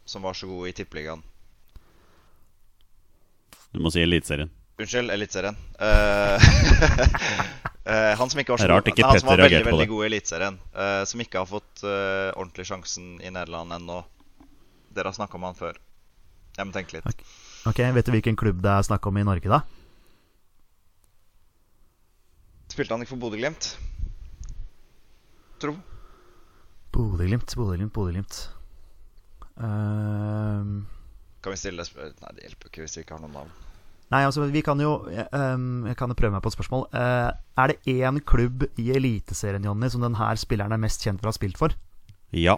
Som 0.10 0.22
var 0.26 0.34
så 0.34 0.47
god 0.49 0.68
i 0.68 0.72
Tippeligaen. 0.74 1.22
Du 3.72 3.82
må 3.86 3.91
si 3.93 4.01
Eliteserien. 4.01 4.49
Unnskyld, 4.82 5.12
Eliteserien. 5.14 5.57
Eh, 5.80 6.47
eh, 7.91 8.18
han 8.18 8.32
som 8.32 8.41
ikke 8.41 8.55
var 8.55 8.64
så 8.64 8.70
Rart 8.72 8.88
god 8.88 8.93
ikke 8.95 9.05
Nei, 9.05 9.12
Han 9.12 9.22
som 9.22 9.30
var 9.30 9.38
Petter 9.38 9.43
veldig, 9.43 9.53
reagerte 9.53 9.70
på 9.70 9.76
veldig 9.76 9.88
god 9.91 10.01
i 10.01 10.10
Eliteserien. 10.10 10.60
Uh, 10.74 11.03
som 11.12 11.24
ikke 11.26 11.43
har 11.43 11.51
fått 11.51 11.86
uh, 11.86 12.32
ordentlig 12.32 12.66
sjansen 12.72 13.14
i 13.22 13.30
Nederland 13.30 13.78
ennå. 13.78 14.01
Dere 14.97 15.14
har 15.14 15.20
snakka 15.20 15.38
om 15.38 15.45
han 15.51 15.62
før. 15.62 15.78
Jeg 16.57 16.66
må 16.66 16.78
tenke 16.80 16.97
litt. 16.97 17.26
Ok, 17.70 17.86
Vet 17.99 18.10
du 18.10 18.16
hvilken 18.18 18.41
klubb 18.41 18.66
det 18.66 18.74
er 18.74 18.89
snakk 18.89 19.05
om 19.14 19.22
i 19.22 19.30
Norge, 19.30 19.45
da? 19.45 19.62
Spilte 22.74 22.97
han 22.97 23.05
ikke 23.05 23.14
for 23.14 23.28
Bodø-Glimt? 23.28 23.76
Tro. 25.62 25.78
Bodø-Glimt, 26.97 27.53
Bodø-Glimt, 27.53 27.93
Bodø-Glimt. 27.93 28.47
Ehm, 29.60 30.86
Kan 31.43 31.53
vi 31.55 31.60
stille 31.60 31.84
spørsmål? 31.88 32.16
Nei, 32.24 32.36
det 32.38 32.45
hjelper 32.47 32.72
ikke 32.72 32.86
hvis 32.86 32.97
vi 32.97 33.03
ikke 33.05 33.18
har 33.18 33.24
noen 33.24 33.36
navn. 33.36 33.51
nei, 34.12 34.24
altså, 34.26 34.45
vi 34.49 34.64
kan 34.66 34.80
jo 34.82 34.93
um, 35.05 35.86
Jeg 35.88 35.97
kan 35.99 36.10
jo 36.10 36.18
prøve 36.18 36.34
meg 36.34 36.43
på 36.43 36.51
et 36.51 36.57
spørsmål. 36.57 36.88
Uh, 36.93 37.30
er 37.60 37.74
det 37.74 37.99
én 37.99 38.22
klubb 38.24 38.66
i 38.80 38.89
Eliteserien, 38.95 39.64
Jonny, 39.68 39.91
som 39.91 40.03
denne 40.03 40.32
spilleren 40.39 40.76
er 40.76 40.82
mest 40.82 41.03
kjent 41.05 41.22
for 41.22 41.30
å 41.30 41.34
ha 41.34 41.38
spilt 41.38 41.60
for? 41.60 41.76
Ja. 42.36 42.57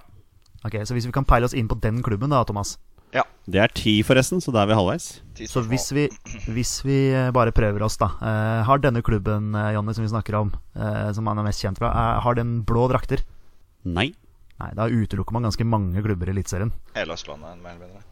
Ok, 0.63 0.77
Så 0.85 0.93
hvis 0.93 1.07
vi 1.09 1.15
kan 1.15 1.25
peile 1.25 1.47
oss 1.49 1.57
inn 1.57 1.69
på 1.69 1.79
den 1.81 2.01
klubben, 2.05 2.29
da, 2.29 2.43
Thomas. 2.45 2.77
Ja. 3.11 3.25
Det 3.49 3.59
er 3.59 3.71
ti, 3.75 3.97
forresten, 4.07 4.39
så 4.39 4.53
da 4.55 4.61
er 4.61 4.69
vi 4.69 4.77
halvveis. 4.77 5.07
Så 5.49 5.63
hvis 5.67 5.89
vi, 5.91 6.05
hvis 6.47 6.77
vi 6.85 6.99
eh, 7.11 7.31
bare 7.35 7.51
prøver 7.51 7.83
oss, 7.83 7.97
da. 7.99 8.11
Uh, 8.21 8.61
har 8.67 8.79
denne 8.79 9.01
klubben, 9.03 9.51
Jonny, 9.73 9.95
som 9.97 10.05
vi 10.05 10.11
snakker 10.13 10.37
om, 10.37 10.53
uh, 10.77 11.09
som 11.11 11.27
han 11.27 11.41
er 11.41 11.47
mest 11.49 11.65
kjent 11.65 11.81
fra, 11.81 11.89
har 12.23 12.37
den 12.37 12.61
blå 12.63 12.85
drakter? 12.93 13.25
Nei. 13.83 14.11
Nei, 14.61 14.69
da 14.77 14.85
utelukker 14.87 15.33
man 15.33 15.47
ganske 15.47 15.65
mange 15.65 16.01
klubber 16.05 16.29
i 16.29 16.33
Eliteserien. 16.35 16.71
Hele 16.95 17.15
Østlandet, 17.17 17.57
mer 17.63 17.73
eller 17.75 17.87
mindre. 17.87 18.03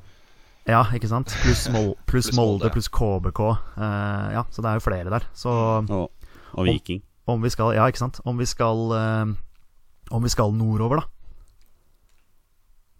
Ja, 0.70 0.82
ikke 0.94 1.10
sant? 1.10 1.32
Pluss 1.44 1.68
Mol 1.74 1.94
plus 2.10 2.32
Molde, 2.38 2.70
pluss 2.74 2.90
KBK. 2.94 3.40
Uh, 3.78 4.26
ja, 4.36 4.44
så 4.54 4.62
det 4.66 4.72
er 4.72 4.80
jo 4.80 4.86
flere 4.86 5.14
der. 5.14 5.28
Så 5.38 5.54
Og, 5.86 6.10
og 6.54 6.66
Viking. 6.68 7.04
om 7.30 7.42
vi 7.46 7.50
skal 7.54 7.74
Ja, 7.78 7.86
ikke 7.90 8.02
sant? 8.02 8.20
Om 8.26 8.38
vi 8.42 8.46
skal 8.50 8.84
uh, 8.94 9.32
Om 10.10 10.26
vi 10.26 10.34
skal 10.34 10.54
nordover, 10.58 11.02
da. 11.02 11.08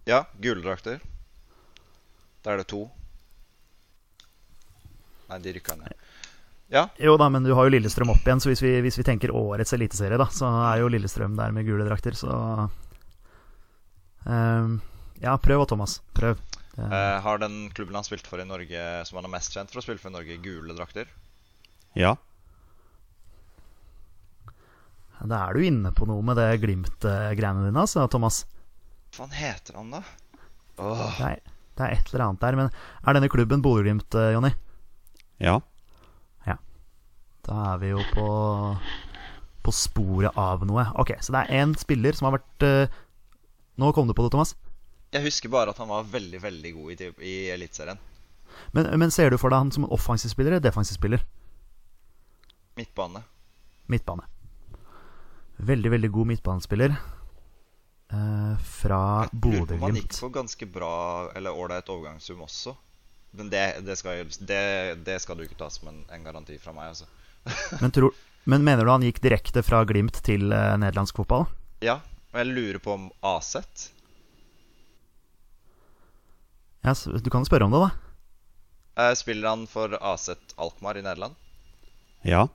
Ja, 0.10 0.24
guldrakter. 0.42 1.02
Da 2.46 2.54
er 2.56 2.64
det 2.64 2.70
to. 2.72 2.86
Nei, 5.30 5.38
de 5.44 5.54
rykka 5.60 5.76
ned. 5.78 5.94
Ja, 6.70 6.88
Jo 7.02 7.16
da, 7.18 7.28
men 7.34 7.44
du 7.46 7.52
har 7.58 7.66
jo 7.66 7.74
Lillestrøm 7.74 8.12
opp 8.14 8.26
igjen, 8.26 8.42
så 8.42 8.52
hvis 8.52 8.62
vi, 8.62 8.76
hvis 8.86 8.98
vi 9.00 9.06
tenker 9.06 9.34
årets 9.34 9.74
eliteserie, 9.74 10.18
da, 10.22 10.28
så 10.34 10.50
er 10.70 10.84
jo 10.84 10.90
Lillestrøm 10.94 11.34
der 11.38 11.54
med 11.54 11.66
gule 11.66 11.86
drakter, 11.88 12.14
så 12.18 12.30
eh, 12.30 12.68
Ja, 15.20 15.34
prøv 15.42 15.64
da, 15.64 15.68
Thomas. 15.74 15.98
Prøv. 16.16 16.40
Eh, 16.78 17.18
Har 17.26 17.42
den 17.42 17.70
klubben 17.76 17.98
han 17.98 18.06
spilte 18.08 18.30
for 18.32 18.40
i 18.40 18.48
Norge, 18.48 18.84
som 19.08 19.20
han 19.20 19.28
er 19.28 19.34
mest 19.34 19.56
kjent 19.56 19.72
for 19.74 19.82
å 19.82 19.86
spille 19.86 20.00
for 20.02 20.12
i 20.12 20.16
Norge, 20.16 20.38
gule 20.44 20.76
drakter? 20.78 21.10
Ja. 21.98 22.14
Da 25.20 25.42
er 25.50 25.58
du 25.58 25.66
inne 25.68 25.92
på 25.92 26.08
noe 26.08 26.24
med 26.24 26.40
det 26.40 26.62
Glimt-greiene 26.62 27.66
dine, 27.66 27.82
altså, 27.84 28.06
Thomas. 28.12 28.46
Hva 29.10 29.26
faen 29.26 29.36
heter 29.36 29.76
han, 29.82 29.90
da? 29.98 30.04
Oh. 30.80 31.10
Det 31.18 31.34
er, 31.34 31.42
det 31.76 31.88
er 31.90 31.98
et 31.98 32.14
eller 32.14 32.28
annet 32.30 32.46
der. 32.46 32.60
Men 32.62 32.72
er 32.72 33.18
denne 33.18 33.32
klubben 33.34 33.66
Bodø-Glimt, 33.66 34.16
eh, 34.16 34.32
Jonny? 34.38 34.54
Ja. 35.44 35.60
Da 37.50 37.74
er 37.74 37.78
vi 37.82 37.88
jo 37.94 38.02
på 38.14 38.26
På 39.66 39.72
sporet 39.74 40.36
av 40.40 40.62
noe. 40.68 40.86
Ok, 41.02 41.16
så 41.24 41.34
det 41.34 41.40
er 41.42 41.62
én 41.64 41.74
spiller 41.80 42.16
som 42.16 42.30
har 42.30 42.38
vært 42.38 42.66
eh, 42.68 42.98
Nå 43.80 43.94
kom 43.96 44.08
du 44.10 44.14
på 44.14 44.26
det, 44.26 44.34
Thomas. 44.34 44.56
Jeg 45.14 45.24
husker 45.24 45.52
bare 45.52 45.72
at 45.72 45.78
han 45.80 45.90
var 45.90 46.08
veldig, 46.12 46.42
veldig 46.44 46.72
god 46.76 46.92
i, 46.92 47.12
i 47.26 47.36
Eliteserien. 47.54 48.00
Men, 48.76 48.90
men 49.00 49.14
ser 49.14 49.32
du 49.32 49.38
for 49.40 49.54
deg 49.54 49.64
han 49.64 49.72
som 49.72 49.86
en 49.86 49.94
offensiv 49.96 50.34
spiller 50.34 50.58
eller 50.58 50.66
defensiv 50.66 50.98
spiller? 50.98 51.24
Midtbane. 52.78 53.24
Midtbane. 53.90 54.28
Veldig, 55.70 55.94
veldig 55.96 56.12
god 56.12 56.30
midtbanespiller. 56.34 56.94
Eh, 58.12 58.54
fra 58.82 59.02
Bodø-Glimt. 59.32 59.80
Man 59.80 59.96
han 59.96 60.02
gikk 60.02 60.20
på 60.20 60.32
ganske 60.34 60.70
bra 60.76 60.94
eller 61.36 61.56
ålreit 61.56 61.90
overgangssum 61.92 62.44
også. 62.46 62.76
Men 63.40 63.52
det, 63.54 63.64
det, 63.86 63.96
skal, 64.00 64.24
det, 64.44 64.62
det 65.06 65.20
skal 65.24 65.38
du 65.38 65.46
ikke 65.46 65.60
ta 65.60 65.70
som 65.72 65.92
en, 65.92 66.04
en 66.10 66.24
garanti 66.26 66.58
fra 66.60 66.74
meg, 66.76 66.96
altså. 66.96 67.08
Men, 67.80 67.92
tror, 67.96 68.16
men 68.50 68.66
mener 68.66 68.84
du 68.84 68.92
han 68.92 69.06
gikk 69.06 69.22
direkte 69.24 69.64
fra 69.64 69.86
Glimt 69.88 70.20
til 70.26 70.50
eh, 70.52 70.74
nederlandsk 70.82 71.22
fotball? 71.22 71.48
Ja, 71.86 72.02
og 72.32 72.40
jeg 72.42 72.48
lurer 72.54 72.80
på 72.84 72.94
om 72.94 73.08
Aset 73.26 73.90
Ja, 76.86 76.94
du 76.96 77.30
kan 77.34 77.46
spørre 77.48 77.66
om 77.68 77.74
det, 77.76 77.82
da. 77.84 77.90
eh, 79.04 79.14
Spiller 79.20 79.50
han 79.52 79.66
for 79.68 79.98
Aset 80.00 80.54
Alkmaar 80.58 80.98
i 80.98 81.04
Nederland? 81.04 81.36
Ja. 82.24 82.46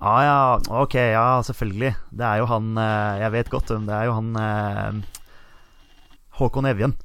Ja, 0.00 0.12
ja, 0.26 0.38
ok, 0.82 0.94
ja, 0.94 1.24
selvfølgelig. 1.46 1.92
Det 2.10 2.26
er 2.26 2.40
jo 2.42 2.46
han 2.50 2.76
eh, 2.78 3.20
Jeg 3.22 3.32
vet 3.32 3.50
godt 3.50 3.70
hvem 3.70 3.84
det 3.86 3.94
er. 3.94 4.04
jo 4.08 4.14
han 4.16 4.30
eh, 4.36 5.02
Håkon 6.38 6.66
Evjen. 6.66 6.96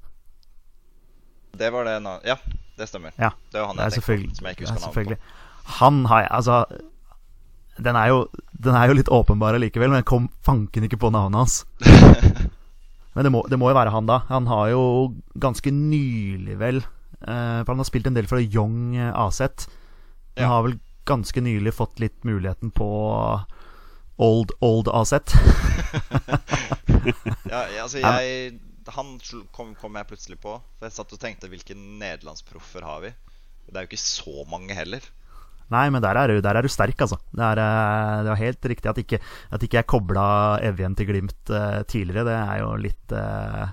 Det 1.59 1.69
var 1.73 1.85
det 1.85 1.97
navnet 2.01 2.25
Ja, 2.25 2.35
det 2.77 2.87
stemmer. 2.89 3.11
Ja, 3.19 3.29
Det 3.51 3.61
var 3.61 3.67
han 3.73 3.77
jeg 3.77 3.91
tenkte 3.97 4.07
på, 4.29 4.35
som 4.37 4.45
jeg 4.47 4.57
ikke 4.57 4.65
det 4.65 4.69
er 4.69 4.73
husker 4.77 5.03
navnet 5.03 5.17
på. 5.19 5.73
Han 5.79 6.05
har 6.09 6.21
jeg 6.25 6.31
Altså, 6.31 6.65
den 7.83 7.95
er 7.99 8.07
jo, 8.11 8.17
den 8.51 8.75
er 8.75 8.87
jo 8.91 8.95
litt 8.97 9.09
åpenbar 9.13 9.57
likevel, 9.61 9.89
men 9.93 10.01
jeg 10.01 10.09
kom 10.09 10.27
fanken 10.45 10.85
ikke 10.87 10.99
på 11.01 11.11
navnet 11.15 11.39
hans. 11.43 11.59
Men 13.17 13.25
det 13.25 13.31
må, 13.33 13.39
det 13.49 13.57
må 13.59 13.71
jo 13.71 13.75
være 13.75 13.91
han, 13.91 14.05
da. 14.07 14.19
Han 14.29 14.45
har 14.47 14.69
jo 14.71 14.81
ganske 15.41 15.71
nylig, 15.73 16.53
vel 16.61 16.77
eh, 16.77 17.57
For 17.65 17.71
han 17.73 17.81
har 17.81 17.87
spilt 17.89 18.07
en 18.07 18.15
del 18.15 18.27
for 18.29 18.39
Young 18.39 18.93
Aset. 19.01 19.65
Han 20.37 20.45
Ja. 20.45 20.51
har 20.53 20.63
vel 20.67 20.77
ganske 21.09 21.41
nylig 21.41 21.73
fått 21.73 21.99
litt 21.99 22.23
muligheten 22.23 22.69
på 22.71 22.87
Old 24.21 24.53
Old 24.61 24.87
Aset. 24.93 25.33
Ja, 27.49 27.63
ja, 27.73 27.83
altså 27.85 27.99
jeg 28.01 28.59
Han 28.95 29.15
kom, 29.55 29.73
kom 29.77 29.95
jeg 29.97 30.07
plutselig 30.09 30.37
på. 30.41 30.55
For 30.77 30.87
jeg 30.87 30.95
satt 30.95 31.13
og 31.15 31.19
tenkte 31.21 31.49
hvilke 31.51 31.75
nederlandsproffer 31.77 32.85
har 32.85 33.03
vi? 33.03 33.11
Det 33.69 33.75
er 33.77 33.85
jo 33.85 33.89
ikke 33.91 34.01
så 34.01 34.45
mange 34.49 34.73
heller. 34.77 35.03
Nei, 35.69 35.87
men 35.93 36.01
der 36.01 36.17
er 36.17 36.31
du, 36.31 36.39
der 36.41 36.57
er 36.57 36.65
du 36.65 36.71
sterk, 36.71 36.97
altså. 37.05 37.19
Det 37.29 37.45
er, 37.45 37.61
eh, 37.61 38.13
det 38.25 38.31
er 38.33 38.39
helt 38.43 38.69
riktig 38.71 38.89
at 38.89 39.01
ikke, 39.01 39.19
at 39.53 39.65
ikke 39.65 39.77
jeg 39.81 39.89
kobla 39.89 40.23
Evjen 40.65 40.95
til 40.97 41.09
Glimt 41.11 41.51
uh, 41.53 41.81
tidligere. 41.89 42.25
Det 42.25 42.37
er 42.39 42.63
jo 42.63 42.71
litt 42.81 43.13
uh, 43.13 43.69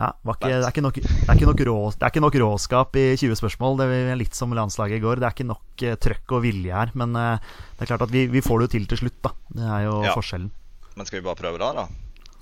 Ja, 0.00 0.08
var 0.24 0.38
ikke, 0.38 0.48
det, 0.48 0.62
er 0.64 0.70
ikke 0.72 0.84
nok, 0.86 1.00
det, 1.02 1.26
er 1.26 1.36
ikke 1.36 1.50
nok 1.50 1.62
rå, 1.68 1.78
det 1.92 2.06
er 2.06 2.12
ikke 2.14 2.22
nok 2.24 2.36
råskap 2.40 2.96
i 2.96 3.06
20 3.20 3.36
spørsmål. 3.36 3.76
Det 3.82 3.88
er 3.98 4.16
litt 4.16 4.38
som 4.38 4.54
landslaget 4.56 4.96
i 4.96 5.02
går. 5.04 5.20
Det 5.20 5.28
er 5.28 5.34
ikke 5.36 5.50
nok 5.50 5.84
trøkk 6.06 6.36
og 6.38 6.44
vilje 6.46 6.72
her. 6.72 6.94
Men 6.96 7.12
det 7.12 7.84
er 7.84 7.90
klart 7.90 8.06
at 8.06 8.14
vi, 8.14 8.24
vi 8.32 8.40
får 8.44 8.62
det 8.62 8.68
jo 8.70 8.74
til 8.78 8.86
til 8.88 9.02
slutt, 9.02 9.18
da. 9.26 9.34
Det 9.58 9.66
er 9.66 9.84
jo 9.90 9.98
Ja. 10.06 10.14
forskjellen. 10.16 10.48
Men 10.96 11.06
skal 11.06 11.20
vi 11.20 11.26
bare 11.26 11.36
prøve 11.36 11.60
da, 11.60 11.72
da? 11.82 11.84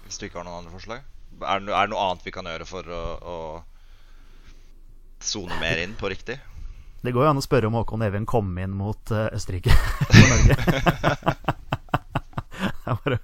Hvis 0.06 0.20
du 0.20 0.28
ikke 0.28 0.38
har 0.38 0.46
noen 0.46 0.62
andre 0.62 0.76
forslag? 0.76 1.02
Er 1.38 1.60
det, 1.62 1.74
er 1.74 1.88
det 1.88 1.92
noe 1.92 2.04
annet 2.06 2.24
vi 2.26 2.34
kan 2.34 2.46
gjøre 2.46 2.66
for 2.66 2.86
å, 2.86 3.02
å 3.18 3.36
sone 5.22 5.58
mer 5.60 5.82
inn 5.82 5.98
på 5.98 6.10
riktig? 6.10 6.38
Det 7.02 7.12
går 7.14 7.24
jo 7.24 7.30
an 7.30 7.38
å 7.38 7.44
spørre 7.44 7.68
om 7.70 7.76
Håkon 7.78 8.02
Even 8.02 8.24
kom 8.26 8.48
inn 8.58 8.72
mot 8.74 9.10
eh, 9.14 9.28
Østerrike 9.36 9.70
for 10.10 10.18
Norge. 10.32 10.56
Bare, 12.88 13.18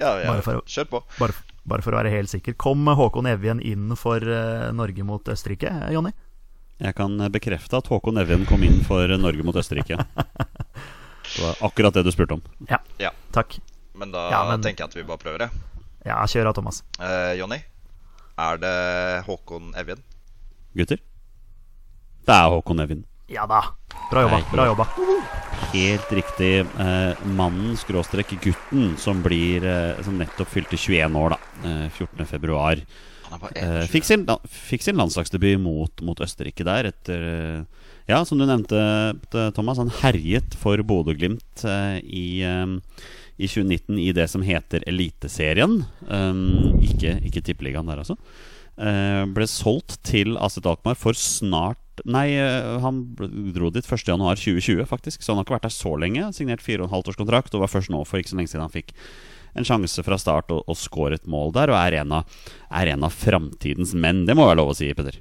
Ja, 0.00 0.14
ja 0.18 0.30
Bare 0.32 0.42
for 0.42 0.58
å- 0.60 0.64
kjør 0.66 0.88
på. 0.90 1.00
bare, 1.20 1.34
bare 1.68 1.82
for 1.84 1.92
å 1.94 2.00
være 2.00 2.10
helt 2.14 2.30
sikker. 2.32 2.54
Kom 2.58 2.86
Håkon 2.88 3.28
Evjen 3.30 3.60
inn 3.62 3.92
for 4.00 4.16
eh, 4.24 4.70
Norge 4.74 5.04
mot 5.06 5.28
Østerrike, 5.28 5.68
eh, 5.70 5.92
Jonny? 5.94 6.12
Jeg 6.80 6.94
kan 6.96 7.18
bekrefte 7.30 7.76
at 7.76 7.90
Håkon 7.92 8.16
Evjen 8.22 8.46
kom 8.48 8.62
inn 8.64 8.80
for 8.88 9.04
Norge 9.20 9.44
mot 9.44 9.56
Østerrike. 9.60 9.98
Det 11.30 11.42
var 11.44 11.60
akkurat 11.68 11.94
det 11.94 12.02
du 12.02 12.10
spurte 12.10 12.34
om. 12.34 12.40
Ja. 12.66 12.80
Ja. 12.98 13.10
Takk. 13.30 13.58
Men 13.94 14.10
da 14.10 14.24
Ja, 14.32 14.40
men- 14.48 14.64
tenker 14.64 14.82
jeg 14.86 14.90
at 14.90 14.96
vi 14.96 15.04
bare 15.06 15.20
prøver 15.20 15.44
det. 15.44 15.50
Ja, 16.08 16.16
kjør 16.26 16.48
av, 16.50 16.54
Thomas. 16.56 16.80
Eh, 16.98 17.34
Jonny, 17.38 17.60
er 18.40 18.56
det 18.58 18.72
Håkon 19.28 19.68
Evjen? 19.78 20.00
Gutter? 20.74 20.98
Det 22.30 22.36
er 22.38 22.52
Håkon 22.52 22.78
Evjen. 22.78 23.00
Ja 23.26 23.42
da. 23.50 23.58
Bra 24.10 24.22
jobba. 24.22 24.38
Bra 24.52 24.66
jobba. 24.68 24.84
Helt 25.72 26.12
riktig. 26.14 26.50
Eh, 26.62 27.22
mannen, 27.34 27.72
skråstrek 27.78 28.36
gutten, 28.42 28.92
som 29.02 29.18
blir 29.24 29.66
eh, 29.66 29.98
Som 30.06 30.18
nettopp 30.20 30.52
fylte 30.52 30.78
21 30.78 31.16
år, 31.18 31.34
da. 31.34 31.38
Eh, 31.66 31.88
14. 31.90 32.22
februar. 32.30 32.82
Han 33.26 33.34
er 33.34 33.42
bare 33.42 33.64
Eh, 33.64 33.88
fikk, 33.90 34.06
sin, 34.06 34.22
fikk 34.46 34.86
sin 34.86 34.98
landslagsdebut 34.98 35.58
mot, 35.62 36.04
mot 36.06 36.22
Østerrike 36.22 36.66
der 36.66 36.92
etter 36.92 37.26
eh, 37.32 37.88
Ja, 38.10 38.22
som 38.26 38.38
du 38.38 38.46
nevnte, 38.46 38.78
eh, 38.78 39.50
Thomas, 39.56 39.82
han 39.82 39.90
herjet 40.00 40.54
for 40.58 40.78
Bodø-Glimt 40.86 41.64
i, 42.06 42.42
i 42.46 43.50
2019 43.50 43.98
i 43.98 44.10
det 44.14 44.30
som 44.30 44.46
heter 44.46 44.86
Eliteserien. 44.86 45.80
Um, 46.06 46.78
ikke 46.82 47.18
ikke 47.26 47.42
Tippeligaen 47.42 47.90
der, 47.90 48.02
altså. 48.02 48.18
Eh, 48.80 49.24
ble 49.28 49.44
solgt 49.50 49.98
til 50.08 50.38
Aset 50.40 50.68
Alkmaar 50.68 50.96
for 50.96 51.16
snart 51.16 51.78
Nei, 52.08 52.30
eh, 52.32 52.78
han 52.80 53.02
dro 53.52 53.68
dit 53.68 53.84
1.1.2020, 53.84 54.86
faktisk. 54.88 55.20
Så 55.20 55.34
han 55.34 55.40
har 55.40 55.44
ikke 55.44 55.58
vært 55.58 55.66
der 55.68 55.74
så 55.74 55.90
lenge. 56.00 56.30
Signert 56.32 56.64
4,5 56.64 56.88
års 56.96 57.18
kontrakt, 57.18 57.52
og 57.52 57.60
var 57.60 57.68
først 57.68 57.92
nå 57.92 58.00
for 58.08 58.22
ikke 58.22 58.32
så 58.32 58.38
lenge 58.38 58.52
siden 58.54 58.64
han 58.64 58.72
fikk 58.72 58.94
en 59.58 59.66
sjanse 59.66 60.00
fra 60.06 60.16
start 60.16 60.52
og, 60.54 60.62
og 60.64 60.78
skåret 60.78 61.28
mål 61.28 61.52
der, 61.58 61.74
og 61.74 61.76
er 61.76 61.98
en 62.00 62.14
av, 62.22 62.38
av 62.70 63.12
framtidens 63.12 63.92
menn. 63.92 64.24
Det 64.24 64.38
må 64.38 64.48
være 64.48 64.62
lov 64.62 64.72
å 64.72 64.78
si, 64.78 64.88
Petter. 64.96 65.20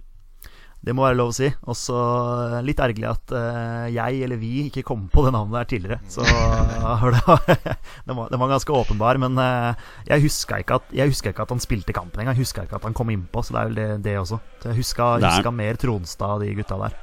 Det 0.79 0.93
må 0.95 1.03
være 1.03 1.17
lov 1.19 1.33
å 1.33 1.35
si. 1.35 1.49
Også 1.67 1.95
eh, 1.95 2.59
litt 2.63 2.79
ergerlig 2.79 3.09
at 3.09 3.33
eh, 3.35 3.87
jeg 3.91 4.21
eller 4.23 4.39
vi 4.39 4.51
ikke 4.69 4.85
kom 4.87 5.07
på 5.11 5.25
det 5.25 5.33
navnet 5.35 5.57
der 5.57 5.67
tidligere. 5.73 5.99
Så 6.07 6.23
det 7.15 7.23
var, 7.27 7.43
den 8.07 8.15
var, 8.15 8.31
den 8.31 8.39
var 8.39 8.53
ganske 8.53 8.77
åpenbar. 8.77 9.19
Men 9.19 9.35
eh, 9.43 9.89
jeg 10.07 10.27
huska 10.29 10.61
ikke, 10.63 10.79
ikke 10.95 11.35
at 11.35 11.51
han 11.51 11.63
spilte 11.63 11.95
kampen 11.95 12.23
engang. 12.23 12.39
Huska 12.39 12.63
ikke 12.63 12.79
at 12.79 12.87
han 12.87 12.95
kom 12.95 13.11
innpå, 13.11 13.43
så 13.43 13.55
det 13.57 13.61
er 13.61 13.71
vel 13.71 13.79
det, 13.81 13.89
det 14.07 14.17
også. 14.21 14.39
Så 14.63 14.71
jeg 14.71 14.79
huska, 14.79 15.11
huska 15.25 15.55
mer 15.55 15.79
Tronstad 15.79 16.37
og 16.37 16.47
de 16.47 16.55
gutta 16.61 16.79
der. 16.87 16.97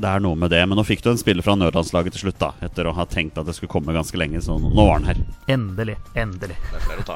Det 0.00 0.08
er 0.08 0.22
noe 0.24 0.38
med 0.38 0.50
det. 0.52 0.60
Men 0.66 0.78
nå 0.78 0.84
fikk 0.86 1.02
du 1.04 1.10
en 1.12 1.20
spiller 1.20 1.44
fra 1.44 1.54
nødlandslaget 1.58 2.16
til 2.16 2.24
slutt, 2.26 2.38
da. 2.40 2.52
Etter 2.64 2.88
å 2.88 2.94
ha 2.96 3.04
tenkt 3.08 3.38
at 3.40 3.46
det 3.48 3.54
skulle 3.56 3.72
komme 3.72 3.94
ganske 3.94 4.18
lenge. 4.18 4.40
Så 4.44 4.56
nå 4.60 4.72
var 4.76 4.94
han 4.96 5.08
her. 5.10 5.20
Endelig. 5.52 5.96
Endelig. 6.18 6.56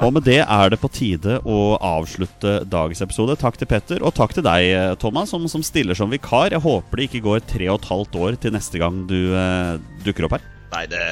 Og 0.01 0.13
med 0.15 0.27
det 0.29 0.41
er 0.45 0.73
det 0.73 0.81
på 0.83 0.91
tide 0.93 1.39
å 1.43 1.61
avslutte 1.81 2.59
dagens 2.71 3.03
episode. 3.07 3.39
Takk 3.41 3.59
til 3.61 3.71
Petter, 3.71 4.05
og 4.05 4.15
takk 4.17 4.37
til 4.37 4.47
deg, 4.47 4.69
eh, 4.77 4.93
Thomas, 5.03 5.33
som, 5.33 5.49
som 5.51 5.65
stiller 5.67 5.99
som 5.99 6.13
vikar. 6.13 6.53
Jeg 6.55 6.65
håper 6.65 7.01
det 7.01 7.09
ikke 7.09 7.25
går 7.27 7.43
tre 7.49 7.71
og 7.73 7.81
et 7.81 7.91
halvt 7.91 8.21
år 8.23 8.39
til 8.43 8.55
neste 8.57 8.83
gang 8.83 9.05
du 9.11 9.19
eh, 9.33 9.77
dukker 10.07 10.29
opp 10.29 10.39
her. 10.39 10.47
Nei, 10.75 10.87
det 10.91 11.03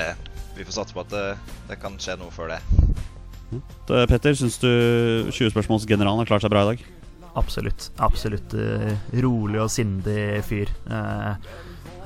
Vi 0.54 0.62
får 0.62 0.76
satse 0.76 0.94
på 0.94 1.02
at 1.02 1.10
det, 1.10 1.24
det 1.70 1.80
kan 1.82 1.96
skje 1.98 2.14
noe 2.20 2.30
før 2.34 2.52
det. 2.54 2.60
Eh, 3.54 4.04
Petter, 4.10 4.36
syns 4.38 4.60
du 4.62 4.70
20-spørsmålsgeneralen 5.30 6.22
har 6.22 6.30
klart 6.30 6.44
seg 6.44 6.52
bra 6.54 6.64
i 6.66 6.74
dag? 6.74 6.84
Absolutt. 7.34 7.90
Absolutt 8.02 8.54
eh, 8.54 8.92
rolig 9.22 9.60
og 9.62 9.70
sindig 9.72 10.42
fyr. 10.46 10.70
Eh, 10.90 11.30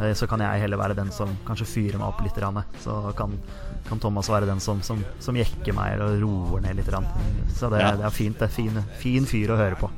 eh, 0.01 0.12
så 0.16 0.29
kan 0.31 0.41
jeg 0.45 0.62
heller 0.64 0.81
være 0.81 0.97
den 0.99 1.11
som 1.14 1.35
kanskje 1.49 1.68
fyrer 1.68 2.01
meg 2.01 2.09
opp 2.09 2.22
litt. 2.24 2.39
Så 2.85 2.97
kan, 3.18 3.35
kan 3.89 4.01
Thomas 4.01 4.31
være 4.33 4.49
den 4.49 4.61
som, 4.64 4.81
som, 4.83 5.03
som 5.20 5.37
jekker 5.37 5.76
meg 5.76 6.01
og 6.01 6.16
roer 6.22 6.64
ned 6.64 6.81
litt. 6.81 6.89
Så 7.55 7.68
det, 7.72 7.83
Ja. 7.85 7.93
det 7.97 8.09
er 8.09 8.16
fint. 8.16 8.39
Det 8.41 8.49
er 8.49 8.57
fin, 8.57 8.81
fin 8.99 9.29
fyr 9.29 9.53
å 9.53 9.61
høre 9.61 9.76
på. 9.81 9.91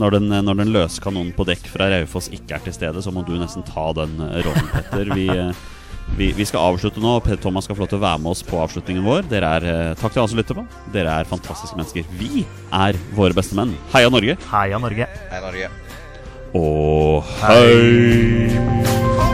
Når 0.00 0.14
den, 0.16 0.30
når 0.46 0.56
den 0.62 0.72
løse 0.72 1.02
kanonen 1.04 1.34
på 1.36 1.44
dekk 1.44 1.66
fra 1.68 1.90
Raufoss 1.92 2.30
ikke 2.32 2.56
er 2.56 2.62
til 2.64 2.72
stede, 2.72 3.02
så 3.04 3.12
må 3.12 3.26
du 3.28 3.34
nesten 3.36 3.64
ta 3.68 3.90
den 3.92 4.16
rollen, 4.16 4.70
Petter. 4.72 5.10
Vi, 5.12 5.26
vi, 6.18 6.32
vi 6.36 6.44
skal 6.48 6.72
avslutte 6.72 7.00
nå. 7.02 7.16
og 7.18 7.24
Petter 7.24 7.40
Thomas 7.42 7.64
skal 7.68 7.76
få 7.78 7.84
lov 7.84 7.92
til 7.92 8.00
å 8.00 8.04
være 8.04 8.22
med 8.24 8.32
oss 8.34 8.42
på 8.46 8.60
avslutningen 8.60 9.06
vår. 9.06 9.26
Dere 9.30 9.52
er, 9.58 9.68
eh, 9.72 9.94
Takk 10.00 10.12
til 10.14 10.22
alle 10.22 10.32
som 10.32 10.40
lytter 10.42 10.58
på. 10.58 10.66
Dere 10.94 11.18
er 11.20 11.30
fantastiske 11.30 11.78
mennesker. 11.78 12.08
Vi 12.20 12.44
er 12.72 13.00
våre 13.16 13.36
beste 13.36 13.56
menn. 13.58 13.74
Heia 13.94 14.12
Norge! 14.12 14.36
Heia 14.52 14.82
Norge. 14.82 15.08
Heia 15.32 15.44
Norge. 15.46 15.70
Og 16.52 17.22
hei! 17.40 19.31